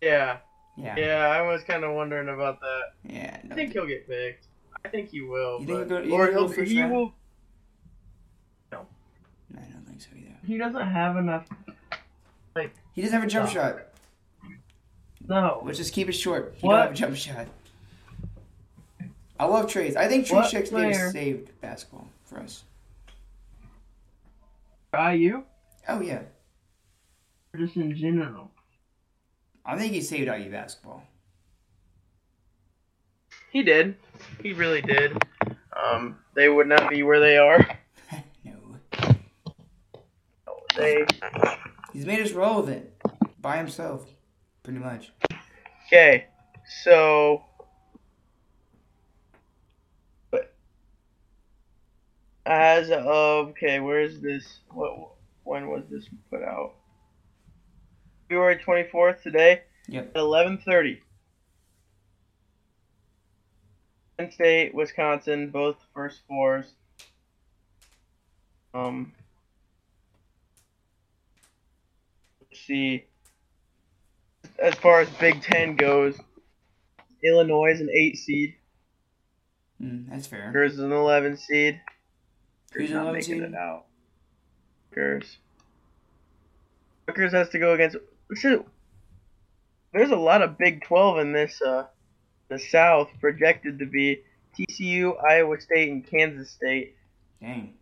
Yeah, 0.00 0.38
Yeah. 0.76 0.94
yeah. 0.96 1.26
I 1.28 1.42
was 1.42 1.62
kind 1.64 1.84
of 1.84 1.94
wondering 1.94 2.28
about 2.28 2.60
that. 2.60 2.82
Yeah. 3.04 3.38
I 3.42 3.46
no. 3.46 3.54
think 3.54 3.72
he'll 3.72 3.86
get 3.86 4.06
picked. 4.08 4.46
I 4.84 4.88
think 4.88 5.10
he 5.10 5.20
will. 5.20 5.60
You 5.60 5.66
think 5.66 5.88
but- 5.88 5.88
he'll 5.88 5.88
go- 5.88 6.02
you 6.08 6.14
or 6.14 6.24
think 6.26 6.36
he'll 6.38 6.46
he'll- 6.48 6.56
first 6.56 6.70
he 6.72 6.80
round? 6.80 6.92
will. 6.92 7.14
No, 8.72 8.86
I 9.56 9.60
don't 9.70 9.86
think 9.86 10.00
so 10.00 10.08
either. 10.16 10.34
He 10.46 10.56
doesn't 10.58 10.88
have 10.88 11.16
enough. 11.16 11.46
Like 12.56 12.74
he 12.94 13.02
doesn't 13.02 13.14
have 13.14 13.26
a 13.26 13.30
jump 13.30 13.46
No. 13.48 13.52
shot. 13.52 13.76
No. 15.28 15.62
Let's 15.64 15.78
just 15.78 15.92
keep 15.92 16.08
it 16.08 16.12
short. 16.14 16.54
He 16.56 16.66
What? 16.66 16.74
don't 16.74 16.82
have 16.82 16.92
a 16.92 16.94
jump 16.94 17.16
shot. 17.16 17.46
I 19.40 19.44
love 19.46 19.66
Trayce. 19.66 19.96
I 19.96 20.06
think 20.08 20.26
Trayce 20.26 20.32
What 20.34 20.50
Jackson 20.52 21.10
saved 21.12 21.60
basketball 21.60 22.08
for 22.24 22.38
us. 22.40 22.64
IU? 24.94 25.42
Oh 25.88 26.00
yeah, 26.00 26.22
just 27.56 27.74
in 27.76 27.96
general? 27.96 28.51
I 29.64 29.76
think 29.78 29.92
he 29.92 30.00
saved 30.00 30.28
IU 30.28 30.50
basketball. 30.50 31.04
He 33.50 33.62
did. 33.62 33.96
He 34.42 34.52
really 34.52 34.80
did. 34.82 35.16
Um, 35.76 36.18
they 36.34 36.48
would 36.48 36.66
not 36.66 36.88
be 36.90 37.02
where 37.02 37.20
they 37.20 37.36
are. 37.36 37.58
no, 38.44 38.54
They 40.76 41.04
he's 41.92 42.06
made 42.06 42.20
us 42.20 42.32
relevant 42.32 42.88
by 43.40 43.58
himself, 43.58 44.06
pretty 44.62 44.78
much. 44.78 45.12
okay. 45.86 46.26
So, 46.82 47.44
but 50.30 50.54
as 52.46 52.90
of 52.90 53.48
okay, 53.50 53.80
where 53.80 54.00
is 54.00 54.20
this? 54.20 54.60
What? 54.70 55.10
When 55.44 55.68
was 55.68 55.82
this 55.90 56.08
put 56.30 56.42
out? 56.42 56.74
February 58.32 58.56
twenty 58.56 58.88
fourth 58.88 59.22
today. 59.22 59.60
Yep. 59.88 60.12
At 60.14 60.18
eleven 60.18 60.56
thirty. 60.56 61.02
Penn 64.16 64.32
State, 64.32 64.74
Wisconsin, 64.74 65.50
both 65.50 65.76
first 65.94 66.22
fours. 66.26 66.72
Um, 68.72 69.12
let's 72.40 72.58
see. 72.62 73.04
As 74.58 74.74
far 74.76 75.02
as 75.02 75.10
Big 75.10 75.42
Ten 75.42 75.76
goes, 75.76 76.18
Illinois 77.22 77.72
is 77.72 77.82
an 77.82 77.90
eight 77.94 78.16
seed. 78.16 78.54
Mm, 79.78 80.08
that's 80.08 80.26
fair. 80.26 80.46
Rutgers 80.46 80.72
is 80.72 80.78
an 80.78 80.92
eleven 80.92 81.36
seed. 81.36 81.82
Who's 82.72 82.92
not 82.92 83.12
making 83.12 83.40
seed? 83.40 83.42
it 83.42 83.54
out. 83.54 83.84
Rutgers. 84.90 85.36
Rutgers 87.06 87.32
has 87.32 87.50
to 87.50 87.58
go 87.58 87.74
against. 87.74 87.98
Shoot, 88.34 88.66
there's 89.92 90.10
a 90.10 90.16
lot 90.16 90.42
of 90.42 90.58
Big 90.58 90.84
Twelve 90.84 91.18
in 91.18 91.32
this. 91.32 91.60
Uh, 91.60 91.86
the 92.48 92.58
South 92.58 93.08
projected 93.20 93.78
to 93.78 93.86
be 93.86 94.22
TCU, 94.58 95.14
Iowa 95.24 95.60
State, 95.60 95.90
and 95.90 96.06
Kansas 96.06 96.50
State. 96.50 96.96
Dang, 97.40 97.74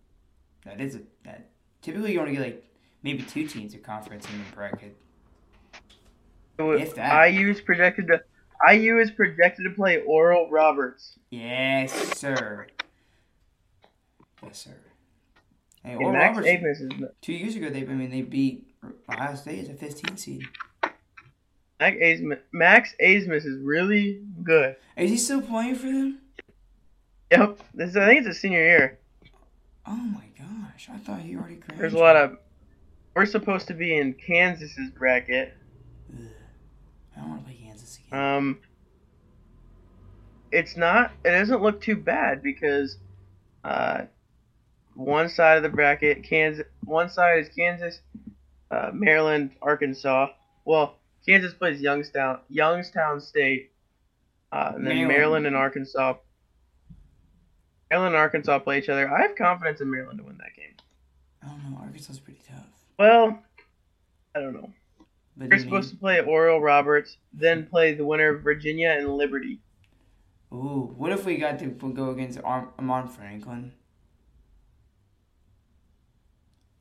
that 0.65 0.81
is 0.81 0.97
a 0.97 1.01
that. 1.25 1.51
Typically, 1.83 2.13
you 2.13 2.21
only 2.21 2.33
get 2.33 2.43
like 2.43 2.65
maybe 3.03 3.23
two 3.23 3.47
teams 3.47 3.75
a 3.75 3.79
conference 3.79 4.27
in 4.27 4.39
the 4.39 4.55
bracket. 4.55 4.97
If 6.59 6.95
that. 6.97 7.33
IU 7.33 7.51
is 7.51 7.61
projected 7.61 8.09
to. 8.09 8.21
IU 8.71 8.99
is 8.99 9.11
projected 9.11 9.65
to 9.65 9.71
play 9.71 10.03
Oral 10.03 10.51
Roberts. 10.51 11.19
Yes, 11.31 11.93
sir. 12.19 12.67
Yes, 14.43 14.59
sir. 14.59 14.77
Hey, 15.83 15.95
Oral 15.95 16.13
Max 16.13 16.37
Roberts, 16.37 16.81
is 16.81 16.91
two 17.23 17.33
years 17.33 17.57
ago, 17.57 17.71
they 17.71 17.81
I 17.81 17.85
mean 17.87 18.11
they 18.11 18.23
beat 18.23 18.70
Ohio 19.09 19.35
State 19.35 19.61
as 19.61 19.69
a 19.69 19.75
15 19.75 20.17
seed. 20.17 20.43
Max 21.81 21.97
Abmas, 21.97 22.39
Max 22.53 22.95
Abmas 23.03 23.47
is 23.47 23.59
really 23.59 24.23
good. 24.43 24.77
Is 24.97 25.11
he 25.11 25.17
still 25.17 25.41
playing 25.41 25.77
for 25.77 25.87
them? 25.87 26.19
Yep, 27.31 27.61
this 27.75 27.97
I 27.97 28.07
think 28.07 28.27
it's 28.27 28.37
a 28.37 28.39
senior 28.39 28.61
year. 28.61 28.99
Oh 29.87 29.95
my 29.95 30.25
gosh, 30.39 30.89
I 30.93 30.99
thought 30.99 31.21
he 31.21 31.37
already 31.37 31.57
graduated. 31.57 31.79
There's 31.79 31.95
a 31.95 31.99
lot 31.99 32.17
of. 32.17 32.39
We're 33.15 33.27
supposed 33.27 33.67
to 33.69 33.75
be 33.75 33.97
in 33.97 34.15
Kansas's 34.15 34.91
bracket. 34.91 35.55
Ugh. 36.13 36.27
I 37.17 37.21
don't 37.21 37.31
want 37.31 37.41
to 37.41 37.47
play 37.47 37.59
Kansas 37.63 37.99
again. 38.07 38.21
Um, 38.21 38.59
it's 40.53 40.77
not. 40.77 41.13
It 41.25 41.31
doesn't 41.31 41.63
look 41.63 41.81
too 41.81 41.97
bad 41.97 42.43
because, 42.43 42.99
uh, 43.65 44.03
one 44.95 45.29
side 45.29 45.57
of 45.57 45.63
the 45.63 45.69
bracket, 45.69 46.25
Kansas. 46.25 46.67
One 46.85 47.09
side 47.09 47.39
is 47.39 47.49
Kansas, 47.49 48.01
uh, 48.71 48.91
Maryland, 48.93 49.51
Arkansas. 49.63 50.29
Well, 50.65 50.97
Kansas 51.27 51.53
plays 51.55 51.81
Youngstown, 51.81 52.41
Youngstown 52.49 53.21
State, 53.21 53.73
uh, 54.53 54.73
and 54.75 54.87
then 54.87 54.95
Maryland. 54.95 55.09
Maryland 55.09 55.47
and 55.47 55.57
Arkansas. 55.57 56.15
Maryland 57.91 58.15
and 58.15 58.21
Arkansas 58.21 58.59
play 58.61 58.79
each 58.79 58.89
other. 58.89 59.11
I 59.13 59.23
have 59.23 59.35
confidence 59.37 59.81
in 59.81 59.91
Maryland 59.91 60.19
to 60.19 60.25
win 60.25 60.39
that 60.39 60.55
game. 60.57 60.75
I 61.43 61.49
don't 61.49 61.71
know. 61.71 61.79
Arkansas's 61.79 62.21
pretty 62.21 62.41
tough. 62.49 62.67
Well, 62.99 63.43
I 64.35 64.41
don't 64.41 64.53
know. 64.55 64.71
But 65.37 65.49
They're 65.49 65.57
I 65.59 65.61
mean- 65.61 65.61
supposed 65.69 65.91
to 65.91 65.97
play 65.97 66.21
Oral 66.21 66.61
Roberts, 66.61 67.17
then 67.33 67.67
play 67.67 67.95
the 67.95 68.05
winner 68.05 68.35
of 68.35 68.43
Virginia 68.43 68.91
and 68.97 69.17
Liberty. 69.17 69.61
Ooh, 70.53 70.95
what 70.97 71.13
if 71.13 71.25
we 71.25 71.37
got 71.37 71.59
to 71.61 71.67
go 71.67 72.11
against 72.11 72.41
Ar- 72.45 72.69
Armaan 72.79 73.09
Franklin? 73.09 73.73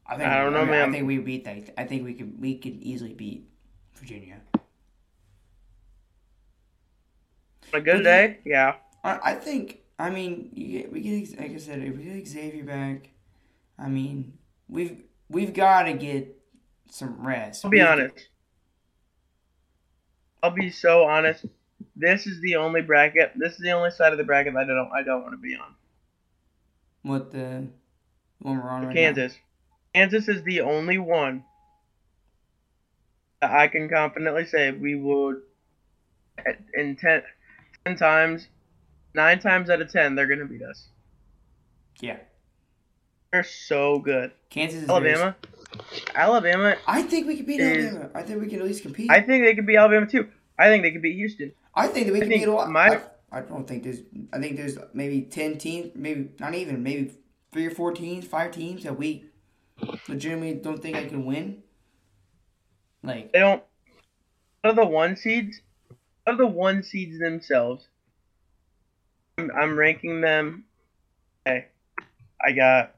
I 0.09 0.17
think 0.17 0.27
I 0.27 0.43
don't 0.43 0.53
know, 0.53 0.61
mean, 0.61 0.71
man. 0.71 0.89
I 0.89 0.91
think 0.91 1.07
we 1.07 1.17
beat 1.19 1.45
that. 1.45 1.73
I 1.79 1.83
think 1.85 2.03
we 2.03 2.13
could 2.15 2.39
we 2.41 2.57
could 2.57 2.81
easily 2.81 3.13
beat 3.13 3.47
Virginia. 3.95 4.41
A 7.71 7.79
good 7.79 8.03
day, 8.03 8.39
yeah. 8.45 8.75
I, 9.03 9.19
I 9.23 9.33
think. 9.35 9.81
I 9.99 10.09
mean, 10.09 10.49
you 10.53 10.79
get, 10.79 10.91
we 10.91 11.01
get 11.01 11.39
like 11.39 11.51
I 11.53 11.57
said, 11.57 11.79
if 11.79 11.95
we 11.95 12.03
get 12.05 12.27
Xavier 12.27 12.63
back, 12.63 13.09
I 13.77 13.87
mean, 13.89 14.33
we've 14.67 15.03
we've 15.29 15.53
got 15.53 15.83
to 15.83 15.93
get 15.93 16.35
some 16.89 17.25
rest. 17.25 17.63
I'll 17.63 17.71
be 17.71 17.77
We've- 17.77 17.87
honest. 17.87 18.29
I'll 20.41 20.51
be 20.51 20.69
so 20.71 21.03
honest. 21.03 21.45
This 21.97 22.25
is 22.25 22.39
the 22.41 22.55
only 22.55 22.81
bracket. 22.81 23.33
This 23.35 23.53
is 23.53 23.59
the 23.59 23.71
only 23.71 23.91
side 23.91 24.13
of 24.13 24.17
the 24.17 24.23
bracket 24.23 24.53
that 24.53 24.63
I 24.63 24.65
don't. 24.65 24.89
I 24.95 25.03
don't 25.03 25.21
want 25.21 25.33
to 25.33 25.37
be 25.37 25.53
on. 25.55 25.75
What 27.03 27.31
the 27.31 27.67
one 28.39 28.57
we're 28.57 28.69
on 28.69 28.85
right 28.87 28.95
now. 28.95 29.27
Kansas. 29.93 30.27
Is 30.27 30.43
the 30.43 30.61
only 30.61 30.97
one 30.97 31.43
that 33.41 33.51
I 33.51 33.67
can 33.67 33.89
confidently 33.89 34.45
say 34.45 34.71
we 34.71 34.95
would. 34.95 35.41
In 36.73 36.95
ten, 36.95 37.21
10 37.85 37.97
times, 37.97 38.47
nine 39.13 39.39
times 39.39 39.69
out 39.69 39.81
of 39.81 39.91
ten, 39.91 40.15
they're 40.15 40.27
gonna 40.27 40.45
beat 40.45 40.61
us. 40.61 40.87
Yeah, 41.99 42.15
They're 43.33 43.43
so 43.43 43.99
good. 43.99 44.31
Kansas 44.49 44.83
is 44.83 44.89
Alabama. 44.89 45.35
Alabama. 46.15 46.75
I 46.87 47.01
think 47.01 47.27
we 47.27 47.35
could 47.35 47.45
beat 47.45 47.59
is- 47.59 47.93
Alabama. 47.93 48.09
I 48.15 48.21
think 48.23 48.41
we 48.41 48.47
can 48.47 48.59
at 48.61 48.65
least 48.65 48.83
compete. 48.83 49.11
I 49.11 49.21
think 49.21 49.43
they 49.43 49.53
could 49.53 49.65
beat 49.65 49.75
Alabama 49.75 50.07
too. 50.07 50.29
I 50.57 50.67
think 50.67 50.83
they 50.83 50.91
could 50.91 51.01
beat 51.01 51.15
Houston. 51.15 51.51
I 51.75 51.87
think 51.87 52.07
that 52.07 52.13
we 52.13 52.19
I 52.19 52.21
can 52.21 52.29
beat 52.29 52.47
a 52.47 52.51
lot. 52.53 52.69
my- 52.71 53.01
I, 53.31 53.39
I 53.39 53.41
don't 53.41 53.67
think 53.67 53.83
there's. 53.83 53.99
I 54.31 54.39
think 54.39 54.55
there's 54.55 54.77
maybe 54.93 55.23
ten 55.23 55.57
teams, 55.57 55.91
maybe 55.93 56.29
not 56.39 56.53
even, 56.55 56.81
maybe 56.81 57.11
three 57.51 57.65
or 57.65 57.71
four 57.71 57.91
teams, 57.91 58.25
five 58.25 58.51
teams 58.51 58.83
that 58.83 58.97
we 58.97 59.25
legitimately 60.07 60.55
don't 60.55 60.81
think 60.81 60.95
I 60.97 61.05
can 61.05 61.25
win. 61.25 61.63
Like, 63.03 63.31
They 63.31 63.39
don't. 63.39 63.63
Out 64.63 64.71
of 64.71 64.75
the 64.75 64.85
one 64.85 65.15
seeds, 65.15 65.61
out 66.27 66.33
of 66.33 66.37
the 66.37 66.45
one 66.47 66.83
seeds 66.83 67.17
themselves, 67.19 67.87
I'm, 69.37 69.49
I'm 69.51 69.77
ranking 69.79 70.19
them. 70.19 70.65
Okay, 71.47 71.67
I 72.45 72.51
got 72.51 72.95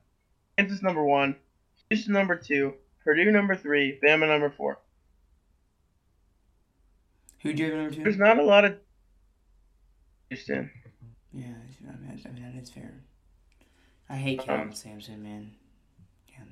Kansas 0.57 0.81
number 0.81 1.03
one, 1.03 1.35
Houston 1.89 2.13
number 2.13 2.35
two, 2.35 2.73
Purdue 3.03 3.29
number 3.31 3.55
three, 3.55 3.99
Bama 4.03 4.27
number 4.27 4.49
four. 4.49 4.79
who 7.41 7.53
do 7.53 7.63
you 7.63 7.69
have 7.69 7.79
number 7.79 7.95
two? 7.95 8.03
There's 8.03 8.17
not 8.17 8.39
a 8.39 8.43
lot 8.43 8.65
of 8.65 8.77
Houston. 10.29 10.71
Yeah, 11.33 11.45
I 11.45 11.91
mean, 12.01 12.21
I 12.25 12.29
mean 12.29 12.43
that 12.43 12.59
is 12.61 12.71
fair. 12.71 12.91
I 14.09 14.15
hate 14.15 14.39
Um, 14.41 14.45
Kelvin 14.45 14.73
Sampson, 14.73 15.21
man. 15.23 15.51
Yeah. 16.27 16.43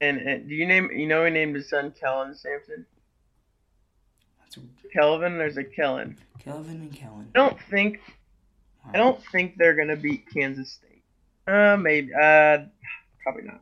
And, 0.00 0.18
and 0.18 0.48
do 0.48 0.54
you 0.54 0.66
name? 0.66 0.90
You 0.92 1.06
know, 1.06 1.24
he 1.24 1.30
named 1.30 1.56
his 1.56 1.68
son 1.68 1.92
Kellen 1.98 2.34
Sampson. 2.34 2.86
That's 4.40 4.56
a, 4.56 4.60
Kelvin. 4.92 5.38
There's 5.38 5.56
a 5.56 5.64
Kellen. 5.64 6.16
Kelvin 6.38 6.76
and 6.76 6.92
Kellen. 6.92 7.28
I 7.34 7.38
don't 7.38 7.60
think 7.70 8.00
Wow. 8.84 8.90
I 8.94 8.98
don't 8.98 9.24
think 9.32 9.56
they're 9.56 9.74
gonna 9.74 9.96
beat 9.96 10.24
Kansas 10.32 10.72
State. 10.72 11.02
Uh, 11.46 11.76
maybe. 11.76 12.12
Uh, 12.14 12.58
probably 13.22 13.42
not. 13.44 13.60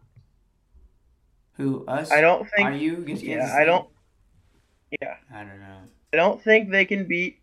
Who 1.54 1.84
us? 1.86 2.10
I 2.12 2.20
don't 2.20 2.48
think. 2.50 2.68
Are 2.68 2.74
you 2.74 2.98
against 2.98 3.22
Yeah, 3.22 3.38
Kansas 3.38 3.56
I 3.56 3.64
don't. 3.64 3.88
Yeah, 5.00 5.16
I 5.32 5.38
don't 5.38 5.60
know. 5.60 5.78
I 6.12 6.16
don't 6.16 6.42
think 6.42 6.70
they 6.70 6.84
can 6.84 7.06
beat 7.06 7.40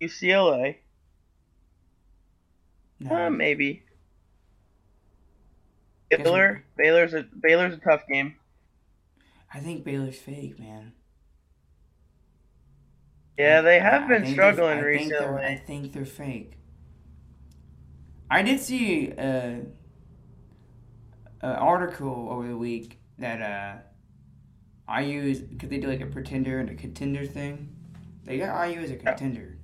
UCLA. 0.00 0.76
No. 3.00 3.26
Uh, 3.26 3.30
maybe. 3.30 3.82
Baylor. 6.10 6.64
Baylor's 6.76 7.14
a 7.14 7.22
Baylor's 7.40 7.74
a 7.74 7.78
tough 7.78 8.02
game. 8.08 8.34
I 9.52 9.58
think 9.60 9.84
Baylor's 9.84 10.18
fake, 10.18 10.58
man. 10.58 10.92
Yeah, 13.38 13.62
they 13.62 13.80
have 13.80 14.06
been 14.08 14.26
struggling 14.26 14.78
I 14.78 14.96
think 14.98 15.10
they're- 15.10 15.38
I 15.38 15.54
think 15.56 15.92
they're 15.92 16.04
fake. 16.04 16.56
I 18.30 18.42
did 18.42 18.60
see 18.60 19.12
uh, 19.12 19.22
an 19.22 19.66
article 21.42 22.28
over 22.30 22.46
the 22.46 22.56
week 22.56 23.00
that 23.18 23.82
uh, 24.88 24.98
IU 25.00 25.22
is 25.22 25.40
because 25.40 25.68
they 25.68 25.78
do 25.78 25.88
like 25.88 26.00
a 26.00 26.06
pretender 26.06 26.58
and 26.60 26.70
a 26.70 26.74
contender 26.74 27.26
thing. 27.26 27.74
They 28.24 28.38
got 28.38 28.68
IU 28.68 28.80
as 28.80 28.90
a 28.90 28.96
contender, 28.96 29.58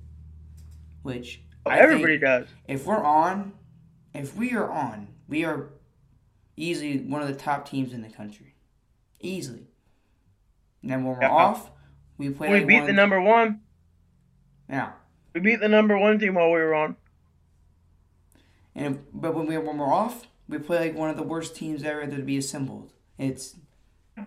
which 1.03 1.43
I 1.65 1.79
Everybody 1.79 2.17
does. 2.17 2.47
if 2.67 2.85
we're 2.85 3.03
on, 3.03 3.53
if 4.13 4.35
we 4.35 4.53
are 4.53 4.69
on, 4.69 5.09
we 5.29 5.45
are 5.45 5.69
easily 6.57 6.97
one 6.99 7.21
of 7.21 7.27
the 7.29 7.35
top 7.35 7.69
teams 7.69 7.93
in 7.93 8.01
the 8.01 8.09
country, 8.09 8.55
easily. 9.21 9.67
And 10.81 10.91
then 10.91 11.03
when 11.05 11.15
we're 11.15 11.21
Yeah. 11.21 11.29
off, 11.29 11.71
we 12.17 12.29
play. 12.31 12.49
We 12.49 12.57
like 12.59 12.67
beat 12.67 12.77
one- 12.79 12.87
the 12.87 12.93
number 12.93 13.21
one. 13.21 13.61
Yeah. 14.69 14.91
We 15.33 15.39
beat 15.41 15.59
the 15.61 15.69
number 15.69 15.97
one 15.97 16.19
team 16.19 16.33
while 16.33 16.47
we 16.51 16.59
were 16.59 16.73
on. 16.75 16.97
And 18.75 19.05
but 19.13 19.33
when 19.33 19.45
we 19.47 19.57
when 19.57 19.77
we're 19.77 19.93
off, 19.93 20.27
we 20.49 20.57
play 20.59 20.79
like 20.79 20.95
one 20.95 21.09
of 21.09 21.15
the 21.17 21.23
worst 21.23 21.55
teams 21.55 21.83
ever 21.83 22.05
to 22.05 22.21
be 22.21 22.37
assembled. 22.37 22.91
It's 23.17 23.55
I 24.17 24.25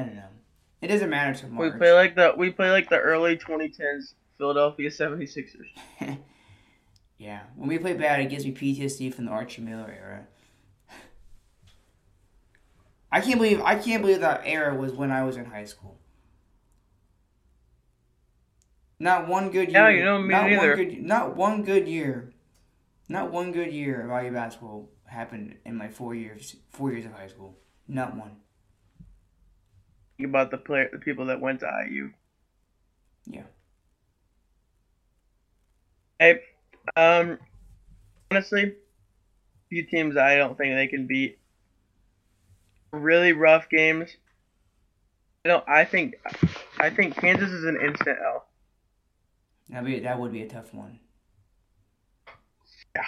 don't 0.00 0.14
know. 0.14 0.28
It 0.80 0.88
doesn't 0.88 1.10
matter 1.10 1.34
to 1.40 1.46
We 1.46 1.70
play 1.72 1.92
like 1.92 2.14
the 2.14 2.34
we 2.36 2.50
play 2.50 2.70
like 2.70 2.88
the 2.88 2.98
early 2.98 3.36
2010s 3.36 4.14
Philadelphia 4.36 4.90
76ers. 4.90 5.66
yeah, 7.18 7.40
when 7.56 7.68
we 7.68 7.78
play 7.78 7.94
bad, 7.94 8.20
it 8.20 8.30
gives 8.30 8.44
me 8.44 8.52
PTSD 8.52 9.12
from 9.12 9.26
the 9.26 9.32
Archie 9.32 9.62
Miller 9.62 9.90
era. 9.90 10.26
I 13.12 13.20
can't 13.20 13.36
believe 13.38 13.60
I 13.62 13.74
can't 13.76 14.02
believe 14.02 14.20
that 14.20 14.42
era 14.44 14.74
was 14.74 14.92
when 14.92 15.10
I 15.10 15.24
was 15.24 15.36
in 15.36 15.46
high 15.46 15.64
school. 15.64 15.98
Not 19.00 19.26
one 19.28 19.50
good 19.50 19.70
year. 19.70 19.90
Yeah, 19.90 19.98
you 19.98 20.04
know, 20.04 20.18
me 20.20 20.28
not 20.30 20.50
neither. 20.50 20.76
One 20.76 20.76
good, 20.76 21.02
not 21.02 21.36
one 21.36 21.62
good 21.64 21.88
year 21.88 22.32
Not 23.08 23.32
one 23.32 23.52
good 23.52 23.72
year 23.72 24.08
of 24.10 24.22
IU 24.24 24.32
basketball 24.32 24.90
happened 25.06 25.56
in 25.64 25.76
my 25.76 25.88
four 25.88 26.14
years 26.14 26.56
four 26.70 26.92
years 26.92 27.04
of 27.06 27.12
high 27.12 27.28
school. 27.28 27.56
Not 27.88 28.16
one. 28.16 28.36
About 30.22 30.50
the 30.50 30.58
player, 30.58 30.88
the 30.92 30.98
people 30.98 31.26
that 31.26 31.40
went 31.40 31.60
to 31.60 31.66
IU. 31.88 32.10
Yeah. 33.26 33.44
Hey, 36.18 36.40
um, 36.96 37.38
honestly, 38.30 38.74
few 39.68 39.84
teams 39.84 40.16
I 40.16 40.36
don't 40.36 40.56
think 40.56 40.74
they 40.74 40.86
can 40.86 41.06
beat. 41.06 41.38
Really 42.92 43.32
rough 43.32 43.68
games. 43.68 44.10
I 45.44 45.48
don't. 45.48 45.64
I 45.68 45.84
think. 45.84 46.14
I 46.80 46.90
think 46.90 47.16
Kansas 47.16 47.50
is 47.50 47.64
an 47.64 47.78
instant 47.80 48.18
L. 48.24 48.46
That 49.70 49.84
be 49.84 50.00
that 50.00 50.18
would 50.18 50.32
be 50.32 50.42
a 50.42 50.48
tough 50.48 50.72
one. 50.72 50.98
Yeah. 52.96 53.02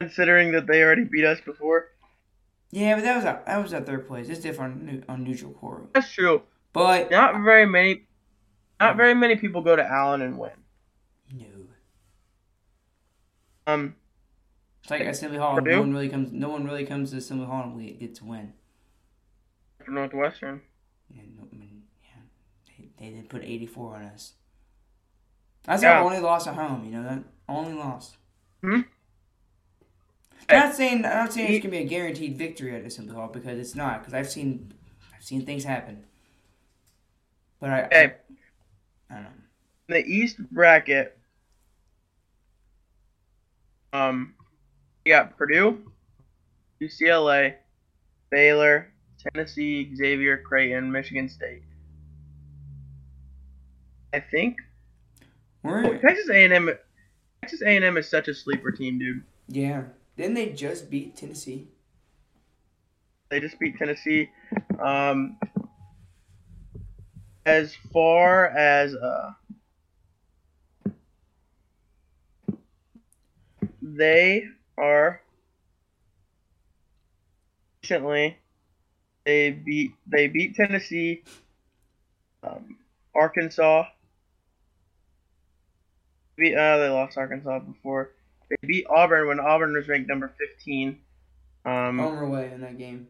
Considering 0.00 0.52
that 0.52 0.66
they 0.66 0.82
already 0.82 1.04
beat 1.04 1.24
us 1.24 1.40
before. 1.40 1.88
Yeah, 2.70 2.94
but 2.94 3.02
that 3.02 3.16
was 3.16 3.24
a, 3.24 3.42
that 3.46 3.62
was 3.62 3.74
at 3.74 3.84
third 3.84 4.06
place. 4.06 4.28
It's 4.28 4.40
different 4.40 5.04
on, 5.08 5.16
on 5.16 5.24
neutral 5.24 5.52
court. 5.52 5.92
That's 5.92 6.12
true. 6.12 6.42
But 6.72 7.10
Not 7.10 7.42
very 7.42 7.66
many. 7.66 8.06
Not 8.78 8.96
very 8.96 9.14
many 9.14 9.36
people 9.36 9.60
go 9.60 9.76
to 9.76 9.84
Allen 9.84 10.22
and 10.22 10.38
win. 10.38 10.52
no, 11.34 11.46
Um, 13.74 13.94
it's 14.82 14.90
like 14.90 15.02
Assembly 15.02 15.38
Hall. 15.38 15.54
Purdue? 15.56 15.70
No 15.72 15.80
one 15.80 15.92
really 15.92 16.08
comes. 16.08 16.32
No 16.32 16.48
one 16.48 16.64
really 16.64 16.84
comes 16.86 17.10
to 17.10 17.18
Assembly 17.18 17.46
Hall 17.46 17.64
and 17.64 17.76
we 17.76 17.92
get 17.92 18.14
to 18.16 18.24
win. 18.24 18.52
for 19.84 19.90
Northwestern. 19.90 20.62
Yeah, 21.14 21.22
no, 21.36 21.48
I 21.52 21.56
mean, 21.56 21.82
yeah, 22.02 22.20
they, 22.78 22.88
they 22.98 23.14
did 23.16 23.28
put 23.28 23.42
eighty 23.42 23.66
four 23.66 23.96
on 23.96 24.02
us. 24.04 24.34
That's 25.64 25.82
Yeah. 25.82 25.98
our 25.98 26.04
only 26.04 26.20
loss 26.20 26.46
at 26.46 26.54
home. 26.54 26.84
You 26.84 26.92
know 26.92 27.02
that 27.02 27.24
only 27.48 27.74
loss. 27.74 28.16
Hmm? 28.62 28.80
I'm 30.48 30.58
not 30.66 30.74
saying 30.74 31.04
I'm 31.04 31.24
not 31.24 31.32
saying 31.32 31.52
it's 31.52 31.62
gonna 31.62 31.70
be 31.72 31.78
a 31.84 31.84
guaranteed 31.84 32.36
victory 32.36 32.74
at 32.74 32.84
Assembly 32.84 33.14
Hall 33.14 33.28
because 33.28 33.58
it's 33.58 33.74
not. 33.74 34.00
Because 34.00 34.14
I've 34.14 34.30
seen 34.30 34.72
I've 35.14 35.22
seen 35.22 35.44
things 35.46 35.64
happen. 35.64 36.04
But 37.60 37.70
I, 37.70 37.82
Okay. 37.84 38.14
I, 39.10 39.12
I 39.12 39.14
don't 39.16 39.24
know. 39.24 39.30
The 39.88 40.04
East 40.06 40.38
bracket, 40.50 41.18
um, 43.92 44.34
you 45.04 45.12
got 45.12 45.36
Purdue, 45.36 45.78
UCLA, 46.80 47.54
Baylor, 48.30 48.92
Tennessee, 49.18 49.94
Xavier, 49.94 50.38
Creighton, 50.38 50.90
Michigan 50.90 51.28
State. 51.28 51.62
I 54.12 54.20
think 54.20 54.58
oh, 55.64 55.96
Texas 55.98 56.28
A&M. 56.30 56.70
Texas 57.42 57.62
A&M 57.62 57.96
is 57.96 58.08
such 58.08 58.28
a 58.28 58.34
sleeper 58.34 58.70
team, 58.70 58.98
dude. 58.98 59.22
yeah. 59.48 59.82
Didn't 60.16 60.34
they 60.34 60.50
just 60.50 60.90
beat 60.90 61.16
Tennessee? 61.16 61.68
They 63.30 63.40
just 63.40 63.58
beat 63.58 63.78
Tennessee. 63.78 64.28
Um, 64.78 65.38
as 67.46 67.74
far 67.90 68.46
as 68.48 68.94
uh, 68.94 69.30
they 73.82 74.44
are 74.76 75.20
recently 77.82 78.36
they 79.24 79.50
beat 79.50 79.92
they 80.06 80.28
beat 80.28 80.54
Tennessee, 80.54 81.22
um, 82.42 82.76
Arkansas. 83.14 83.84
Beat, 86.36 86.54
uh, 86.56 86.78
they 86.78 86.88
lost 86.88 87.18
Arkansas 87.18 87.58
before. 87.60 88.12
They 88.48 88.56
beat 88.66 88.86
Auburn 88.88 89.28
when 89.28 89.40
Auburn 89.40 89.74
was 89.74 89.88
ranked 89.88 90.08
number 90.08 90.32
fifteen. 90.38 91.00
Um, 91.64 91.98
Home 91.98 92.18
or 92.18 92.22
away 92.22 92.50
in 92.52 92.62
that 92.62 92.78
game? 92.78 93.08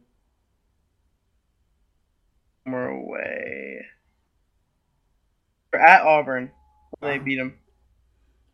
We're 2.66 2.88
away. 2.88 3.86
We're 5.72 5.78
at 5.78 6.02
Auburn. 6.02 6.50
They 7.00 7.18
beat 7.18 7.36
them. 7.36 7.54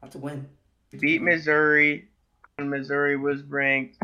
That's 0.02 0.14
a 0.14 0.18
win. 0.18 0.48
Beat 0.92 1.22
Missouri 1.22 2.08
when 2.56 2.70
Missouri 2.70 3.16
was 3.16 3.42
ranked. 3.42 3.98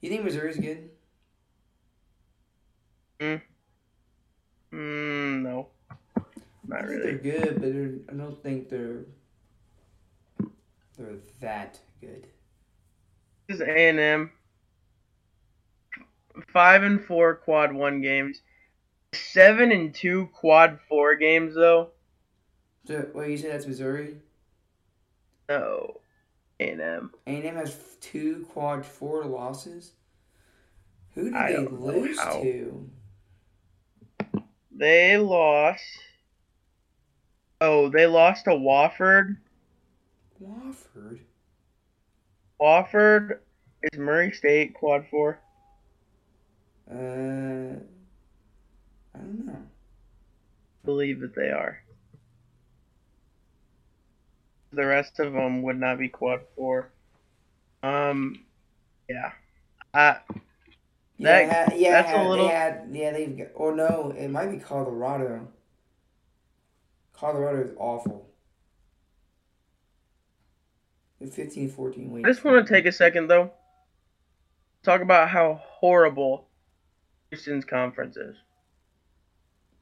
You 0.00 0.10
think 0.10 0.24
Missouri's 0.24 0.56
good? 0.56 0.90
Mm, 3.20 3.40
no, 4.72 5.68
I 6.16 6.20
not 6.68 6.80
think 6.80 6.90
really. 6.90 7.02
they're 7.02 7.18
good, 7.18 7.54
but 7.60 7.72
they're, 7.72 7.94
I 8.10 8.12
don't 8.12 8.42
think 8.42 8.68
they're 8.68 9.06
they're 10.98 11.16
that 11.40 11.80
good. 12.00 12.26
This 13.48 13.56
is 13.56 13.62
A 13.62 13.88
and 13.88 13.98
M. 13.98 14.30
Five 16.52 16.82
and 16.82 17.02
four 17.02 17.36
quad 17.36 17.72
one 17.72 18.02
games. 18.02 18.42
Seven 19.14 19.72
and 19.72 19.94
two 19.94 20.28
quad 20.34 20.78
four 20.88 21.14
games 21.16 21.54
though. 21.54 21.90
So, 22.86 23.08
wait, 23.14 23.32
you 23.32 23.38
said 23.38 23.52
that's 23.52 23.66
Missouri? 23.66 24.16
No, 25.48 26.00
A 26.60 26.70
and 26.70 26.80
M. 26.80 27.10
A&M 27.26 27.56
has 27.56 27.76
two 28.00 28.46
quad 28.52 28.86
four 28.86 29.24
losses. 29.24 29.92
Who 31.14 31.24
did 31.24 31.34
I 31.34 31.52
they 31.52 31.66
lose 31.66 32.18
to? 32.18 32.90
They 34.70 35.16
lost. 35.16 35.82
Oh, 37.60 37.88
they 37.88 38.06
lost 38.06 38.44
to 38.44 38.50
Wofford. 38.50 39.36
Wofford. 40.42 41.20
Wofford 42.60 43.38
is 43.82 43.98
Murray 43.98 44.32
State 44.32 44.74
quad 44.74 45.06
four. 45.10 45.40
Uh, 46.88 46.94
I 49.14 49.18
don't 49.18 49.46
know. 49.46 49.62
believe 50.84 51.20
that 51.20 51.34
they 51.34 51.50
are. 51.50 51.80
The 54.76 54.86
rest 54.86 55.18
of 55.20 55.32
them 55.32 55.62
would 55.62 55.80
not 55.80 55.98
be 55.98 56.08
quad 56.10 56.42
four. 56.54 56.90
Um, 57.82 58.44
yeah. 59.08 59.32
Uh, 59.94 60.14
Yeah, 61.18 61.46
That- 61.46 61.70
had, 61.70 61.80
yeah, 61.80 62.02
that's 62.02 62.12
a 62.18 62.28
little- 62.28 62.46
They 62.46 62.52
had, 62.52 62.88
yeah, 62.92 63.10
they've 63.12 63.38
got, 63.38 63.46
or 63.54 63.74
no, 63.74 64.10
it 64.10 64.28
might 64.28 64.48
be 64.50 64.58
Colorado. 64.58 65.48
Colorado 67.14 67.62
is 67.62 67.74
awful. 67.78 68.28
They're 71.18 71.28
15 71.30 71.70
14 71.70 72.12
weeks. 72.12 72.26
I 72.26 72.30
just 72.32 72.44
want 72.44 72.66
to 72.66 72.70
take 72.70 72.84
a 72.84 72.92
second 72.92 73.28
though. 73.28 73.50
Talk 74.82 75.00
about 75.00 75.30
how 75.30 75.54
horrible 75.54 76.48
Houston's 77.30 77.64
conference 77.64 78.18
is. 78.18 78.36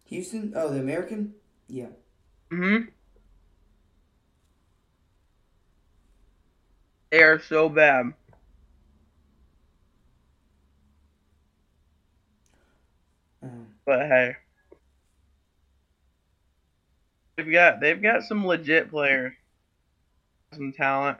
Houston? 0.05 0.53
Oh, 0.55 0.68
the 0.72 0.78
American? 0.78 1.34
Yeah. 1.66 1.88
hmm 2.51 2.76
They 7.14 7.22
are 7.22 7.38
so 7.38 7.68
bad. 7.68 8.12
Um, 13.40 13.68
But 13.86 14.00
hey, 14.08 14.36
they've 17.36 17.52
got 17.52 17.78
they've 17.78 18.02
got 18.02 18.24
some 18.24 18.44
legit 18.44 18.90
players, 18.90 19.32
some 20.54 20.72
talent. 20.72 21.18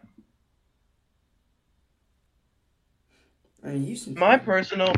I 3.62 3.68
mean, 3.68 3.84
Houston. 3.86 4.14
My 4.14 4.36
personal, 4.36 4.95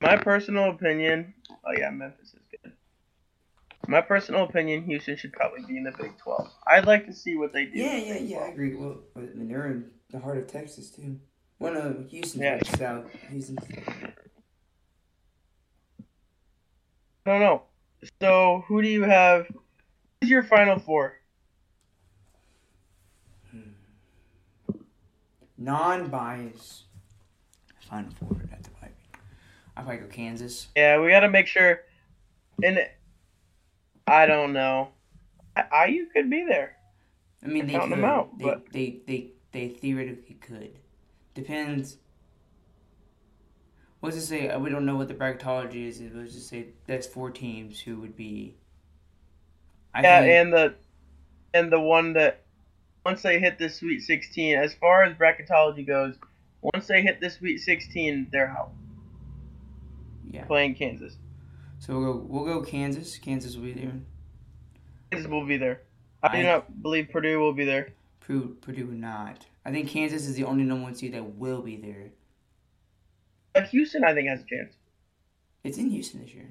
my 0.00 0.16
personal 0.16 0.70
opinion. 0.70 1.34
Oh 1.62 1.72
yeah, 1.76 1.90
Memphis 1.90 2.28
is 2.28 2.40
good. 2.50 2.72
My 3.86 4.00
personal 4.00 4.44
opinion, 4.44 4.84
Houston 4.84 5.14
should 5.18 5.34
probably 5.34 5.60
be 5.68 5.76
in 5.76 5.84
the 5.84 5.92
Big 5.92 6.16
Twelve. 6.16 6.50
I'd 6.66 6.86
like 6.86 7.04
to 7.04 7.12
see 7.12 7.36
what 7.36 7.52
they 7.52 7.66
do. 7.66 7.80
Yeah, 7.80 7.96
yeah, 7.98 8.16
yeah. 8.16 8.38
I 8.38 8.48
agree. 8.48 8.74
Well, 8.74 8.96
they're 9.14 9.66
in 9.66 9.90
the 10.12 10.18
heart 10.20 10.38
of 10.38 10.46
Texas 10.46 10.90
too. 10.90 11.18
Well, 11.58 11.74
no, 11.74 12.04
Houston, 12.10 12.42
Yeah. 12.42 12.62
south. 12.76 13.10
Houston. 13.30 13.58
I 17.26 17.38
don't. 17.38 17.62
So 18.20 18.64
who 18.66 18.82
do 18.82 18.88
you 18.88 19.02
have? 19.04 19.46
Who's 20.20 20.30
your 20.30 20.42
final 20.42 20.78
four? 20.78 21.14
Hmm. 23.50 23.60
Non-bias. 25.56 26.84
Final 27.88 28.10
four. 28.18 28.36
That's 28.50 28.68
a 28.68 28.70
pipe. 28.72 28.94
I 29.76 29.82
probably 29.82 29.98
go 29.98 30.06
Kansas. 30.08 30.68
Yeah, 30.76 31.00
we 31.00 31.10
got 31.10 31.20
to 31.20 31.30
make 31.30 31.46
sure. 31.46 31.80
And 32.62 32.80
I 34.06 34.26
don't 34.26 34.52
know. 34.52 34.88
I- 35.56 35.86
IU 35.88 36.06
could 36.12 36.28
be 36.28 36.44
there. 36.48 36.76
I 37.44 37.46
mean, 37.46 37.66
they 37.66 37.74
could. 37.78 37.90
them 37.90 38.04
out, 38.04 38.36
they, 38.38 38.44
but- 38.44 38.64
they, 38.72 39.00
they, 39.06 39.16
they 39.18 39.30
theoretically 39.52 40.36
could. 40.40 40.78
Depends. 41.34 41.98
Let's 44.00 44.16
just 44.16 44.28
say 44.28 44.48
uh, 44.48 44.58
we 44.58 44.70
don't 44.70 44.84
know 44.84 44.96
what 44.96 45.08
the 45.08 45.14
bracketology 45.14 45.86
is. 45.86 46.00
Let's 46.12 46.34
just 46.34 46.48
say 46.48 46.66
that's 46.86 47.06
four 47.06 47.30
teams 47.30 47.80
who 47.80 48.00
would 48.00 48.16
be. 48.16 48.56
I 49.94 50.02
yeah, 50.02 50.20
think, 50.20 50.32
and 50.32 50.52
the 50.52 50.74
and 51.54 51.72
the 51.72 51.80
one 51.80 52.14
that 52.14 52.42
once 53.04 53.22
they 53.22 53.38
hit 53.38 53.58
the 53.58 53.68
Sweet 53.68 54.00
16, 54.00 54.56
as 54.58 54.74
far 54.74 55.04
as 55.04 55.16
bracketology 55.16 55.86
goes, 55.86 56.16
once 56.62 56.86
they 56.86 57.02
hit 57.02 57.20
the 57.20 57.30
Sweet 57.30 57.58
16, 57.58 58.28
they're 58.30 58.48
out 58.48 58.70
Yeah. 60.30 60.44
playing 60.44 60.74
Kansas. 60.74 61.16
So 61.78 61.98
we'll 61.98 62.12
go. 62.14 62.18
We'll 62.28 62.44
go 62.44 62.62
Kansas. 62.62 63.18
Kansas 63.18 63.56
will 63.56 63.64
be 63.64 63.72
there. 63.72 63.92
Kansas 65.10 65.30
will 65.30 65.46
be 65.46 65.56
there. 65.58 65.82
I 66.22 66.36
do 66.36 66.42
not 66.44 66.82
believe 66.82 67.10
Purdue 67.10 67.38
will 67.40 67.52
be 67.52 67.64
there. 67.64 67.92
Purdue, 68.26 68.86
not. 68.92 69.46
I 69.64 69.70
think 69.72 69.88
Kansas 69.88 70.26
is 70.26 70.34
the 70.36 70.44
only 70.44 70.64
number 70.64 70.84
one 70.84 70.94
seed 70.94 71.14
that 71.14 71.36
will 71.36 71.60
be 71.62 71.76
there. 71.76 72.10
But 73.52 73.68
Houston, 73.68 74.04
I 74.04 74.14
think, 74.14 74.28
has 74.28 74.40
a 74.40 74.44
chance. 74.44 74.74
It's 75.64 75.78
in 75.78 75.90
Houston 75.90 76.22
this 76.22 76.32
year. 76.34 76.50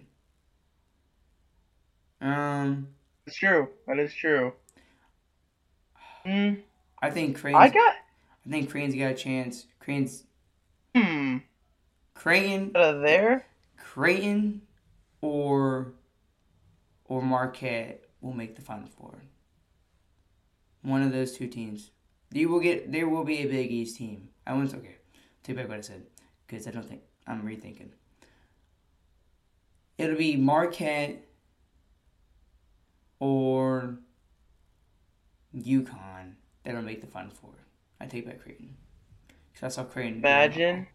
Um, 2.22 2.88
It's 3.26 3.36
true. 3.38 3.70
That 3.88 4.00
is 4.00 4.14
true. 4.14 4.54
Mm, 6.26 6.62
I 7.02 7.10
think 7.10 7.38
Creighton. 7.40 7.60
I 7.62 7.70
got. 7.70 7.96
I 8.46 8.50
think 8.50 8.70
Creighton's 8.70 8.96
got 8.96 9.12
a 9.12 9.16
chance. 9.16 9.66
Creighton's 9.80 10.24
Hmm. 10.96 11.38
Creighton, 12.14 12.72
Out 12.76 12.96
of 12.96 13.02
there? 13.02 13.46
Creighton, 13.78 14.62
or 15.22 15.94
or 17.06 17.22
Marquette 17.22 18.04
will 18.22 18.34
make 18.34 18.56
the 18.56 18.62
Final 18.62 18.88
Four. 18.88 19.16
One 20.82 21.02
of 21.02 21.12
those 21.12 21.34
two 21.34 21.48
teams. 21.48 21.92
You 22.32 22.50
will 22.50 22.60
get. 22.60 22.92
There 22.92 23.08
will 23.08 23.24
be 23.24 23.40
a 23.40 23.48
Big 23.48 23.72
East 23.72 23.98
team. 23.98 24.30
I 24.48 24.54
won't. 24.54 24.74
Okay, 24.74 24.96
take 25.44 25.56
back 25.56 25.70
what 25.70 25.78
I 25.78 25.82
said 25.82 26.04
because 26.48 26.68
I 26.68 26.72
don't 26.72 26.88
think 26.88 27.02
I'm 27.28 27.44
rethinking. 27.44 27.90
It'll 29.98 30.18
be 30.18 30.36
Marquette 30.36 31.24
or 33.20 34.00
UConn 35.56 36.34
that'll 36.64 36.82
make 36.82 37.02
the 37.02 37.08
Final 37.08 37.32
Four. 37.32 37.52
I 38.00 38.06
take 38.06 38.26
back 38.26 38.42
Creighton. 38.42 38.76
Because 39.54 39.74
I 39.74 39.82
saw 39.82 39.84
Creighton. 39.88 40.20
Imagine. 40.20 40.88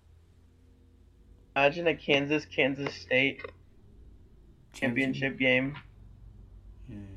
Imagine 1.55 1.87
a 1.87 1.95
Kansas 1.95 2.45
Kansas 2.45 2.95
State 2.95 3.43
championship 4.73 5.39
game. 5.39 5.77
Hmm. 6.89 7.16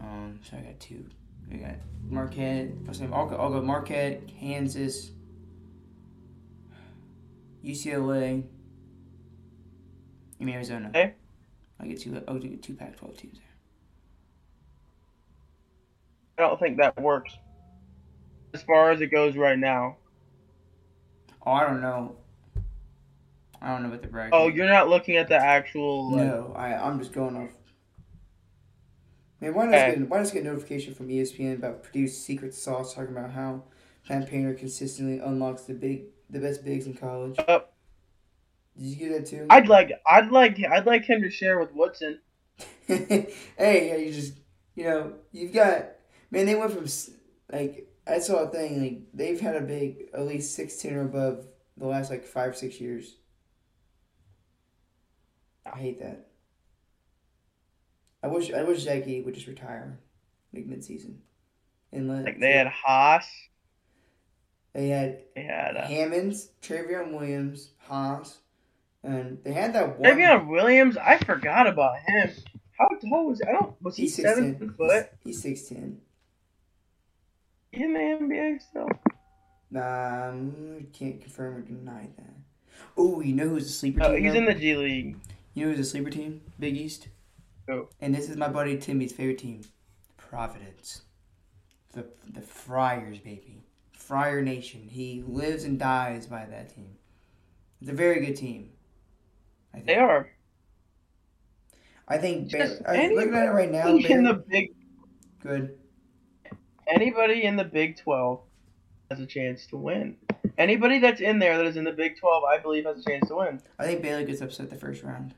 Um, 0.00 0.40
so 0.48 0.56
I 0.56 0.60
got 0.60 0.80
two. 0.80 1.04
We 1.50 1.58
got 1.58 1.74
Marquette. 2.08 2.68
I'll, 2.88 3.14
I'll 3.14 3.26
go, 3.26 3.36
I'll 3.36 3.50
go 3.50 3.60
Marquette, 3.60 4.26
Kansas, 4.28 5.10
UCLA. 7.64 8.42
I 10.40 10.44
mean 10.44 10.54
Arizona. 10.54 10.88
Okay. 10.88 11.14
I 11.80 11.86
get 11.86 12.00
two. 12.00 12.22
I'll 12.28 12.38
get 12.38 12.62
two 12.62 12.74
Pac-12 12.74 13.16
teams 13.16 13.38
there. 13.38 13.46
I 16.38 16.48
don't 16.48 16.58
think 16.58 16.78
that 16.78 17.00
works. 17.00 17.36
As 18.54 18.62
far 18.62 18.90
as 18.90 19.00
it 19.00 19.08
goes 19.08 19.36
right 19.36 19.58
now. 19.58 19.96
Oh, 21.44 21.52
I 21.52 21.66
don't 21.66 21.80
know. 21.80 22.16
I 23.62 23.68
don't 23.68 23.82
know 23.82 23.88
about 23.88 24.02
the 24.02 24.08
bracket. 24.08 24.32
Oh, 24.32 24.48
you're 24.48 24.68
not 24.68 24.88
looking 24.88 25.16
at 25.16 25.28
the 25.28 25.36
actual. 25.36 26.12
Like, 26.12 26.26
No, 26.26 26.54
I 26.56 26.74
I'm 26.74 26.98
just 26.98 27.12
going 27.12 27.36
off. 27.36 27.50
Man, 29.40 29.54
why 29.54 29.64
not 29.66 29.74
Okay. 29.74 29.96
get 29.96 30.08
why 30.08 30.18
not 30.22 30.32
get 30.32 30.42
a 30.42 30.44
notification 30.44 30.94
from 30.94 31.08
ESPN 31.08 31.54
about 31.54 31.82
Purdue's 31.82 32.16
secret 32.16 32.54
sauce 32.54 32.94
talking 32.94 33.16
about 33.16 33.30
how 33.30 33.62
Matt 34.08 34.28
Painter 34.28 34.54
consistently 34.54 35.18
unlocks 35.18 35.62
the 35.62 35.74
big 35.74 36.04
the 36.28 36.40
best 36.40 36.64
bigs 36.64 36.86
in 36.86 36.94
college? 36.94 37.38
Uh, 37.38 37.60
Did 38.76 38.84
you 38.86 38.96
get 38.96 39.12
that 39.12 39.26
too? 39.26 39.46
I'd 39.50 39.68
like, 39.68 39.92
I'd 40.06 40.30
like, 40.30 40.58
I'd 40.62 40.86
like 40.86 41.04
him 41.04 41.22
to 41.22 41.30
share 41.30 41.58
with 41.58 41.72
Woodson. 41.74 42.20
hey, 42.86 43.32
yeah, 43.58 43.96
you 43.96 44.12
just 44.12 44.34
you 44.74 44.84
know 44.84 45.14
you've 45.32 45.52
got 45.54 45.86
man. 46.30 46.46
They 46.46 46.54
went 46.54 46.72
from 46.72 46.86
like 47.50 47.88
I 48.06 48.18
saw 48.18 48.44
a 48.44 48.48
thing 48.50 48.82
like 48.82 49.00
they've 49.14 49.40
had 49.40 49.56
a 49.56 49.60
big 49.62 50.10
at 50.12 50.26
least 50.26 50.54
sixteen 50.54 50.94
or 50.94 51.02
above 51.02 51.46
the 51.76 51.86
last 51.86 52.10
like 52.10 52.24
five 52.24 52.56
six 52.56 52.80
years. 52.80 53.16
I 55.64 55.78
hate 55.78 56.00
that. 56.00 56.29
I 58.22 58.28
wish 58.28 58.52
I 58.52 58.62
wish 58.62 58.84
Jackie 58.84 59.20
would 59.22 59.34
just 59.34 59.46
retire, 59.46 59.98
like 60.52 60.66
mid 60.66 60.84
season, 60.84 61.22
and 61.92 62.08
let 62.08 62.24
Like 62.24 62.40
they 62.40 62.52
had 62.52 62.66
Haas, 62.68 63.26
they 64.72 64.88
had 64.88 65.22
they 65.34 65.42
had 65.42 65.76
uh, 65.76 65.86
Hammons, 65.86 66.50
Trevion 66.62 67.12
Williams, 67.12 67.70
Haas, 67.88 68.38
and 69.02 69.38
they 69.42 69.52
had 69.52 69.72
that 69.74 69.98
one. 69.98 70.10
Davion 70.10 70.48
Williams. 70.48 70.96
I 70.96 71.18
forgot 71.18 71.66
about 71.66 71.96
him. 72.06 72.30
How 72.78 72.88
tall 72.88 73.26
was 73.28 73.40
I 73.46 73.52
don't 73.52 73.74
was 73.82 73.96
he 73.96 74.02
He's 74.04 74.16
seven 74.16 74.54
6'10". 74.56 74.76
foot 74.76 75.08
He's 75.24 75.42
six 75.42 75.62
ten. 75.68 76.00
in 77.72 77.92
the 77.92 77.98
NBA 78.00 78.60
still? 78.62 78.88
Nah, 79.70 80.28
um, 80.30 80.86
can't 80.92 81.20
confirm 81.20 81.56
or 81.56 81.60
deny 81.60 82.08
that. 82.16 82.34
Oh, 82.96 83.20
you 83.20 83.34
know 83.34 83.48
who's 83.48 83.66
a 83.66 83.72
sleeper 83.72 84.02
Oh, 84.02 84.12
team? 84.14 84.22
he's 84.24 84.32
though? 84.32 84.38
in 84.38 84.44
the 84.46 84.54
G 84.54 84.74
League. 84.76 85.16
You 85.54 85.66
know 85.66 85.72
who's 85.72 85.86
a 85.86 85.90
sleeper 85.90 86.10
team? 86.10 86.40
Big 86.58 86.76
East. 86.76 87.08
Who? 87.70 87.88
And 88.00 88.12
this 88.12 88.28
is 88.28 88.36
my 88.36 88.48
buddy 88.48 88.76
Timmy's 88.76 89.12
favorite 89.12 89.38
team, 89.38 89.62
Providence. 90.16 91.02
The 91.92 92.06
the 92.28 92.40
Friars, 92.40 93.18
baby. 93.20 93.62
Friar 93.92 94.42
Nation. 94.42 94.88
He 94.90 95.22
lives 95.26 95.62
and 95.64 95.78
dies 95.78 96.26
by 96.26 96.46
that 96.46 96.74
team. 96.74 96.96
It's 97.80 97.90
a 97.90 97.94
very 97.94 98.24
good 98.26 98.34
team. 98.36 98.70
I 99.72 99.76
think. 99.76 99.86
They 99.86 99.94
are. 99.96 100.30
I 102.08 102.18
think. 102.18 102.48
Just 102.48 102.82
Ba- 102.82 102.90
I, 102.90 103.08
looking 103.08 103.34
at 103.34 103.46
it 103.46 103.50
right 103.50 103.70
now, 103.70 103.86
Anybody 103.88 104.14
in 104.14 104.24
the 104.24 104.34
Big 104.34 104.70
good. 105.40 105.78
anybody 106.88 107.44
in 107.44 107.54
the 107.54 107.64
Big 107.64 107.98
Twelve 107.98 108.40
has 109.10 109.20
a 109.20 109.26
chance 109.26 109.66
to 109.68 109.76
win. 109.76 110.16
Anybody 110.58 110.98
that's 110.98 111.20
in 111.20 111.38
there 111.38 111.56
that 111.56 111.66
is 111.66 111.76
in 111.76 111.84
the 111.84 111.92
Big 111.92 112.18
Twelve, 112.18 112.42
I 112.42 112.58
believe, 112.58 112.84
has 112.84 112.98
a 112.98 113.08
chance 113.08 113.28
to 113.28 113.36
win. 113.36 113.60
I 113.78 113.84
think 113.86 114.02
Baylor 114.02 114.24
gets 114.24 114.40
upset 114.40 114.70
the 114.70 114.76
first 114.76 115.04
round. 115.04 115.34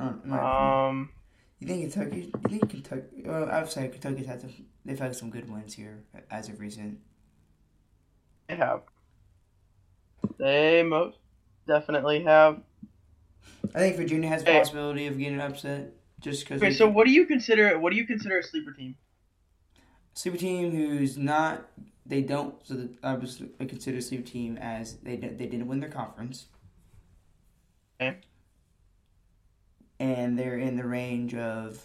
Um, 0.00 1.10
You 1.60 1.66
think 1.68 1.92
Kentucky? 1.92 2.32
You 2.42 2.48
think 2.58 2.70
Kentucky? 2.70 3.22
Well, 3.24 3.48
I'd 3.50 3.70
say 3.70 3.88
Kentucky's 3.88 4.26
had 4.26 4.40
some. 4.40 4.50
They've 4.84 4.98
had 4.98 5.14
some 5.16 5.30
good 5.30 5.50
wins 5.50 5.74
here 5.74 6.04
as 6.30 6.48
of 6.48 6.60
recent. 6.60 6.98
they 8.48 8.56
have. 8.56 8.82
They 10.38 10.82
most 10.82 11.18
definitely 11.66 12.22
have. 12.24 12.60
I 13.74 13.78
think 13.78 13.96
Virginia 13.96 14.28
has 14.28 14.44
the 14.44 14.50
Hey. 14.52 14.58
possibility 14.58 15.06
of 15.06 15.18
getting 15.18 15.40
upset 15.40 15.92
just 16.20 16.44
because. 16.44 16.60
Okay, 16.62 16.72
so 16.72 16.88
what 16.88 17.06
do 17.06 17.12
you 17.12 17.26
consider? 17.26 17.78
What 17.78 17.90
do 17.90 17.96
you 17.96 18.06
consider 18.06 18.38
a 18.38 18.42
sleeper 18.42 18.72
team? 18.72 18.96
sleeper 20.14 20.36
team 20.36 20.70
who's 20.70 21.16
not. 21.18 21.66
They 22.06 22.20
don't. 22.20 22.54
So 22.66 22.74
the, 22.74 22.90
I 23.02 23.14
was 23.14 23.42
I 23.58 23.64
consider 23.64 23.98
a 23.98 24.02
sleeper 24.02 24.26
team 24.26 24.58
as 24.58 24.96
they 24.98 25.16
they 25.16 25.46
didn't 25.46 25.66
win 25.66 25.80
their 25.80 25.88
conference. 25.90 26.46
Okay. 28.00 28.18
And 29.98 30.38
they're 30.38 30.58
in 30.58 30.76
the 30.76 30.86
range 30.86 31.34
of. 31.34 31.84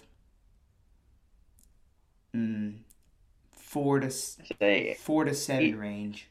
Mm, 2.35 2.79
four 3.51 3.99
to 3.99 4.09
Say, 4.11 4.95
four 4.99 5.25
to 5.25 5.33
seven 5.33 5.63
Eight. 5.63 5.77
range. 5.77 6.29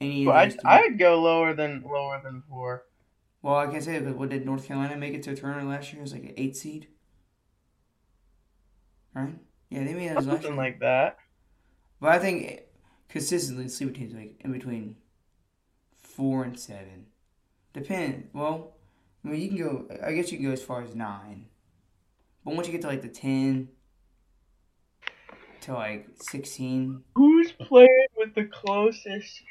Any 0.00 0.26
well, 0.26 0.36
I'd. 0.36 0.56
I'd 0.64 0.98
go 0.98 1.20
lower 1.20 1.54
than 1.54 1.82
lower 1.82 2.20
than 2.22 2.42
four. 2.48 2.84
Well, 3.42 3.56
I 3.56 3.66
can't 3.66 3.82
say 3.84 3.98
but 4.00 4.16
what 4.16 4.28
did 4.30 4.44
North 4.46 4.66
Carolina 4.66 4.96
make 4.96 5.14
it 5.14 5.22
to 5.24 5.30
a 5.30 5.36
tournament 5.36 5.68
last 5.68 5.92
year? 5.92 6.00
It 6.00 6.02
was 6.02 6.12
like 6.12 6.24
an 6.24 6.34
eight 6.36 6.56
seed, 6.56 6.88
right? 9.14 9.34
Yeah, 9.70 9.84
they 9.84 9.94
made 9.94 10.10
it. 10.12 10.22
Something 10.22 10.56
like 10.56 10.80
that. 10.80 11.18
But 12.00 12.10
I 12.10 12.18
think 12.18 12.62
consistently 13.08 13.68
sleeper 13.68 13.92
teams 13.92 14.14
like 14.14 14.36
in 14.40 14.52
between 14.52 14.96
four 16.02 16.44
and 16.44 16.58
seven. 16.58 17.06
Depend. 17.72 18.30
Well, 18.32 18.76
I 19.24 19.28
mean, 19.28 19.40
you 19.40 19.48
can 19.48 19.58
go. 19.58 19.86
I 20.04 20.12
guess 20.12 20.30
you 20.32 20.38
can 20.38 20.46
go 20.46 20.52
as 20.52 20.62
far 20.62 20.82
as 20.82 20.94
nine. 20.94 21.46
But 22.44 22.54
once 22.54 22.66
you 22.66 22.72
get 22.72 22.80
to 22.82 22.88
like 22.88 23.02
the 23.02 23.08
ten 23.08 23.68
to 25.62 25.74
like 25.74 26.06
sixteen, 26.14 27.02
Who's 27.14 27.52
playing 27.52 28.06
with 28.16 28.34
the 28.34 28.44
closest? 28.44 29.42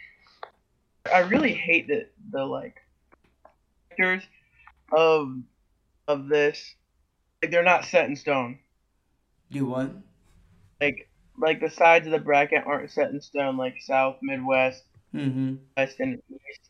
I 1.14 1.20
really 1.20 1.54
hate 1.54 1.88
the 1.88 2.08
the 2.32 2.46
like 2.46 2.78
factors 3.90 4.24
of 4.92 5.38
of 6.08 6.28
this. 6.28 6.76
Like 7.42 7.52
they're 7.52 7.64
not 7.64 7.86
set 7.86 8.10
in 8.10 8.16
stone. 8.16 8.60
do 9.52 9.66
what? 9.66 9.92
Like 10.82 11.10
like 11.38 11.60
the 11.62 11.70
sides 11.70 12.06
of 12.08 12.12
the 12.12 12.20
bracket 12.20 12.64
aren't 12.66 12.92
set 12.92 13.12
in 13.12 13.22
stone. 13.22 13.56
Like 13.58 13.76
South, 13.82 14.18
Midwest, 14.22 14.84
Mm-hmm. 15.14 15.56
West, 15.78 16.00
and 16.00 16.22
East. 16.30 16.69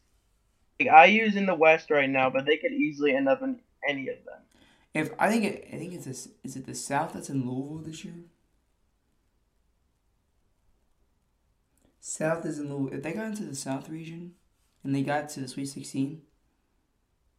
Like 0.80 1.10
IU's 1.10 1.36
in 1.36 1.46
the 1.46 1.56
West 1.56 1.90
right 1.90 2.10
now, 2.10 2.30
but 2.30 2.46
they 2.46 2.58
could 2.58 2.72
easily 2.72 3.14
end 3.16 3.28
up 3.28 3.42
in 3.42 3.60
any 3.88 4.08
of 4.10 4.18
them. 4.26 4.40
If 4.94 5.12
I 5.20 5.30
think 5.30 5.44
it, 5.44 5.68
I 5.74 5.78
think 5.78 5.94
it's 5.94 6.06
this. 6.06 6.30
Is 6.44 6.56
it 6.56 6.66
the 6.66 6.74
South 6.74 7.14
that's 7.14 7.30
in 7.30 7.48
Louisville 7.48 7.84
this 7.86 8.04
year? 8.06 8.16
South 12.00 12.46
is 12.46 12.60
in 12.60 12.74
Louisville. 12.74 12.98
If 12.98 13.04
they 13.04 13.14
got 13.14 13.26
into 13.28 13.44
the 13.44 13.56
South 13.56 13.90
region, 13.90 14.34
and 14.84 14.96
they 14.96 15.04
got 15.04 15.30
to 15.30 15.42
the 15.42 15.48
Sweet 15.48 15.68
Sixteen, 15.68 16.22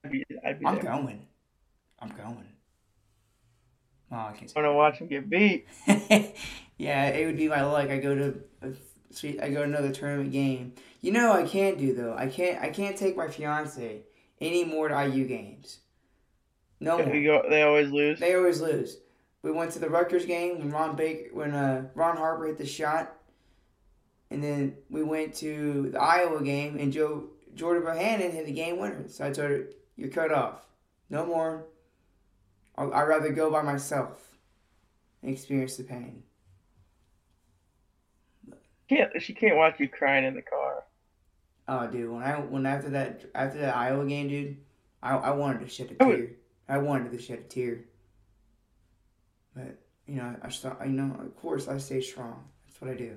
I'd 0.05 0.13
be, 0.13 0.25
I'd 0.45 0.61
be 0.61 0.67
I'm 0.67 0.75
there. 0.77 0.85
going. 0.85 1.27
I'm 1.99 2.11
going. 2.11 2.47
Well, 4.11 4.27
I 4.27 4.33
can't 4.33 4.53
want 4.55 4.67
to 4.67 4.73
watch 4.73 4.99
them 4.99 5.09
get 5.09 5.31
beat. 5.31 5.67
yeah, 6.79 7.09
it 7.09 7.27
would 7.27 7.37
be 7.37 7.49
my 7.49 7.65
luck. 7.65 7.89
I 7.89 7.99
go 7.99 8.15
to 8.15 8.75
a, 9.11 9.45
I 9.45 9.51
go 9.51 9.57
to 9.57 9.63
another 9.63 9.93
tournament 9.93 10.33
game. 10.33 10.75
You 11.01 11.13
know, 11.13 11.33
I 11.33 11.45
can't 11.45 11.79
do 11.79 11.95
though. 11.95 12.15
I 12.17 12.29
can't. 12.29 12.63
I 12.63 12.71
can't 12.71 12.97
take 12.97 13.17
my 13.17 13.29
fiance 13.29 14.03
any 14.41 14.65
more 14.65 14.89
to 14.89 15.09
IU 15.09 15.27
games. 15.27 15.81
No 16.81 16.99
more. 16.99 17.23
Go, 17.23 17.45
they 17.49 17.63
always 17.63 17.91
lose. 17.91 18.21
They 18.21 18.35
always 18.35 18.61
lose. 18.61 18.99
We 19.43 19.53
went 19.53 19.73
to 19.73 19.79
the 19.79 19.89
Rutgers 19.89 20.27
game 20.27 20.59
when 20.59 20.71
Ron 20.71 20.97
Baker, 20.97 21.31
when 21.33 21.53
uh, 21.53 21.89
Ron 21.95 22.17
Harper 22.17 22.47
hit 22.47 22.59
the 22.59 22.67
shot, 22.67 23.15
and 24.31 24.43
then 24.43 24.77
we 24.89 25.03
went 25.03 25.35
to 25.37 25.91
the 25.91 26.01
Iowa 26.01 26.43
game 26.43 26.79
and 26.79 26.93
Joe 26.93 27.29
Jordan 27.55 27.83
Bohannon 27.83 28.33
hit 28.33 28.47
the 28.47 28.53
game 28.53 28.79
winner. 28.79 29.09
So 29.09 29.27
I 29.27 29.31
told 29.31 29.51
her, 29.51 29.71
"You're 29.97 30.11
cut 30.11 30.33
off. 30.33 30.67
No 31.09 31.27
more. 31.27 31.67
I'd 32.77 33.03
rather 33.03 33.31
go 33.31 33.51
by 33.51 33.63
myself 33.63 34.37
and 35.23 35.33
experience 35.33 35.77
the 35.77 35.85
pain." 35.85 36.23
Can't 38.91 39.23
she 39.23 39.35
can't 39.35 39.57
watch 39.57 39.79
you 39.79 39.89
crying 39.89 40.25
in 40.25 40.35
the 40.35 40.43
car. 40.43 40.83
Oh, 41.69 41.87
dude! 41.87 42.11
When 42.11 42.25
I 42.25 42.41
when 42.41 42.67
after 42.67 42.91
that 42.91 43.25
after 43.37 43.61
that 43.61 43.77
Iowa 43.77 44.05
game, 44.05 44.27
dude, 44.27 44.57
I 45.01 45.13
I 45.13 45.31
wanted 45.31 45.61
to 45.61 45.69
shed 45.69 45.93
a 45.93 46.05
tear. 46.05 46.31
I 46.69 46.79
wanted 46.79 47.13
to 47.13 47.23
shed 47.23 47.39
a 47.39 47.43
tear. 47.43 47.85
But 49.55 49.79
you 50.09 50.17
know, 50.17 50.35
I 50.43 50.49
start. 50.49 50.85
You 50.85 50.91
know, 50.91 51.17
of 51.21 51.37
course, 51.37 51.69
I 51.69 51.79
stay 51.79 52.01
strong. 52.01 52.43
That's 52.67 52.81
what 52.81 52.91
I 52.91 52.95
do. 52.95 53.17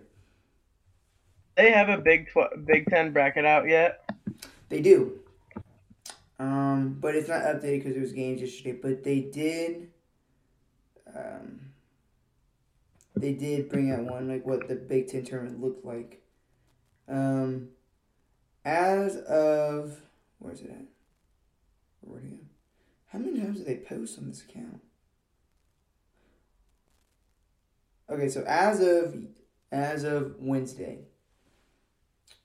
They 1.56 1.72
have 1.72 1.90
a 1.90 1.98
Big 1.98 2.28
tw- 2.30 2.68
Big 2.68 2.86
Ten 2.86 3.12
bracket 3.12 3.44
out 3.44 3.68
yet? 3.68 4.08
They 4.70 4.80
do. 4.80 5.22
Um, 6.38 6.98
but 7.02 7.16
it's 7.16 7.30
not 7.30 7.42
updated 7.42 7.80
because 7.80 7.94
there 7.94 8.02
was 8.04 8.14
games 8.14 8.42
yesterday. 8.42 8.74
But 8.74 9.04
they 9.04 9.22
did. 9.22 9.90
Um, 11.16 11.62
they 13.16 13.34
did 13.34 13.70
bring 13.70 13.92
out 13.92 14.06
one 14.06 14.28
like 14.28 14.46
what 14.46 14.68
the 14.68 14.76
Big 14.76 15.08
Ten 15.08 15.24
tournament 15.24 15.62
looked 15.62 15.86
like. 15.86 16.22
Um, 17.08 17.70
as 18.66 19.18
of 19.18 20.02
where's 20.40 20.62
it 20.62 20.70
at? 20.70 20.86
Where'd 22.02 22.26
it 22.26 22.32
go? 22.32 22.38
How 23.12 23.20
many 23.20 23.40
times 23.40 23.60
did 23.60 23.68
they 23.68 23.78
post 23.78 24.18
on 24.18 24.28
this 24.28 24.44
account? 24.44 24.82
Okay, 28.10 28.30
so 28.30 28.44
as 28.48 28.80
of 28.80 29.16
as 29.72 30.04
of 30.04 30.36
Wednesday, 30.40 31.00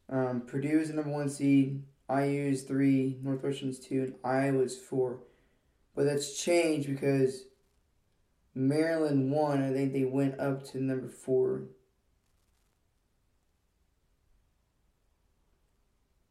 um, 0.08 0.42
Purdue 0.42 0.78
is 0.78 0.88
the 0.88 0.94
number 0.94 1.10
one 1.10 1.28
seed. 1.28 1.82
IU 2.10 2.50
is 2.50 2.62
three, 2.62 3.18
Northwestern's 3.22 3.78
two, 3.78 4.02
and 4.02 4.14
Iowa's 4.24 4.78
four. 4.78 5.20
But 5.94 6.04
that's 6.04 6.42
changed 6.42 6.88
because 6.88 7.44
Maryland 8.58 9.30
won. 9.30 9.62
I 9.62 9.72
think 9.72 9.92
they 9.92 10.04
went 10.04 10.40
up 10.40 10.64
to 10.72 10.82
number 10.82 11.06
four. 11.06 11.62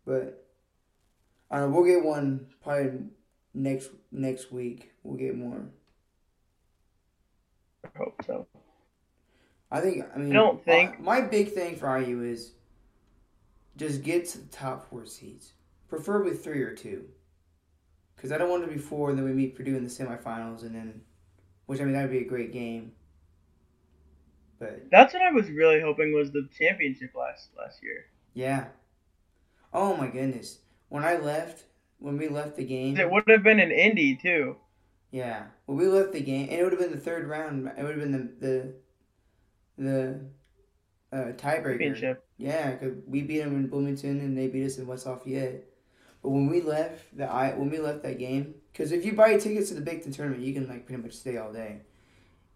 But 0.05 0.45
I 1.49 1.59
don't 1.59 1.71
know, 1.71 1.80
we'll 1.80 1.86
get 1.86 2.03
one 2.03 2.47
probably 2.61 2.99
next 3.53 3.91
next 4.11 4.51
week. 4.51 4.91
We'll 5.03 5.17
get 5.17 5.38
more. 5.38 5.69
I 7.86 7.97
hope 7.97 8.21
so. 8.25 8.45
I 9.71 9.80
think. 9.80 10.03
I 10.13 10.17
mean, 10.17 10.32
I 10.32 10.36
don't 10.36 10.63
think 10.63 10.99
my, 10.99 11.21
my 11.21 11.28
big 11.28 11.53
thing 11.53 11.78
for 11.78 11.97
IU 11.97 12.23
is 12.23 12.51
just 13.78 14.03
get 14.03 14.28
to 14.30 14.39
the 14.39 14.47
top 14.47 14.89
four 14.89 15.05
seeds, 15.05 15.53
preferably 15.88 16.34
three 16.34 16.61
or 16.61 16.75
two. 16.75 17.05
Because 18.17 18.34
I 18.34 18.38
don't 18.38 18.49
want 18.49 18.65
to 18.65 18.69
be 18.69 18.80
four, 18.80 19.11
and 19.11 19.17
then 19.17 19.25
we 19.25 19.32
meet 19.32 19.55
Purdue 19.55 19.78
in 19.78 19.84
the 19.84 19.89
semifinals, 19.89 20.63
and 20.63 20.73
then, 20.73 21.01
which 21.68 21.80
I 21.80 21.84
mean 21.84 21.93
that'd 21.93 22.11
be 22.11 22.20
a 22.20 22.28
great 22.28 22.51
game. 22.51 22.93
But 24.59 24.89
that's 24.91 25.13
what 25.13 25.22
I 25.22 25.32
was 25.32 25.49
really 25.51 25.80
hoping 25.80 26.13
was 26.13 26.32
the 26.32 26.49
championship 26.57 27.13
last 27.15 27.49
last 27.57 27.84
year. 27.84 28.05
Yeah. 28.34 28.65
Oh 29.72 29.95
my 29.95 30.07
goodness! 30.07 30.59
When 30.89 31.03
I 31.03 31.18
left, 31.18 31.65
when 31.99 32.18
we 32.18 32.28
left 32.28 32.57
the 32.57 32.65
game, 32.65 32.97
it 32.97 33.09
would 33.09 33.24
have 33.28 33.43
been 33.43 33.59
an 33.59 33.72
Indy 33.72 34.15
too. 34.15 34.55
Yeah, 35.11 35.43
when 35.68 35.78
we 35.78 35.88
left 35.88 36.11
the 36.11 36.22
game, 36.22 36.49
and 36.49 36.59
it 36.59 36.63
would 36.63 36.74
have 36.74 36.82
been 36.82 36.91
the 36.91 36.97
third 36.97 37.28
round. 37.28 37.72
It 37.78 37.84
would 37.84 37.97
have 37.97 38.11
been 38.11 38.11
the 38.11 38.74
the 39.78 39.84
the 39.84 40.20
uh, 41.11 41.32
tiebreaker. 41.34 42.18
Yeah, 42.38 42.72
because 42.72 42.97
we 43.07 43.22
beat 43.22 43.39
them 43.39 43.55
in 43.55 43.68
Bloomington 43.68 44.20
and 44.20 44.38
they 44.38 44.47
beat 44.47 44.65
us 44.65 44.78
in 44.78 44.88
West 44.88 45.05
Lafayette. 45.05 45.63
When 46.28 46.47
we 46.47 46.61
left 46.61 47.17
the 47.17 47.25
I 47.25 47.53
when 47.53 47.69
we 47.69 47.80
left 47.80 48.03
that 48.03 48.19
game, 48.19 48.55
because 48.71 48.91
if 48.91 49.05
you 49.05 49.13
buy 49.13 49.38
tickets 49.38 49.69
to 49.69 49.75
the 49.75 49.82
Big 49.82 50.03
Ten 50.03 50.11
tournament, 50.11 50.43
you 50.43 50.53
can 50.53 50.67
like 50.67 50.86
pretty 50.86 51.01
much 51.01 51.13
stay 51.13 51.38
all 51.38 51.51
day. 51.51 51.82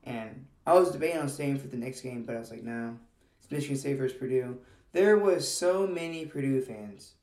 And 0.04 0.46
I 0.66 0.74
was 0.74 0.92
debating 0.92 1.20
on 1.20 1.30
staying 1.30 1.60
for 1.60 1.68
the 1.68 1.78
next 1.78 2.02
game, 2.02 2.24
but 2.24 2.36
I 2.36 2.40
was 2.40 2.52
like, 2.52 2.64
no, 2.64 2.98
it's 3.40 3.52
Michigan 3.52 3.78
State 3.78 3.98
versus 3.98 4.18
Purdue. 4.18 4.60
There 4.94 5.18
was 5.18 5.52
so 5.52 5.88
many 5.88 6.26
Purdue 6.26 6.62
fans. 6.62 7.14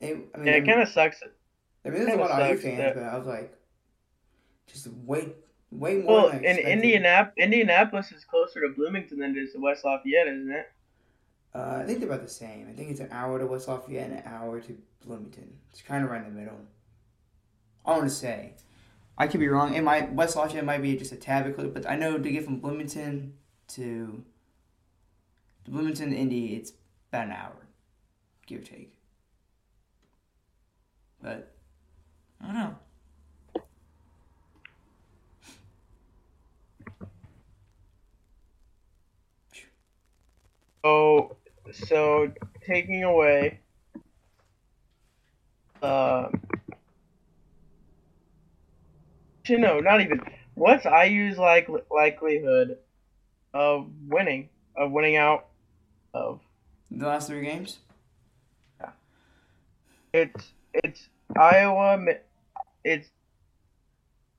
It, 0.00 0.16
I 0.34 0.38
mean, 0.38 0.46
yeah, 0.46 0.52
it 0.54 0.66
kind 0.66 0.80
of 0.80 0.88
sucks. 0.88 1.22
I 1.84 1.88
mean, 1.88 2.04
there's 2.04 2.14
a 2.14 2.20
lot 2.20 2.30
of 2.30 2.48
IU 2.48 2.56
fans, 2.58 2.78
that... 2.78 2.94
but 2.94 3.04
I 3.04 3.16
was 3.16 3.26
like, 3.26 3.54
just 4.66 4.86
way, 4.88 5.28
way 5.70 5.96
more. 5.98 6.24
Well, 6.24 6.28
in 6.30 6.58
Indianapolis, 6.58 7.34
Indianapolis 7.38 8.12
is 8.12 8.24
closer 8.24 8.60
to 8.60 8.74
Bloomington 8.74 9.18
than 9.18 9.36
it 9.36 9.40
is 9.40 9.52
to 9.52 9.60
West 9.60 9.84
Lafayette, 9.84 10.28
isn't 10.28 10.50
it? 10.50 10.70
Uh, 11.54 11.80
I 11.82 11.84
think 11.84 11.98
they're 11.98 12.08
about 12.08 12.22
the 12.22 12.28
same. 12.28 12.68
I 12.68 12.72
think 12.72 12.90
it's 12.90 13.00
an 13.00 13.08
hour 13.10 13.38
to 13.38 13.46
West 13.46 13.66
Lafayette 13.66 14.10
and 14.10 14.18
an 14.20 14.22
hour 14.24 14.60
to 14.60 14.78
Bloomington. 15.04 15.52
It's 15.72 15.82
kind 15.82 16.04
of 16.04 16.10
right 16.10 16.24
in 16.24 16.32
the 16.32 16.40
middle. 16.40 16.60
I 17.84 17.92
want 17.92 18.04
to 18.04 18.10
say. 18.10 18.54
I 19.18 19.26
could 19.26 19.40
be 19.40 19.48
wrong. 19.48 19.74
It 19.74 19.82
might 19.82 20.12
West 20.12 20.36
Lafayette 20.36 20.64
might 20.64 20.80
be 20.80 20.96
just 20.96 21.12
a 21.12 21.16
tad 21.16 21.44
bit 21.44 21.54
closer, 21.56 21.70
but 21.70 21.88
I 21.88 21.96
know 21.96 22.18
to 22.18 22.30
get 22.30 22.44
from 22.44 22.60
Bloomington 22.60 23.34
to, 23.68 24.24
to 25.64 25.70
Bloomington 25.70 26.10
to 26.10 26.16
Indy, 26.16 26.54
it's 26.54 26.72
about 27.12 27.26
an 27.26 27.32
hour, 27.32 27.66
give 28.46 28.60
or 28.60 28.64
take. 28.64 28.94
But 31.20 31.52
I 32.40 32.46
don't 32.46 32.54
know. 32.54 32.76
Oh, 40.82 41.36
so 41.72 42.32
taking 42.66 43.04
away 43.04 43.60
uh, 45.82 46.28
know, 49.58 49.80
not 49.80 50.00
even. 50.00 50.20
What's 50.54 50.84
IU's 50.84 51.38
like 51.38 51.68
likelihood 51.90 52.78
of 53.54 53.88
winning 54.08 54.48
of 54.76 54.90
winning 54.92 55.16
out 55.16 55.46
of 56.12 56.40
the 56.90 57.06
last 57.06 57.28
three 57.28 57.42
games? 57.42 57.78
Yeah, 58.80 58.90
it's 60.12 60.52
it's 60.74 61.08
Iowa. 61.38 62.04
It's 62.84 63.08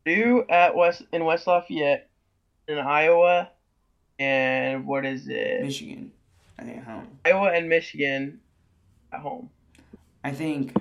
due 0.05 0.45
at 0.49 0.75
West 0.75 1.03
in 1.11 1.25
West 1.25 1.47
Lafayette, 1.47 2.09
in 2.67 2.77
Iowa, 2.77 3.49
and 4.19 4.85
what 4.85 5.05
is 5.05 5.27
it? 5.27 5.63
Michigan. 5.63 6.11
I 6.61 6.63
think 6.63 6.83
home. 6.83 7.07
Iowa 7.25 7.51
and 7.51 7.67
Michigan 7.67 8.39
at 9.11 9.19
home. 9.21 9.49
I 10.23 10.31
think 10.31 10.75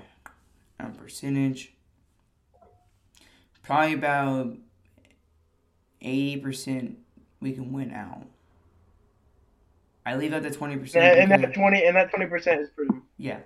on 0.79 0.93
percentage, 0.93 1.75
probably 3.63 3.95
about 3.95 4.59
eighty 6.03 6.37
percent 6.37 6.99
we 7.41 7.53
can 7.53 7.73
win 7.73 7.93
out. 7.93 8.27
I 10.05 10.17
leave 10.17 10.35
out 10.35 10.43
the 10.43 10.51
twenty 10.51 10.77
percent. 10.77 11.19
And 11.19 11.31
that 11.31 11.55
twenty 11.55 11.83
and 11.85 11.97
that 11.97 12.11
twenty 12.11 12.27
percent 12.27 12.61
is 12.61 12.69
pretty. 12.69 12.95
Yeah, 13.17 13.39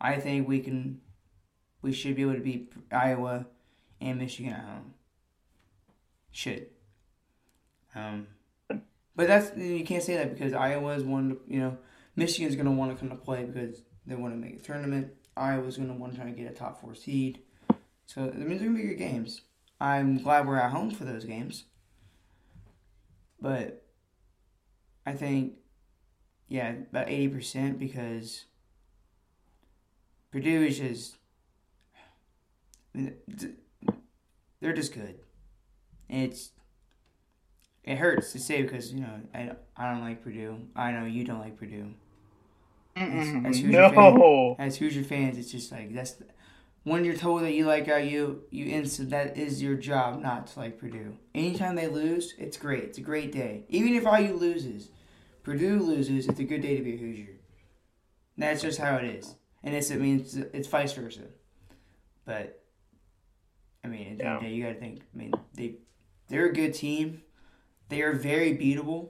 I 0.00 0.16
think 0.16 0.46
we 0.46 0.60
can. 0.60 1.00
We 1.82 1.92
should 1.92 2.14
be 2.14 2.22
able 2.22 2.34
to 2.34 2.40
beat 2.40 2.72
Iowa 2.92 3.46
and 4.00 4.18
Michigan 4.18 4.52
at 4.52 4.60
home. 4.60 4.94
Should. 6.30 6.66
Um, 7.96 8.28
but 9.20 9.28
that's 9.28 9.54
you 9.54 9.84
can't 9.84 10.02
say 10.02 10.16
that 10.16 10.32
because 10.32 10.54
Iowa's 10.54 11.04
one. 11.04 11.36
You 11.46 11.60
know, 11.60 11.78
Michigan's 12.16 12.54
going 12.54 12.64
to 12.64 12.72
want 12.72 12.90
to 12.90 12.96
come 12.96 13.10
to 13.10 13.22
play 13.22 13.44
because 13.44 13.82
they 14.06 14.14
want 14.14 14.32
to 14.32 14.40
make 14.40 14.54
a 14.54 14.62
tournament. 14.62 15.12
Iowa's 15.36 15.76
going 15.76 15.90
to 15.90 15.94
want 15.94 16.14
to 16.14 16.18
try 16.18 16.30
to 16.30 16.34
get 16.34 16.50
a 16.50 16.54
top 16.54 16.80
four 16.80 16.94
seed. 16.94 17.40
So 18.06 18.24
it 18.24 18.38
means 18.38 18.62
they're 18.62 18.70
going 18.70 18.78
to 18.78 18.82
be 18.82 18.88
good 18.88 18.98
games. 18.98 19.42
I'm 19.78 20.22
glad 20.22 20.46
we're 20.46 20.56
at 20.56 20.70
home 20.70 20.90
for 20.90 21.04
those 21.04 21.26
games. 21.26 21.64
But 23.38 23.84
I 25.04 25.12
think, 25.12 25.56
yeah, 26.48 26.70
about 26.90 27.08
80% 27.08 27.78
because 27.78 28.46
Purdue 30.32 30.62
is 30.62 30.78
just. 30.78 31.16
They're 32.94 34.72
just 34.72 34.94
good. 34.94 35.18
It's 36.08 36.52
it 37.84 37.96
hurts 37.96 38.32
to 38.32 38.38
say 38.38 38.62
because 38.62 38.92
you 38.92 39.00
know 39.00 39.20
I, 39.34 39.52
I 39.76 39.92
don't 39.92 40.02
like 40.02 40.22
Purdue. 40.22 40.58
I 40.76 40.92
know 40.92 41.04
you 41.06 41.24
don't 41.24 41.40
like 41.40 41.56
Purdue. 41.56 41.94
As, 42.96 43.28
as 43.46 43.60
Hoosier 43.60 43.70
no. 43.70 43.90
Fans, 43.90 44.56
as 44.58 44.76
Hoosier 44.76 45.04
fans, 45.04 45.38
it's 45.38 45.50
just 45.50 45.72
like 45.72 45.94
that's 45.94 46.16
when 46.84 47.04
you're 47.04 47.16
told 47.16 47.42
that 47.42 47.52
you 47.52 47.66
like 47.66 47.86
IU, 47.86 48.40
you 48.50 48.66
instant 48.66 49.10
that 49.10 49.36
is 49.36 49.62
your 49.62 49.74
job 49.74 50.20
not 50.20 50.46
to 50.48 50.58
like 50.58 50.78
Purdue. 50.78 51.16
Anytime 51.34 51.76
they 51.76 51.88
lose, 51.88 52.34
it's 52.38 52.56
great. 52.56 52.84
It's 52.84 52.98
a 52.98 53.02
great 53.02 53.32
day. 53.32 53.64
Even 53.68 53.94
if 53.94 54.04
IU 54.04 54.34
loses, 54.34 54.90
Purdue 55.42 55.80
loses, 55.80 56.26
it's 56.26 56.40
a 56.40 56.44
good 56.44 56.62
day 56.62 56.76
to 56.76 56.82
be 56.82 56.94
a 56.94 56.98
Hoosier. 56.98 57.36
That's 58.36 58.62
just 58.62 58.78
how 58.78 58.96
it 58.96 59.04
is, 59.04 59.34
and 59.62 59.74
it's 59.74 59.90
I 59.90 59.96
mean 59.96 60.24
it's, 60.52 60.68
vice 60.68 60.92
versa. 60.94 61.22
But 62.24 62.62
I 63.84 63.88
mean, 63.88 64.12
at 64.12 64.18
the 64.18 64.24
end 64.24 64.34
of 64.36 64.42
the 64.42 64.48
day, 64.48 64.54
you 64.54 64.64
got 64.64 64.70
to 64.70 64.80
think. 64.80 65.02
I 65.14 65.18
mean, 65.18 65.32
they 65.54 65.74
they're 66.28 66.46
a 66.46 66.52
good 66.52 66.72
team. 66.72 67.22
They 67.90 68.02
are 68.02 68.12
very 68.12 68.56
beatable. 68.56 69.08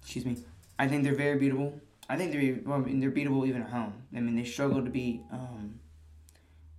Excuse 0.00 0.24
me. 0.24 0.38
I 0.78 0.86
think 0.86 1.02
they're 1.02 1.14
very 1.14 1.38
beatable. 1.38 1.80
I 2.08 2.16
think 2.16 2.32
they're 2.32 2.60
well, 2.64 2.78
I 2.78 2.80
mean, 2.80 3.00
they're 3.00 3.10
beatable 3.10 3.46
even 3.46 3.62
at 3.62 3.70
home. 3.70 3.92
I 4.16 4.20
mean, 4.20 4.36
they 4.36 4.44
struggled 4.44 4.84
to 4.86 4.90
beat. 4.90 5.20
Um, 5.30 5.80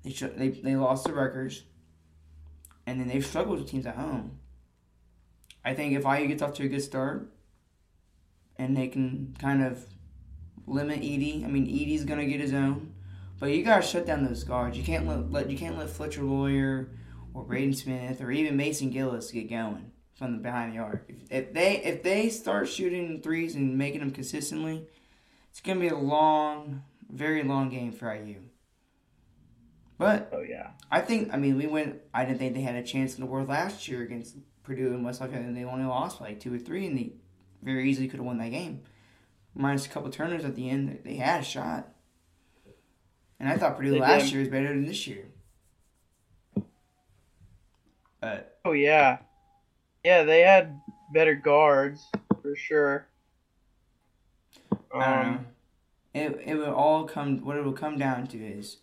they 0.03 0.11
sh- 0.11 0.23
they 0.35 0.49
they 0.49 0.75
lost 0.77 1.05
to 1.05 1.13
Rutgers, 1.13 1.63
and 2.87 2.99
then 2.99 3.09
they've 3.09 3.25
struggled 3.25 3.59
with 3.59 3.69
teams 3.69 3.85
at 3.85 3.95
home. 3.95 4.39
I 5.65 5.73
think 5.73 5.93
if 5.93 6.05
IU 6.05 6.27
gets 6.27 6.41
off 6.41 6.53
to 6.53 6.63
a 6.63 6.69
good 6.69 6.81
start, 6.81 7.29
and 8.57 8.75
they 8.75 8.87
can 8.87 9.35
kind 9.37 9.61
of 9.61 9.85
limit 10.65 11.01
Edey. 11.01 11.43
I 11.43 11.47
mean, 11.47 11.67
Edey's 11.67 12.05
gonna 12.05 12.25
get 12.25 12.39
his 12.39 12.53
own, 12.53 12.93
but 13.37 13.51
you 13.51 13.63
gotta 13.65 13.85
shut 13.85 14.05
down 14.05 14.23
those 14.23 14.45
guards. 14.45 14.77
You 14.77 14.83
can't 14.85 15.05
let, 15.05 15.29
let 15.29 15.51
you 15.51 15.57
can't 15.57 15.77
let 15.77 15.89
Fletcher 15.89 16.23
Loyer 16.23 16.89
or 17.33 17.43
Braden 17.43 17.73
Smith 17.73 18.21
or 18.21 18.31
even 18.31 18.57
Mason 18.57 18.89
Gillis 18.89 19.31
get 19.31 19.49
going 19.49 19.91
from 20.15 20.33
the 20.33 20.37
behind 20.39 20.73
the 20.73 20.79
arc. 20.79 21.05
If, 21.09 21.31
if 21.31 21.53
they 21.53 21.77
if 21.77 22.03
they 22.03 22.29
start 22.29 22.67
shooting 22.69 23.21
threes 23.21 23.55
and 23.55 23.77
making 23.77 23.99
them 24.01 24.11
consistently, 24.11 24.87
it's 25.49 25.61
gonna 25.61 25.79
be 25.79 25.87
a 25.87 25.97
long, 25.97 26.83
very 27.09 27.43
long 27.43 27.69
game 27.69 27.91
for 27.91 28.13
IU. 28.13 28.41
But 29.97 30.29
Oh 30.33 30.41
yeah. 30.41 30.71
I 30.91 31.01
think 31.01 31.33
I 31.33 31.37
mean 31.37 31.57
we 31.57 31.67
went. 31.67 31.99
I 32.13 32.25
didn't 32.25 32.39
think 32.39 32.53
they 32.55 32.61
had 32.61 32.75
a 32.75 32.83
chance 32.83 33.15
in 33.15 33.21
the 33.21 33.27
world 33.29 33.49
last 33.49 33.87
year 33.87 34.01
against 34.01 34.35
Purdue 34.63 34.93
and 34.93 35.03
West 35.03 35.21
Lafayette, 35.21 35.41
and 35.41 35.55
they 35.57 35.63
only 35.63 35.85
lost 35.85 36.19
by 36.19 36.27
like 36.27 36.39
two 36.39 36.53
or 36.53 36.59
three, 36.59 36.85
and 36.85 36.97
they 36.97 37.13
very 37.61 37.89
easily 37.89 38.07
could 38.07 38.17
have 38.19 38.25
won 38.25 38.37
that 38.37 38.51
game. 38.51 38.81
Minus 39.55 39.85
a 39.85 39.89
couple 39.89 40.09
turners 40.09 40.45
at 40.45 40.55
the 40.55 40.69
end, 40.69 40.99
they 41.03 41.15
had 41.15 41.41
a 41.41 41.43
shot. 41.43 41.89
And 43.39 43.49
I 43.49 43.57
thought 43.57 43.77
Purdue 43.77 43.91
They 43.91 43.99
last 43.99 44.25
did. 44.25 44.31
year 44.33 44.39
was 44.41 44.49
better 44.49 44.67
than 44.67 44.85
this 44.85 45.07
year. 45.07 45.25
But 48.21 48.59
Oh 48.65 48.71
yeah. 48.73 49.19
Yeah, 50.03 50.23
they 50.23 50.41
had 50.41 50.79
better 51.13 51.35
guards 51.35 52.05
for 52.41 52.55
sure. 52.55 53.07
I 54.71 54.75
don't 54.91 54.99
know. 54.99 55.29
Um, 55.39 55.47
It 56.13 56.41
it 56.45 56.55
will 56.55 56.73
all 56.73 57.05
come. 57.05 57.43
What 57.45 57.57
it 57.57 57.63
will 57.63 57.73
come 57.73 57.97
down 57.97 58.27
to 58.27 58.37
is 58.37 58.77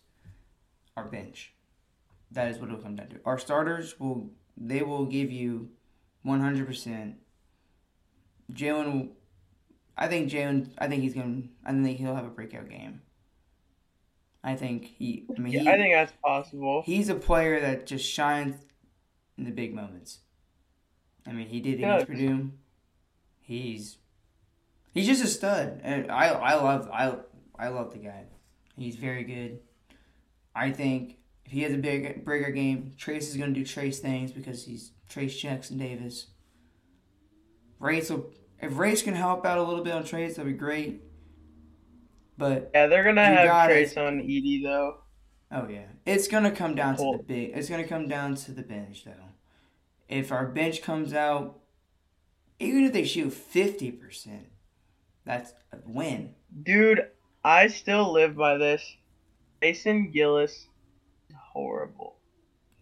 our 0.95 1.05
bench. 1.05 1.53
That 2.31 2.49
is 2.49 2.59
what 2.59 2.69
it 2.69 2.73
will 2.73 2.81
come 2.81 2.95
down 2.95 3.09
to. 3.09 3.19
Our 3.25 3.37
starters 3.37 3.99
will 3.99 4.29
they 4.55 4.81
will 4.81 5.05
give 5.05 5.31
you 5.31 5.69
one 6.23 6.39
hundred 6.41 6.65
percent. 6.67 7.15
Jalen, 8.51 9.09
I 9.97 10.07
think 10.07 10.31
Jalen. 10.31 10.69
I 10.77 10.87
think 10.87 11.03
he's 11.03 11.13
gonna. 11.13 11.43
I 11.65 11.71
think 11.73 11.97
he'll 11.97 12.15
have 12.15 12.25
a 12.25 12.29
breakout 12.29 12.69
game. 12.69 13.01
I 14.43 14.55
think 14.55 14.85
he. 14.85 15.25
I 15.35 15.39
mean, 15.41 15.51
yeah, 15.53 15.59
he, 15.61 15.69
I 15.69 15.75
think 15.77 15.93
that's 15.93 16.13
possible. 16.23 16.83
he's 16.85 17.09
a 17.09 17.15
player 17.15 17.59
that 17.59 17.85
just 17.85 18.09
shines 18.09 18.55
in 19.37 19.45
the 19.45 19.51
big 19.51 19.73
moments. 19.73 20.19
I 21.27 21.31
mean, 21.31 21.47
he 21.47 21.59
did 21.59 21.75
against. 21.75 22.07
Purdue. 22.07 22.51
He's 23.41 23.97
he's 24.93 25.07
just 25.07 25.23
a 25.23 25.27
stud, 25.27 25.79
and 25.83 26.11
I 26.11 26.27
I 26.29 26.55
love 26.55 26.89
I 26.91 27.15
I 27.57 27.69
love 27.69 27.91
the 27.91 27.99
guy. 27.99 28.25
He's 28.77 28.95
very 28.95 29.23
good. 29.23 29.59
I 30.55 30.71
think 30.71 31.17
if 31.45 31.51
he 31.51 31.61
has 31.63 31.73
a 31.73 31.77
big 31.77 32.23
breaker 32.25 32.51
game, 32.51 32.93
Trayce 32.97 33.23
is 33.29 33.37
gonna 33.37 33.53
do 33.53 33.63
Trayce 33.63 33.97
things 33.99 34.31
because 34.31 34.65
he's 34.65 34.91
Trayce 35.09 35.37
Jackson 35.37 35.77
Davis. 35.77 36.27
Race 37.79 38.09
will 38.09 38.31
if 38.61 38.77
Race 38.77 39.01
can 39.03 39.13
help 39.13 39.45
out 39.45 39.57
a 39.57 39.63
little 39.63 39.83
bit 39.83 39.93
on 39.93 40.03
Trayce, 40.03 40.35
that'd 40.35 40.45
be 40.51 40.57
great. 40.57 41.01
But 42.37 42.71
Yeah, 42.73 42.87
they're 42.87 43.03
gonna 43.03 43.25
have 43.25 43.69
Trayce 43.69 43.91
it. 43.91 43.97
on 43.97 44.19
Edey 44.19 44.63
though. 44.63 44.97
Oh 45.51 45.67
yeah, 45.69 45.85
it's 46.05 46.27
gonna 46.27 46.51
come 46.51 46.75
down 46.75 46.97
to 46.97 47.17
the 47.17 47.23
big. 47.23 47.51
It's 47.55 47.69
gonna 47.69 47.87
come 47.87 48.07
down 48.07 48.35
to 48.35 48.51
the 48.51 48.63
bench 48.63 49.05
though. 49.05 49.11
If 50.09 50.31
our 50.31 50.45
bench 50.45 50.81
comes 50.81 51.13
out, 51.13 51.59
even 52.59 52.83
if 52.83 52.93
they 52.93 53.05
shoot 53.05 53.31
fifty 53.31 53.91
percent, 53.91 54.47
that's 55.25 55.53
a 55.71 55.77
win. 55.85 56.35
Dude, 56.63 57.07
I 57.43 57.67
still 57.67 58.11
live 58.11 58.35
by 58.35 58.57
this. 58.57 58.83
Mason 59.61 60.11
Gillis 60.11 60.67
is 61.29 61.35
horrible. 61.35 62.17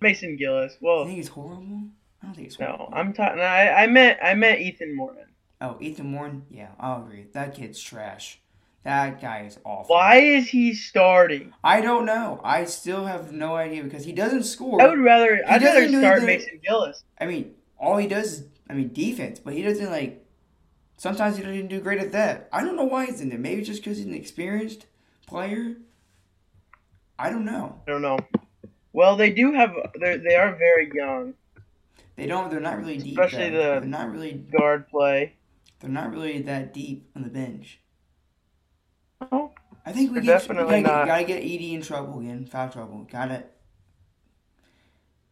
Mason 0.02 0.36
Gillis. 0.36 0.74
I 0.74 0.78
Well, 0.82 1.06
think 1.06 1.20
it's 1.20 1.30
horrible. 1.30 1.84
I 2.22 2.26
don't 2.26 2.36
think 2.36 2.48
it's 2.48 2.60
no. 2.60 2.90
I'm 2.92 3.14
talking. 3.14 3.42
I, 3.42 3.84
I 3.84 3.88
meant 3.88 4.20
I 4.24 4.34
meant 4.34 4.62
Ethan 4.62 4.96
Morton. 4.96 5.28
Oh, 5.62 5.78
Ethan 5.80 6.12
Morton. 6.12 6.46
Yeah, 6.50 6.70
I'll 6.80 7.04
agree. 7.04 7.28
That 7.34 7.56
kid's 7.56 7.80
trash. 7.80 8.40
That 8.86 9.20
guy 9.20 9.42
is 9.48 9.58
awful. 9.66 9.96
Why 9.96 10.18
is 10.18 10.48
he 10.48 10.76
starting? 10.76 11.52
I 11.64 11.82
don't 11.82 12.06
know. 12.06 12.40
I 12.44 12.66
still 12.66 13.06
have 13.06 13.32
no 13.32 13.56
idea 13.56 13.84
because 13.84 14.06
he 14.06 14.12
doesn't 14.14 14.44
score. 14.44 14.80
I 14.80 14.88
would 14.88 15.00
rather. 15.00 15.42
I'd 15.48 15.62
rather 15.64 15.90
start 15.90 16.22
the- 16.22 16.28
Mason 16.28 16.60
Gillis. 16.64 17.04
I 17.20 17.26
mean, 17.26 17.56
all 17.80 17.98
he 17.98 18.08
does 18.08 18.34
is, 18.34 18.48
I 18.70 18.74
mean, 18.76 18.94
defense, 18.94 19.40
but 19.40 19.54
he 19.56 19.64
doesn't 19.64 19.90
like. 19.90 20.24
Sometimes 20.98 21.36
he 21.36 21.42
doesn't 21.42 21.56
even 21.58 21.68
do 21.68 21.82
great 21.82 22.00
at 22.00 22.12
that. 22.12 22.48
I 22.54 22.64
don't 22.64 22.76
know 22.76 22.86
why 22.86 23.08
he's 23.08 23.22
in 23.22 23.30
there. 23.30 23.40
Maybe 23.40 23.64
just 23.64 23.84
because 23.84 23.98
he's 23.98 24.06
an 24.06 24.14
experienced 24.14 24.86
player. 25.26 25.78
I 27.18 27.32
don't 27.32 27.44
know. 27.46 27.80
I 27.88 27.92
don't 27.92 28.02
know. 28.04 28.20
Well, 28.94 29.16
they 29.18 29.32
do 29.32 29.52
have. 29.54 29.74
They 30.00 30.18
they 30.18 30.36
are 30.36 30.56
very 30.56 30.92
young. 30.94 31.34
They 32.18 32.28
don't. 32.28 32.52
They're 32.52 32.60
not 32.60 32.78
really 32.78 33.00
deep. 33.00 33.18
Especially 33.18 33.50
though. 33.50 33.76
the- 33.76 33.80
They're 33.80 33.90
not 33.90 34.12
really. 34.12 34.34
Guard 34.34 34.88
play. 34.90 35.34
They're 35.80 35.90
not 35.90 36.12
really 36.12 36.40
that 36.44 36.72
deep 36.72 37.10
on 37.16 37.24
the 37.24 37.30
bench. 37.30 37.80
Oh, 39.22 39.52
I 39.86 39.92
think 39.92 40.12
we 40.12 40.16
They're 40.20 40.24
get, 40.24 40.42
we 40.50 40.56
definitely 40.56 40.82
gotta, 40.82 40.82
get, 40.82 40.92
not. 40.92 41.08
gotta 41.08 41.24
get 41.24 41.44
Edey 41.44 41.74
in 41.74 41.82
trouble 41.82 42.20
again, 42.20 42.46
foul 42.46 42.70
trouble. 42.70 43.08
Gotta. 43.12 43.44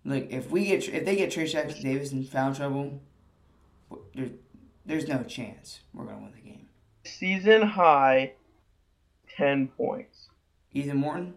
Look, 0.05 0.27
if 0.31 0.51
we 0.51 0.65
get 0.65 0.88
if 0.89 1.05
they 1.05 1.15
get 1.15 1.31
Trayce 1.31 1.51
Jackson 1.51 1.81
Davis 1.84 2.11
in 2.11 2.23
foul 2.23 2.53
trouble, 2.53 3.01
there's 4.13 4.31
there's 4.86 5.07
no 5.07 5.23
chance 5.23 5.79
we're 5.93 6.05
gonna 6.05 6.17
win 6.19 6.34
the 6.36 6.41
game. 6.41 6.67
season 7.05 7.61
high, 7.61 8.34
ten 9.38 9.67
points. 9.69 10.27
Ethan 10.73 10.97
Morton. 10.97 11.36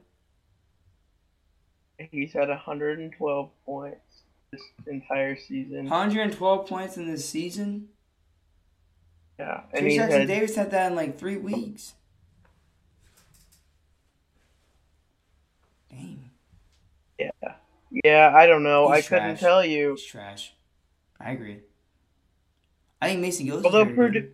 He's 2.10 2.32
had 2.32 2.48
112 2.48 3.50
points 3.64 4.22
this 4.50 4.60
entire 4.86 5.36
season. 5.36 5.84
112 5.84 6.68
points 6.68 6.96
in 6.96 7.06
this 7.10 7.26
season. 7.28 7.88
Yeah, 9.38 9.62
and 9.72 9.86
Trayce 9.86 9.96
Jackson 9.96 10.20
had 10.20 10.28
Davis 10.28 10.56
had 10.56 10.70
that 10.72 10.90
in 10.90 10.96
like 10.96 11.18
three 11.18 11.36
weeks. 11.36 11.94
Dang, 15.90 16.30
yeah, 17.18 17.30
yeah. 18.04 18.32
I 18.34 18.46
don't 18.46 18.62
know. 18.62 18.92
He's 18.92 19.04
I 19.04 19.08
couldn't 19.08 19.36
tell 19.38 19.64
you. 19.64 19.92
he's 19.92 20.04
trash. 20.04 20.54
I 21.20 21.32
agree. 21.32 21.60
I 23.00 23.08
think 23.08 23.20
Mason 23.20 23.46
Gillis. 23.46 23.64
Although 23.64 23.86
Purdue-. 23.86 24.30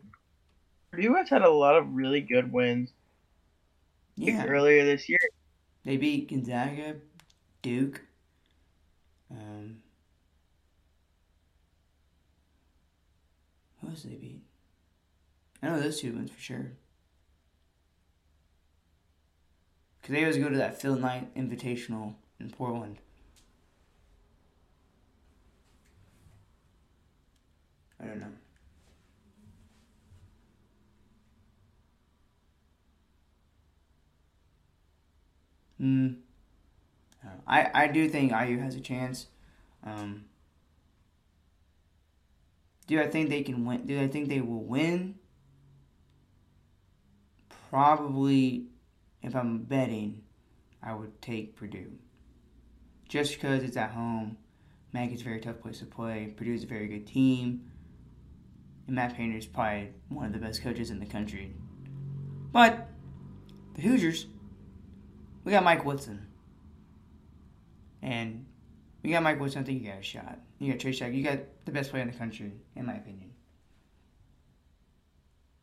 Purdue 0.91 1.15
has 1.15 1.29
had 1.29 1.43
a 1.43 1.51
lot 1.51 1.77
of 1.77 1.95
really 1.95 2.21
good 2.21 2.53
wins 2.53 2.93
yeah, 4.17 4.45
earlier 4.45 4.85
this 4.85 5.09
year. 5.09 5.19
they 5.85 5.97
beat 5.97 6.29
Gonzaga, 6.29 6.97
Duke. 7.63 8.03
Um, 9.31 9.79
who 13.81 13.89
else 13.89 14.03
did 14.03 14.13
they 14.13 14.17
beat? 14.17 14.43
I 15.63 15.69
know 15.69 15.81
those 15.81 16.01
two 16.01 16.13
wins 16.13 16.31
for 16.31 16.41
sure. 16.41 16.73
Because 20.01 20.15
they 20.15 20.21
always 20.21 20.39
go 20.39 20.49
to 20.49 20.57
that 20.57 20.81
Phil 20.81 20.97
Knight 20.97 21.33
Invitational 21.35 22.15
in 22.41 22.51
Portland. 22.51 22.99
I 28.01 28.07
don't 28.07 28.19
know. 28.21 28.27
Hmm. 35.83 36.11
I, 37.45 37.71
I 37.75 37.87
do 37.89 38.09
think 38.09 38.31
IU 38.31 38.61
has 38.61 38.77
a 38.77 38.81
chance. 38.81 39.27
Um, 39.83 40.27
do 42.87 43.01
I 43.01 43.09
think 43.09 43.31
they 43.31 43.43
can 43.43 43.67
win? 43.67 43.85
Do 43.85 44.01
I 44.01 44.07
think 44.07 44.29
they 44.29 44.41
will 44.41 44.63
win? 44.63 45.17
Probably, 47.69 48.67
if 49.23 49.35
I'm 49.35 49.65
betting, 49.65 50.23
I 50.81 50.95
would 50.95 51.21
take 51.21 51.57
Purdue. 51.57 51.91
Just 53.09 53.35
because 53.35 53.65
it's 53.65 53.77
at 53.77 53.91
home, 53.91 54.37
Mac 54.93 55.11
is 55.11 55.23
a 55.23 55.25
very 55.25 55.41
tough 55.41 55.61
place 55.61 55.81
to 55.81 55.87
play. 55.87 56.33
Purdue's 56.37 56.63
a 56.63 56.69
very 56.69 56.87
good 56.87 57.09
team. 57.09 57.73
And 58.87 58.95
Matt 58.95 59.17
Painter 59.17 59.37
is 59.37 59.47
probably 59.47 59.89
one 60.11 60.27
of 60.27 60.33
the 60.33 60.39
best 60.39 60.63
coaches 60.63 60.91
in 60.91 61.01
the 61.01 61.07
country. 61.07 61.53
But 62.53 62.89
the 63.75 63.83
Hoosiers, 63.83 64.27
we 65.45 65.53
got 65.53 65.65
Mike 65.65 65.85
Woodson. 65.85 66.27
And 68.03 68.47
we 69.03 69.11
got 69.11 69.23
Mike 69.23 69.41
Woodson. 69.41 69.63
I 69.63 69.65
think 69.65 69.83
you 69.83 69.89
got 69.89 70.01
a 70.01 70.03
shot. 70.03 70.39
You 70.59 70.73
got 70.73 70.81
Trey 70.81 70.93
Jack. 70.93 71.13
You 71.13 71.23
got 71.23 71.39
the 71.65 71.73
best 71.73 71.91
player 71.91 72.03
in 72.03 72.11
the 72.11 72.17
country, 72.17 72.53
in 72.77 72.87
my 72.87 72.95
opinion. 72.95 73.31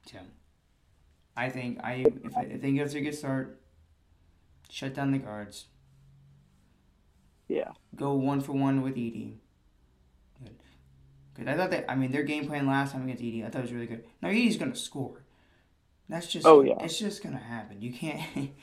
So, 0.06 0.18
I 1.38 1.50
think 1.50 1.80
I 1.84 2.06
if 2.24 2.38
I, 2.38 2.42
if 2.44 2.62
they 2.62 2.72
get 2.72 2.94
a 2.94 3.02
good 3.02 3.16
start, 3.16 3.62
shut 4.70 4.94
down 4.94 5.12
the 5.12 5.20
guards. 5.20 5.68
Yeah. 7.48 7.72
Go 7.96 8.14
one 8.14 8.42
for 8.42 8.54
one 8.54 8.82
with 8.82 8.96
Edey. 8.96 9.36
Good. 10.44 10.56
Good. 11.36 11.48
I 11.48 11.56
thought 11.56 11.72
that. 11.72 11.86
I 11.90 11.96
mean, 11.96 12.12
their 12.12 12.24
game 12.24 12.48
plan 12.48 12.68
last 12.68 12.94
time 12.94 13.04
against 13.04 13.24
Edey, 13.24 13.46
I 13.46 13.50
thought 13.50 13.60
it 13.60 13.64
was 13.64 13.74
really 13.74 13.88
good. 13.88 14.06
Now 14.22 14.30
Edey's 14.30 14.58
gonna 14.58 14.76
score. 14.76 15.24
That's 16.08 16.28
just. 16.28 16.46
Oh, 16.46 16.62
yeah. 16.62 16.82
It's 16.82 16.98
just 16.98 17.22
gonna 17.22 17.38
happen. 17.38 17.82
You 17.82 17.94
can't. 17.94 18.22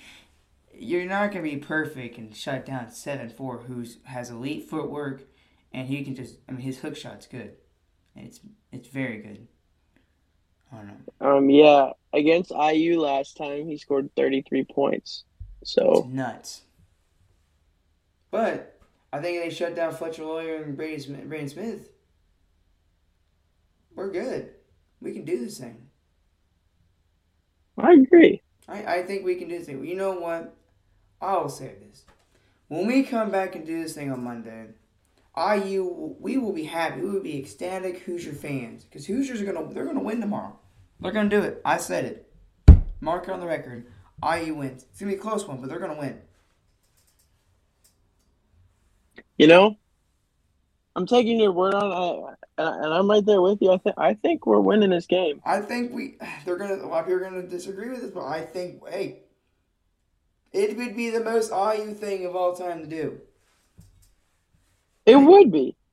you're 0.79 1.07
not 1.07 1.31
gonna 1.31 1.43
be 1.43 1.57
perfect 1.57 2.18
and 2.18 2.35
shut 2.35 2.66
down 2.66 2.91
seven 2.91 3.31
four, 3.31 3.59
who's 3.59 3.99
has 4.05 4.31
elite 4.31 4.68
footwork, 4.68 5.22
and 5.72 5.89
he 5.89 6.05
can 6.05 6.14
just. 6.14 6.39
I 6.49 6.53
mean, 6.53 6.61
his 6.61 6.79
hook 6.79 6.97
shot's 6.97 7.27
good. 7.27 7.57
It's 8.14 8.41
it's 8.72 8.89
very 8.89 9.18
good. 9.18 9.47
I 10.72 10.77
don't 10.77 10.87
know. 11.20 11.37
Um. 11.37 11.51
Yeah. 11.51 11.91
Against 12.12 12.51
IU 12.51 12.99
last 12.99 13.37
time, 13.37 13.66
he 13.66 13.77
scored 13.77 14.09
33 14.16 14.64
points. 14.64 15.24
It's 15.61 15.72
So 15.72 16.09
nuts. 16.11 16.62
But 18.31 18.79
I 19.12 19.20
think 19.20 19.43
they 19.43 19.51
shut 19.51 19.77
down 19.77 19.95
Fletcher 19.95 20.24
Loyer 20.24 20.62
and 20.62 20.77
Brady 20.77 21.01
Smith, 21.01 21.29
Braden 21.29 21.49
Smith. 21.51 21.91
We're 23.95 24.11
good. 24.11 24.51
We 25.01 25.12
can 25.12 25.24
do 25.24 25.39
this 25.39 25.59
thing. 25.59 25.89
I 27.79 27.93
agree. 27.93 28.43
I, 28.68 28.97
I 28.97 29.03
think 29.03 29.24
we 29.24 29.37
can 29.37 29.49
do 29.49 29.59
this 29.59 29.66
thing. 29.66 29.85
You 29.85 29.97
know 29.97 30.12
what? 30.12 30.55
I'll 31.21 31.49
say 31.49 31.75
this. 31.89 32.05
When 32.69 32.87
we 32.87 33.03
come 33.03 33.31
back 33.31 33.55
and 33.55 33.64
do 33.67 33.83
this 33.83 33.95
thing 33.95 34.11
on 34.11 34.25
Monday, 34.25 34.67
IU, 35.37 36.17
we 36.19 36.39
will 36.39 36.53
be 36.53 36.64
happy. 36.64 37.01
We 37.01 37.11
will 37.11 37.23
be 37.23 37.39
ecstatic 37.39 37.99
Hoosier 38.01 38.33
fans 38.33 38.85
because 38.85 39.07
Hoosiers 39.07 39.41
are 39.41 39.45
gonna 39.45 39.73
they're 39.73 39.85
gonna 39.85 40.03
win 40.03 40.21
tomorrow. 40.21 40.59
They're 41.01 41.12
gonna 41.12 41.29
do 41.29 41.43
it. 41.43 41.61
I 41.64 41.77
said 41.77 42.05
it. 42.05 42.33
Mark 43.01 43.29
it 43.29 43.31
on 43.31 43.41
the 43.41 43.47
record. 43.47 43.87
IU 44.23 44.55
wins. 44.55 44.85
It's 44.91 44.99
gonna 44.99 45.12
be 45.12 45.19
a 45.19 45.21
close 45.21 45.47
one, 45.47 45.61
but 45.61 45.69
they're 45.69 45.79
gonna 45.79 45.99
win. 45.99 46.21
You 49.37 49.47
know, 49.47 49.77
I'm 50.97 51.07
taking 51.07 51.39
your 51.39 51.53
word 51.53 51.75
on 51.75 51.93
it, 51.93 52.37
and 52.57 52.85
and 52.85 52.95
I'm 52.95 53.11
right 53.11 53.25
there 53.25 53.43
with 53.43 53.59
you. 53.61 53.73
I 53.73 53.77
think 53.77 53.95
I 53.99 54.14
think 54.14 54.47
we're 54.47 54.61
winning 54.61 54.91
this 54.91 55.07
game. 55.07 55.43
I 55.45 55.61
think 55.61 55.93
we 55.93 56.17
they're 56.47 56.57
gonna 56.57 56.77
a 56.77 56.87
lot 56.87 57.01
of 57.01 57.07
people 57.07 57.21
are 57.21 57.31
gonna 57.31 57.43
disagree 57.47 57.91
with 57.91 58.01
this, 58.01 58.11
but 58.11 58.25
I 58.25 58.41
think 58.41 58.81
hey, 58.89 59.21
it 60.53 60.76
would 60.76 60.97
be 60.97 61.11
the 61.11 61.22
most 61.24 61.51
IU 61.53 61.94
thing 61.94 62.24
of 62.26 62.34
all 62.36 62.55
time 62.55 62.80
to 62.80 62.86
do. 62.86 63.20
It 65.07 65.16
would 65.16 65.51
be. 65.51 65.76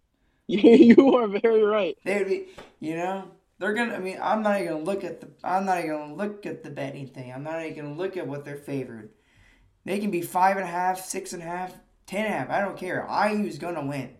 You 0.48 0.60
you 0.96 1.16
are 1.16 1.28
very 1.28 1.64
right. 1.64 1.98
They 2.04 2.18
would 2.20 2.28
be, 2.28 2.48
you 2.80 2.96
know, 2.96 3.32
they're 3.60 3.74
gonna. 3.74 3.96
I 3.96 4.00
mean, 4.00 4.20
I'm 4.22 4.42
not 4.44 4.60
even 4.60 4.74
gonna 4.74 4.84
look 4.84 5.04
at 5.04 5.22
the. 5.22 5.30
I'm 5.44 5.66
not 5.66 5.80
even 5.80 5.92
gonna 5.92 6.16
look 6.16 6.46
at 6.46 6.64
the 6.64 6.70
betting 6.70 7.08
thing. 7.08 7.32
I'm 7.32 7.44
not 7.44 7.62
even 7.64 7.76
gonna 7.86 7.96
look 7.96 8.18
at 8.18 8.28
what 8.28 8.44
they're 8.46 8.58
favored. 8.58 9.10
They 9.86 10.00
can 10.00 10.12
be 10.12 10.22
five 10.22 10.58
and 10.58 10.66
a 10.66 10.72
half, 10.72 11.00
six 11.06 11.34
and 11.34 11.44
a 11.44 11.46
half, 11.46 11.74
ten 12.08 12.26
and 12.26 12.34
a 12.34 12.38
half. 12.38 12.50
I 12.52 12.62
don't 12.62 12.78
care. 12.78 13.08
IU's 13.10 13.58
gonna 13.60 13.86
win. 13.86 14.16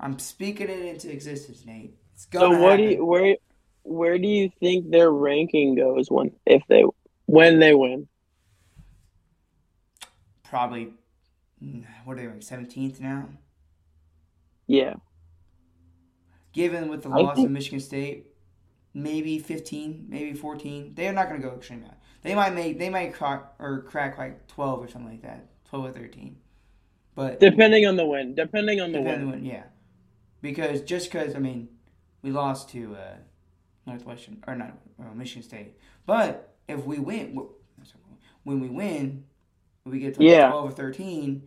I'm 0.00 0.18
speaking 0.18 0.68
it 0.68 0.80
into 0.84 1.10
existence, 1.12 1.64
Nate. 1.64 1.96
It's 2.14 2.26
So 2.30 2.50
gonna 2.50 2.52
what 2.52 2.76
happen. 2.76 2.78
do 2.78 2.82
you, 2.84 3.04
where 3.04 3.36
where 3.82 4.18
do 4.18 4.26
you 4.28 4.50
think 4.60 4.90
their 4.90 5.10
ranking 5.10 5.74
goes 5.74 6.10
when 6.10 6.32
if 6.46 6.62
they 6.68 6.84
when 7.26 7.58
they 7.60 7.74
win? 7.74 8.08
Probably. 10.48 10.92
What 12.04 12.18
are 12.18 12.30
they? 12.34 12.40
Seventeenth 12.40 13.00
now. 13.00 13.28
Yeah. 14.66 14.94
Given 16.52 16.88
with 16.88 17.02
the 17.02 17.10
I 17.10 17.16
loss 17.20 17.36
think- 17.36 17.46
of 17.46 17.52
Michigan 17.52 17.80
State, 17.80 18.26
maybe 18.94 19.38
15, 19.38 20.06
maybe 20.08 20.32
14. 20.32 20.92
They're 20.94 21.12
not 21.12 21.28
going 21.28 21.40
to 21.40 21.46
go 21.48 21.54
extreme 21.54 21.82
high. 21.82 21.94
They 22.22 22.34
might 22.34 22.54
make 22.54 22.78
they 22.78 22.88
might 22.90 23.12
crack 23.14 23.52
or 23.58 23.82
crack 23.82 24.18
like 24.18 24.46
12 24.48 24.84
or 24.84 24.88
something 24.88 25.10
like 25.10 25.22
that, 25.22 25.46
12 25.68 25.86
or 25.86 25.92
13. 25.92 26.36
But 27.14 27.40
Depending 27.40 27.86
on 27.86 27.96
the 27.96 28.04
win. 28.04 28.34
Depending 28.34 28.80
on 28.80 28.92
the 28.92 28.98
depending 28.98 29.30
win. 29.30 29.38
on 29.40 29.44
yeah, 29.44 29.64
because 30.42 30.80
just 30.82 31.10
because 31.10 31.34
I 31.34 31.38
mean, 31.38 31.68
we 32.22 32.30
lost 32.32 32.68
to 32.70 32.96
uh, 32.96 33.14
Northwestern 33.86 34.42
or 34.46 34.54
not 34.56 34.76
uh, 35.00 35.14
Michigan 35.14 35.42
State, 35.42 35.76
but 36.04 36.54
if 36.68 36.84
we 36.84 36.98
win, 36.98 37.38
when 38.42 38.60
we 38.60 38.68
win, 38.68 39.24
we 39.86 40.00
get 40.00 40.14
to 40.14 40.20
like 40.20 40.28
Yeah. 40.30 40.50
12 40.50 40.70
or 40.70 40.72
13. 40.72 41.42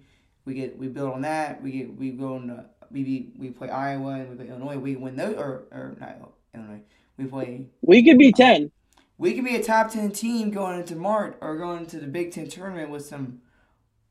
We 0.46 0.54
get 0.54 0.78
we 0.78 0.88
build 0.88 1.14
on 1.14 1.22
that. 1.22 1.62
We 1.62 1.72
get 1.72 1.96
we 1.96 2.12
go 2.12 2.38
into 2.38 2.66
we 2.92 3.32
we 3.38 3.52
play 3.52 3.70
Iowa 3.70 4.14
and 4.14 4.30
we 4.30 4.36
play 4.36 4.48
Illinois. 4.48 4.78
We 4.78 4.96
win 4.96 5.16
those 5.16 5.36
or 5.36 5.66
or 5.72 5.98
not 6.00 6.32
Illinois. 6.56 6.82
We 7.18 7.26
play. 7.26 7.68
We 7.82 8.04
could 8.04 8.18
be 8.18 8.32
ten. 8.32 8.72
We 9.18 9.34
could 9.34 9.44
be 9.44 9.56
a 9.56 9.64
top 9.64 9.92
ten 9.92 10.12
team 10.12 10.50
going 10.50 10.80
into 10.80 10.96
March 10.96 11.36
or 11.42 11.58
going 11.58 11.80
into 11.80 12.00
the 12.00 12.08
Big 12.08 12.32
Ten 12.32 12.48
tournament 12.48 12.90
with 12.90 13.06
some 13.06 13.42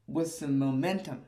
with 0.07 0.31
some 0.31 0.59
momentum. 0.59 1.23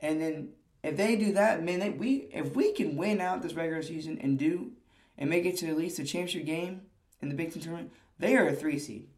And 0.00 0.20
then 0.20 0.48
if 0.82 0.96
they 0.96 1.16
do 1.16 1.32
that, 1.32 1.62
man, 1.62 1.80
they, 1.80 1.90
we 1.90 2.28
if 2.32 2.54
we 2.54 2.72
can 2.72 2.96
win 2.96 3.20
out 3.20 3.42
this 3.42 3.54
regular 3.54 3.82
season 3.82 4.18
and 4.20 4.38
do 4.38 4.72
and 5.18 5.28
make 5.28 5.44
it 5.44 5.56
to 5.58 5.68
at 5.68 5.76
least 5.76 5.98
a 5.98 6.04
championship 6.04 6.46
game 6.46 6.82
in 7.20 7.28
the 7.28 7.34
Big 7.34 7.52
Ten 7.52 7.62
tournament, 7.62 7.92
they 8.18 8.36
are 8.36 8.46
a 8.46 8.54
three 8.54 8.78
seed. 8.78 9.08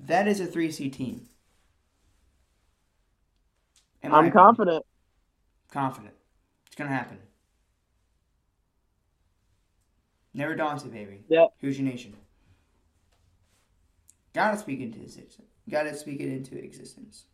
That 0.00 0.28
is 0.28 0.40
a 0.40 0.46
three 0.46 0.70
seed 0.70 0.92
team. 0.94 1.28
I'm 4.12 4.26
opinion. 4.26 4.32
confident. 4.32 4.84
Confident. 5.70 6.14
It's 6.66 6.76
gonna 6.76 6.90
happen. 6.90 7.18
Never 10.34 10.56
daunted, 10.56 10.92
baby. 10.92 11.20
Yep. 11.28 11.50
Hoosier 11.60 11.84
nation? 11.84 12.16
Gotta 14.34 14.58
speak 14.58 14.80
into 14.80 15.00
existence. 15.00 15.48
Gotta 15.70 15.94
speak 15.94 16.20
it 16.20 16.28
into 16.28 16.58
existence. 16.58 17.26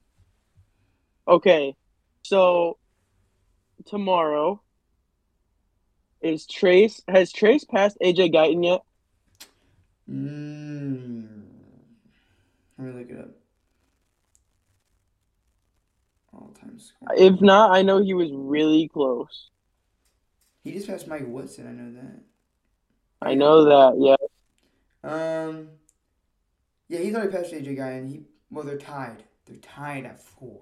Okay. 1.26 1.74
So 2.22 2.76
tomorrow 3.86 4.60
is 6.20 6.46
Trayce 6.46 7.00
has 7.08 7.32
Trayce 7.32 7.66
passed 7.66 7.96
AJ 8.02 8.34
Guyton 8.34 8.64
yet? 8.64 8.80
Mm. 10.10 11.42
Let 12.78 12.86
me 12.86 13.00
look 13.00 13.10
it 13.10 13.18
up. 16.50 16.62
All 16.62 16.68
time 16.68 16.78
score. 16.78 17.08
If 17.16 17.40
not, 17.40 17.70
I 17.72 17.82
know 17.82 18.02
he 18.02 18.14
was 18.14 18.30
really 18.32 18.88
close. 18.88 19.50
He 20.62 20.72
just 20.72 20.86
passed 20.86 21.08
Mike 21.08 21.24
Woodson. 21.26 21.66
I 21.66 21.72
know 21.72 21.92
that. 21.92 22.20
I 23.22 23.34
know 23.34 23.64
that, 23.64 23.98
yeah. 23.98 24.16
Um. 25.02 25.68
Yeah, 26.88 26.98
he's 26.98 27.14
already 27.14 27.32
passed 27.32 27.52
AJ 27.52 27.76
Guy, 27.76 27.90
and 27.90 28.08
he. 28.10 28.22
Well, 28.50 28.64
they're 28.64 28.78
tied. 28.78 29.24
They're 29.46 29.56
tied 29.58 30.04
at 30.04 30.20
four. 30.20 30.60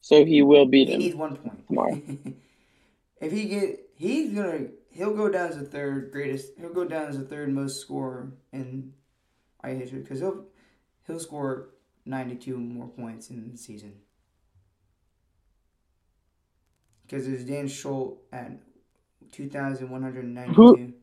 So 0.00 0.24
he 0.24 0.42
will 0.42 0.66
beat 0.66 0.88
He 0.88 0.94
him. 0.94 1.00
needs 1.00 1.16
one 1.16 1.36
point 1.36 1.66
tomorrow. 1.66 2.02
if 3.20 3.32
he 3.32 3.44
get, 3.46 3.90
he's 3.96 4.32
gonna, 4.34 4.68
he'll 4.90 5.14
go 5.14 5.28
down 5.28 5.50
as 5.50 5.56
the 5.58 5.64
third 5.64 6.10
greatest. 6.12 6.52
He'll 6.58 6.72
go 6.72 6.84
down 6.84 7.08
as 7.08 7.18
the 7.18 7.24
third 7.24 7.52
most 7.52 7.80
scorer 7.80 8.32
in 8.52 8.94
I 9.62 9.70
history 9.70 10.00
because 10.00 10.20
he'll 10.20 10.46
he'll 11.06 11.20
score 11.20 11.70
ninety 12.08 12.34
two 12.34 12.58
more 12.58 12.88
points 12.88 13.30
in 13.30 13.50
the 13.52 13.56
season. 13.56 13.94
Because 17.02 17.28
it's 17.28 17.44
Dan 17.44 17.66
Schlundt 17.66 18.16
at 18.32 18.52
two 19.32 19.48
thousand 19.48 19.90
one 19.90 20.02
hundred 20.02 20.24
ninety 20.24 20.54
two, 20.54 20.94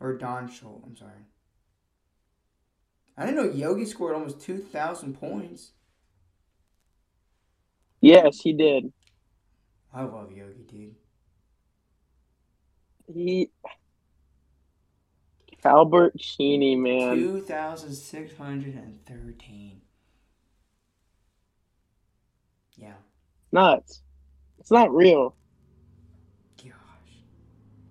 or 0.00 0.18
Don 0.18 0.48
Schlundt. 0.48 0.84
I'm 0.84 0.96
sorry. 0.96 1.12
I 3.16 3.24
didn't 3.24 3.36
know 3.36 3.52
Yogi 3.52 3.86
scored 3.86 4.14
almost 4.14 4.40
two 4.40 4.58
thousand 4.58 5.18
points. 5.18 5.72
Yes, 8.00 8.40
he 8.40 8.52
did. 8.52 8.92
I 9.94 10.02
love 10.02 10.30
Yogi, 10.30 10.64
dude. 10.70 10.94
He 13.12 13.50
Calbert 15.66 16.16
Cheaney, 16.16 16.78
man. 16.78 17.16
2,613. 17.16 19.80
Yeah. 22.76 22.92
Nuts. 23.50 24.02
It's 24.58 24.70
not 24.70 24.94
real. 24.94 25.34
Gosh. 26.56 26.70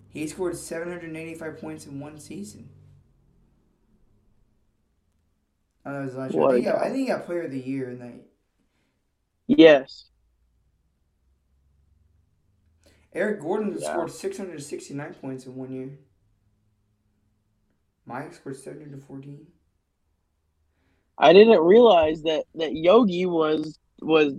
He 0.08 0.26
scored 0.26 0.56
785 0.56 1.60
points 1.60 1.84
in 1.86 2.00
one 2.00 2.18
season. 2.18 2.70
Oh, 5.84 5.92
that 5.92 6.04
was 6.04 6.16
last 6.16 6.32
year. 6.32 6.42
What 6.42 6.54
think, 6.54 6.64
got. 6.64 6.78
I 6.78 6.84
think 6.86 6.96
he 6.96 7.04
got 7.06 7.26
player 7.26 7.42
of 7.42 7.50
the 7.50 7.60
year 7.60 7.90
in 7.90 7.98
that. 7.98 8.14
Yes. 9.46 10.06
Eric 13.12 13.40
Gordon 13.40 13.76
Yeah. 13.78 13.92
scored 13.92 14.10
669 14.10 15.14
points 15.14 15.46
in 15.46 15.56
one 15.56 15.72
year. 15.72 15.98
Mike 18.06 18.32
scored 18.34 18.56
17 18.56 18.92
to 18.92 18.98
14. 19.06 19.46
I 21.18 21.32
didn't 21.32 21.60
realize 21.60 22.22
that 22.22 22.44
that 22.54 22.74
Yogi 22.74 23.26
was 23.26 23.78
was 24.00 24.34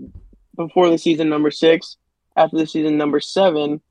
before 0.55 0.89
the 0.89 0.97
season 0.97 1.27
number 1.29 1.51
six, 1.51 1.97
after 2.35 2.57
the 2.57 2.67
season 2.67 2.97
number 2.97 3.19
seven, 3.19 3.81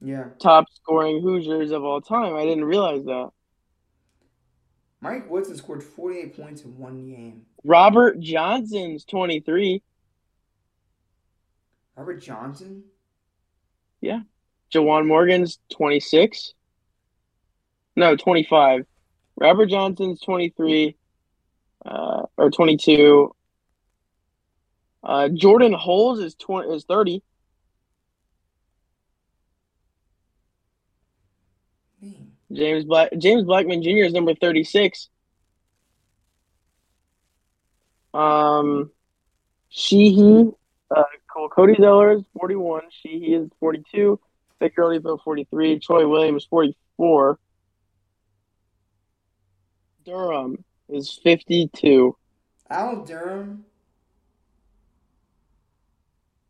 Yeah. 0.00 0.30
top 0.40 0.66
scoring 0.72 1.22
Hoosiers 1.22 1.70
of 1.70 1.84
all 1.84 2.00
time. 2.00 2.34
I 2.34 2.44
didn't 2.44 2.64
realize 2.64 3.04
that. 3.04 3.30
Mike 5.00 5.30
Woodson 5.30 5.56
scored 5.56 5.82
48 5.84 6.36
points 6.36 6.62
in 6.62 6.76
one 6.78 7.06
game. 7.06 7.46
Robert 7.64 8.18
Johnson's 8.20 9.04
twenty 9.04 9.40
three. 9.40 9.82
Robert 11.96 12.20
Johnson? 12.20 12.84
Yeah. 14.00 14.20
Juwan 14.74 15.06
Morgan's 15.06 15.58
26. 15.72 16.52
No, 17.94 18.16
25. 18.16 18.84
Robert 19.36 19.66
Johnson's 19.66 20.20
23 20.20 20.96
uh, 21.84 22.22
or 22.36 22.50
22. 22.50 23.34
Uh, 25.02 25.28
Jordan 25.28 25.72
Hulls 25.72 26.18
is 26.18 26.34
20 26.34 26.68
is 26.74 26.84
30. 26.84 27.22
Man. 32.02 32.32
James 32.52 32.84
Black 32.84 33.10
James 33.18 33.44
Blackman 33.44 33.82
Jr. 33.82 34.04
is 34.04 34.12
number 34.12 34.34
36. 34.34 35.08
Um 38.14 38.90
Sheehy 39.68 40.50
uh 40.94 41.02
Cody 41.54 41.74
Zeller 41.78 42.12
is 42.12 42.22
41. 42.38 42.82
Sheehy 42.90 43.34
is 43.34 43.50
42. 43.60 44.18
Victor 44.58 44.82
Holyfield 44.82 45.22
43. 45.22 45.80
Troy 45.80 46.08
Williams 46.08 46.46
44. 46.46 47.38
Durham 50.06 50.64
is 50.88 51.18
52. 51.22 52.16
Al 52.70 53.04
Durham? 53.04 53.64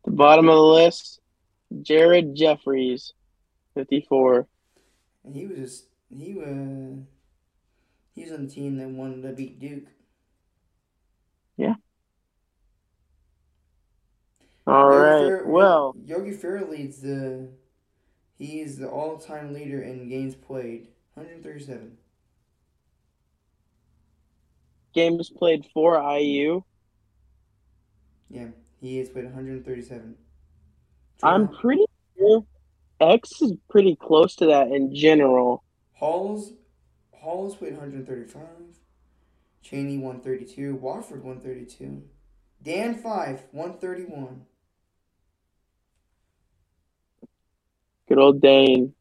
The 0.05 0.11
bottom 0.11 0.47
of 0.47 0.55
the 0.55 0.61
list, 0.61 1.19
Jared 1.81 2.35
Jeffries 2.35 3.13
54. 3.73 4.47
And 5.25 5.35
he 5.35 5.47
was 5.47 5.57
just, 5.57 5.85
he 6.15 6.33
was, 6.33 6.99
he 8.15 8.23
was 8.23 8.31
on 8.31 8.45
the 8.45 8.51
team 8.53 8.77
that 8.77 8.87
wanted 8.89 9.23
to 9.23 9.33
beat 9.33 9.59
Duke. 9.59 9.87
All 14.67 14.91
Yogi 14.91 15.01
right. 15.01 15.19
Fer- 15.39 15.45
Well, 15.45 15.95
Yogi 16.05 16.31
Ferrell 16.31 16.67
leads 16.69 16.99
the, 16.99 17.47
he 18.37 18.59
is 18.59 18.77
the 18.77 18.89
all-time 18.89 19.53
leader 19.53 19.81
in 19.81 20.09
games 20.09 20.35
played. 20.35 20.89
137. 21.13 21.97
Games 24.93 25.29
played 25.29 25.65
for 25.73 26.01
IU. 26.17 26.63
Yeah, 28.29 28.47
he 28.79 28.97
has 28.97 29.09
played 29.09 29.25
137. 29.25 30.15
I'm 31.23 31.47
pretty 31.47 31.85
sure 32.17 32.45
X 32.99 33.41
is 33.41 33.53
pretty 33.69 33.95
close 33.95 34.35
to 34.37 34.45
that 34.47 34.67
in 34.67 34.93
general. 34.93 35.63
Hulls, 35.93 36.53
Hulls 37.19 37.55
played 37.55 37.73
135. 37.73 38.43
Cheaney 39.63 39.99
132. 39.99 40.75
Watford 40.75 41.23
132. 41.23 42.03
Dane 42.63 42.95
Fife 42.95 43.43
131. 43.51 44.45
Good 48.07 48.17
old 48.17 48.41
Dane. 48.41 48.93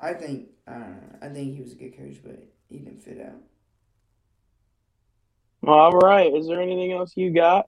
I 0.00 0.12
think 0.12 0.50
I 0.66 0.72
don't 0.74 0.90
know. 0.90 1.18
I 1.22 1.28
think 1.28 1.54
he 1.54 1.62
was 1.62 1.72
a 1.72 1.76
good 1.76 1.96
coach, 1.96 2.16
but 2.22 2.42
he 2.68 2.78
didn't 2.78 3.02
fit 3.02 3.20
out. 3.20 3.40
All 5.66 5.92
right. 5.92 6.32
Is 6.34 6.46
there 6.46 6.60
anything 6.60 6.92
else 6.92 7.12
you 7.16 7.32
got? 7.34 7.66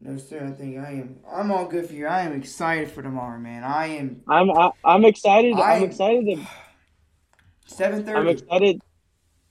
No 0.00 0.16
sir, 0.18 0.44
I 0.46 0.50
think 0.50 0.78
I 0.78 0.90
am. 0.92 1.20
I'm 1.26 1.50
all 1.50 1.66
good 1.66 1.86
for 1.86 1.94
you. 1.94 2.06
I 2.06 2.22
am 2.22 2.32
excited 2.32 2.90
for 2.90 3.02
tomorrow, 3.02 3.38
man. 3.38 3.64
I 3.64 3.86
am 3.86 4.22
I'm 4.28 4.50
I, 4.50 4.70
I'm 4.84 5.04
excited. 5.04 5.54
I- 5.56 5.76
I'm 5.76 5.82
excited. 5.84 6.26
To, 6.26 6.46
seven 7.66 8.06
I'm 8.08 8.28
excited. 8.28 8.80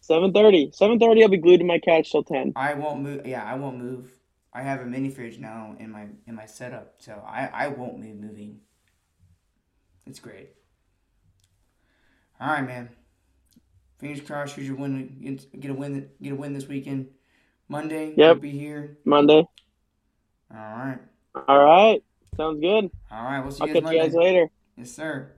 7:30. 0.07 0.71
7:30. 0.77 1.23
I'll 1.23 1.29
be 1.29 1.37
glued 1.37 1.59
to 1.59 1.63
my 1.65 1.79
couch 1.79 2.11
till 2.11 2.23
10. 2.23 2.53
I 2.55 2.73
won't 2.73 3.01
move. 3.01 3.25
Yeah, 3.25 3.43
I 3.43 3.55
won't 3.55 3.77
move. 3.77 4.11
I 4.53 4.61
have 4.61 4.81
a 4.81 4.85
mini 4.85 5.09
fridge 5.09 5.39
now 5.39 5.75
in 5.79 5.89
my 5.91 6.07
in 6.27 6.35
my 6.35 6.45
setup, 6.45 6.95
so 6.99 7.23
I 7.25 7.49
I 7.51 7.67
won't 7.69 8.01
be 8.01 8.11
moving. 8.13 8.59
It's 10.05 10.19
great. 10.19 10.49
All 12.39 12.49
right, 12.49 12.65
man. 12.65 12.89
Fingers 14.03 14.27
crossed. 14.27 14.57
Your 14.57 14.75
win. 14.75 15.39
Get 15.57 15.71
a 15.71 15.73
win. 15.73 16.09
Get 16.21 16.33
a 16.33 16.35
win 16.35 16.51
this 16.51 16.67
weekend. 16.67 17.07
Monday. 17.69 18.13
Yep. 18.17 18.17
We'll 18.17 18.35
be 18.35 18.51
here. 18.51 18.97
Monday. 19.05 19.47
All 20.51 20.57
right. 20.57 20.99
All 21.47 21.63
right. 21.63 22.03
Sounds 22.35 22.59
good. 22.59 22.91
All 23.09 23.23
right. 23.23 23.39
We'll 23.39 23.51
see 23.51 23.61
I'll 23.61 23.67
you 23.69 23.75
guys 23.75 23.83
catch 23.83 23.93
you 23.93 24.01
guys 24.01 24.13
later. 24.13 24.49
Yes, 24.75 24.91
sir. 24.91 25.31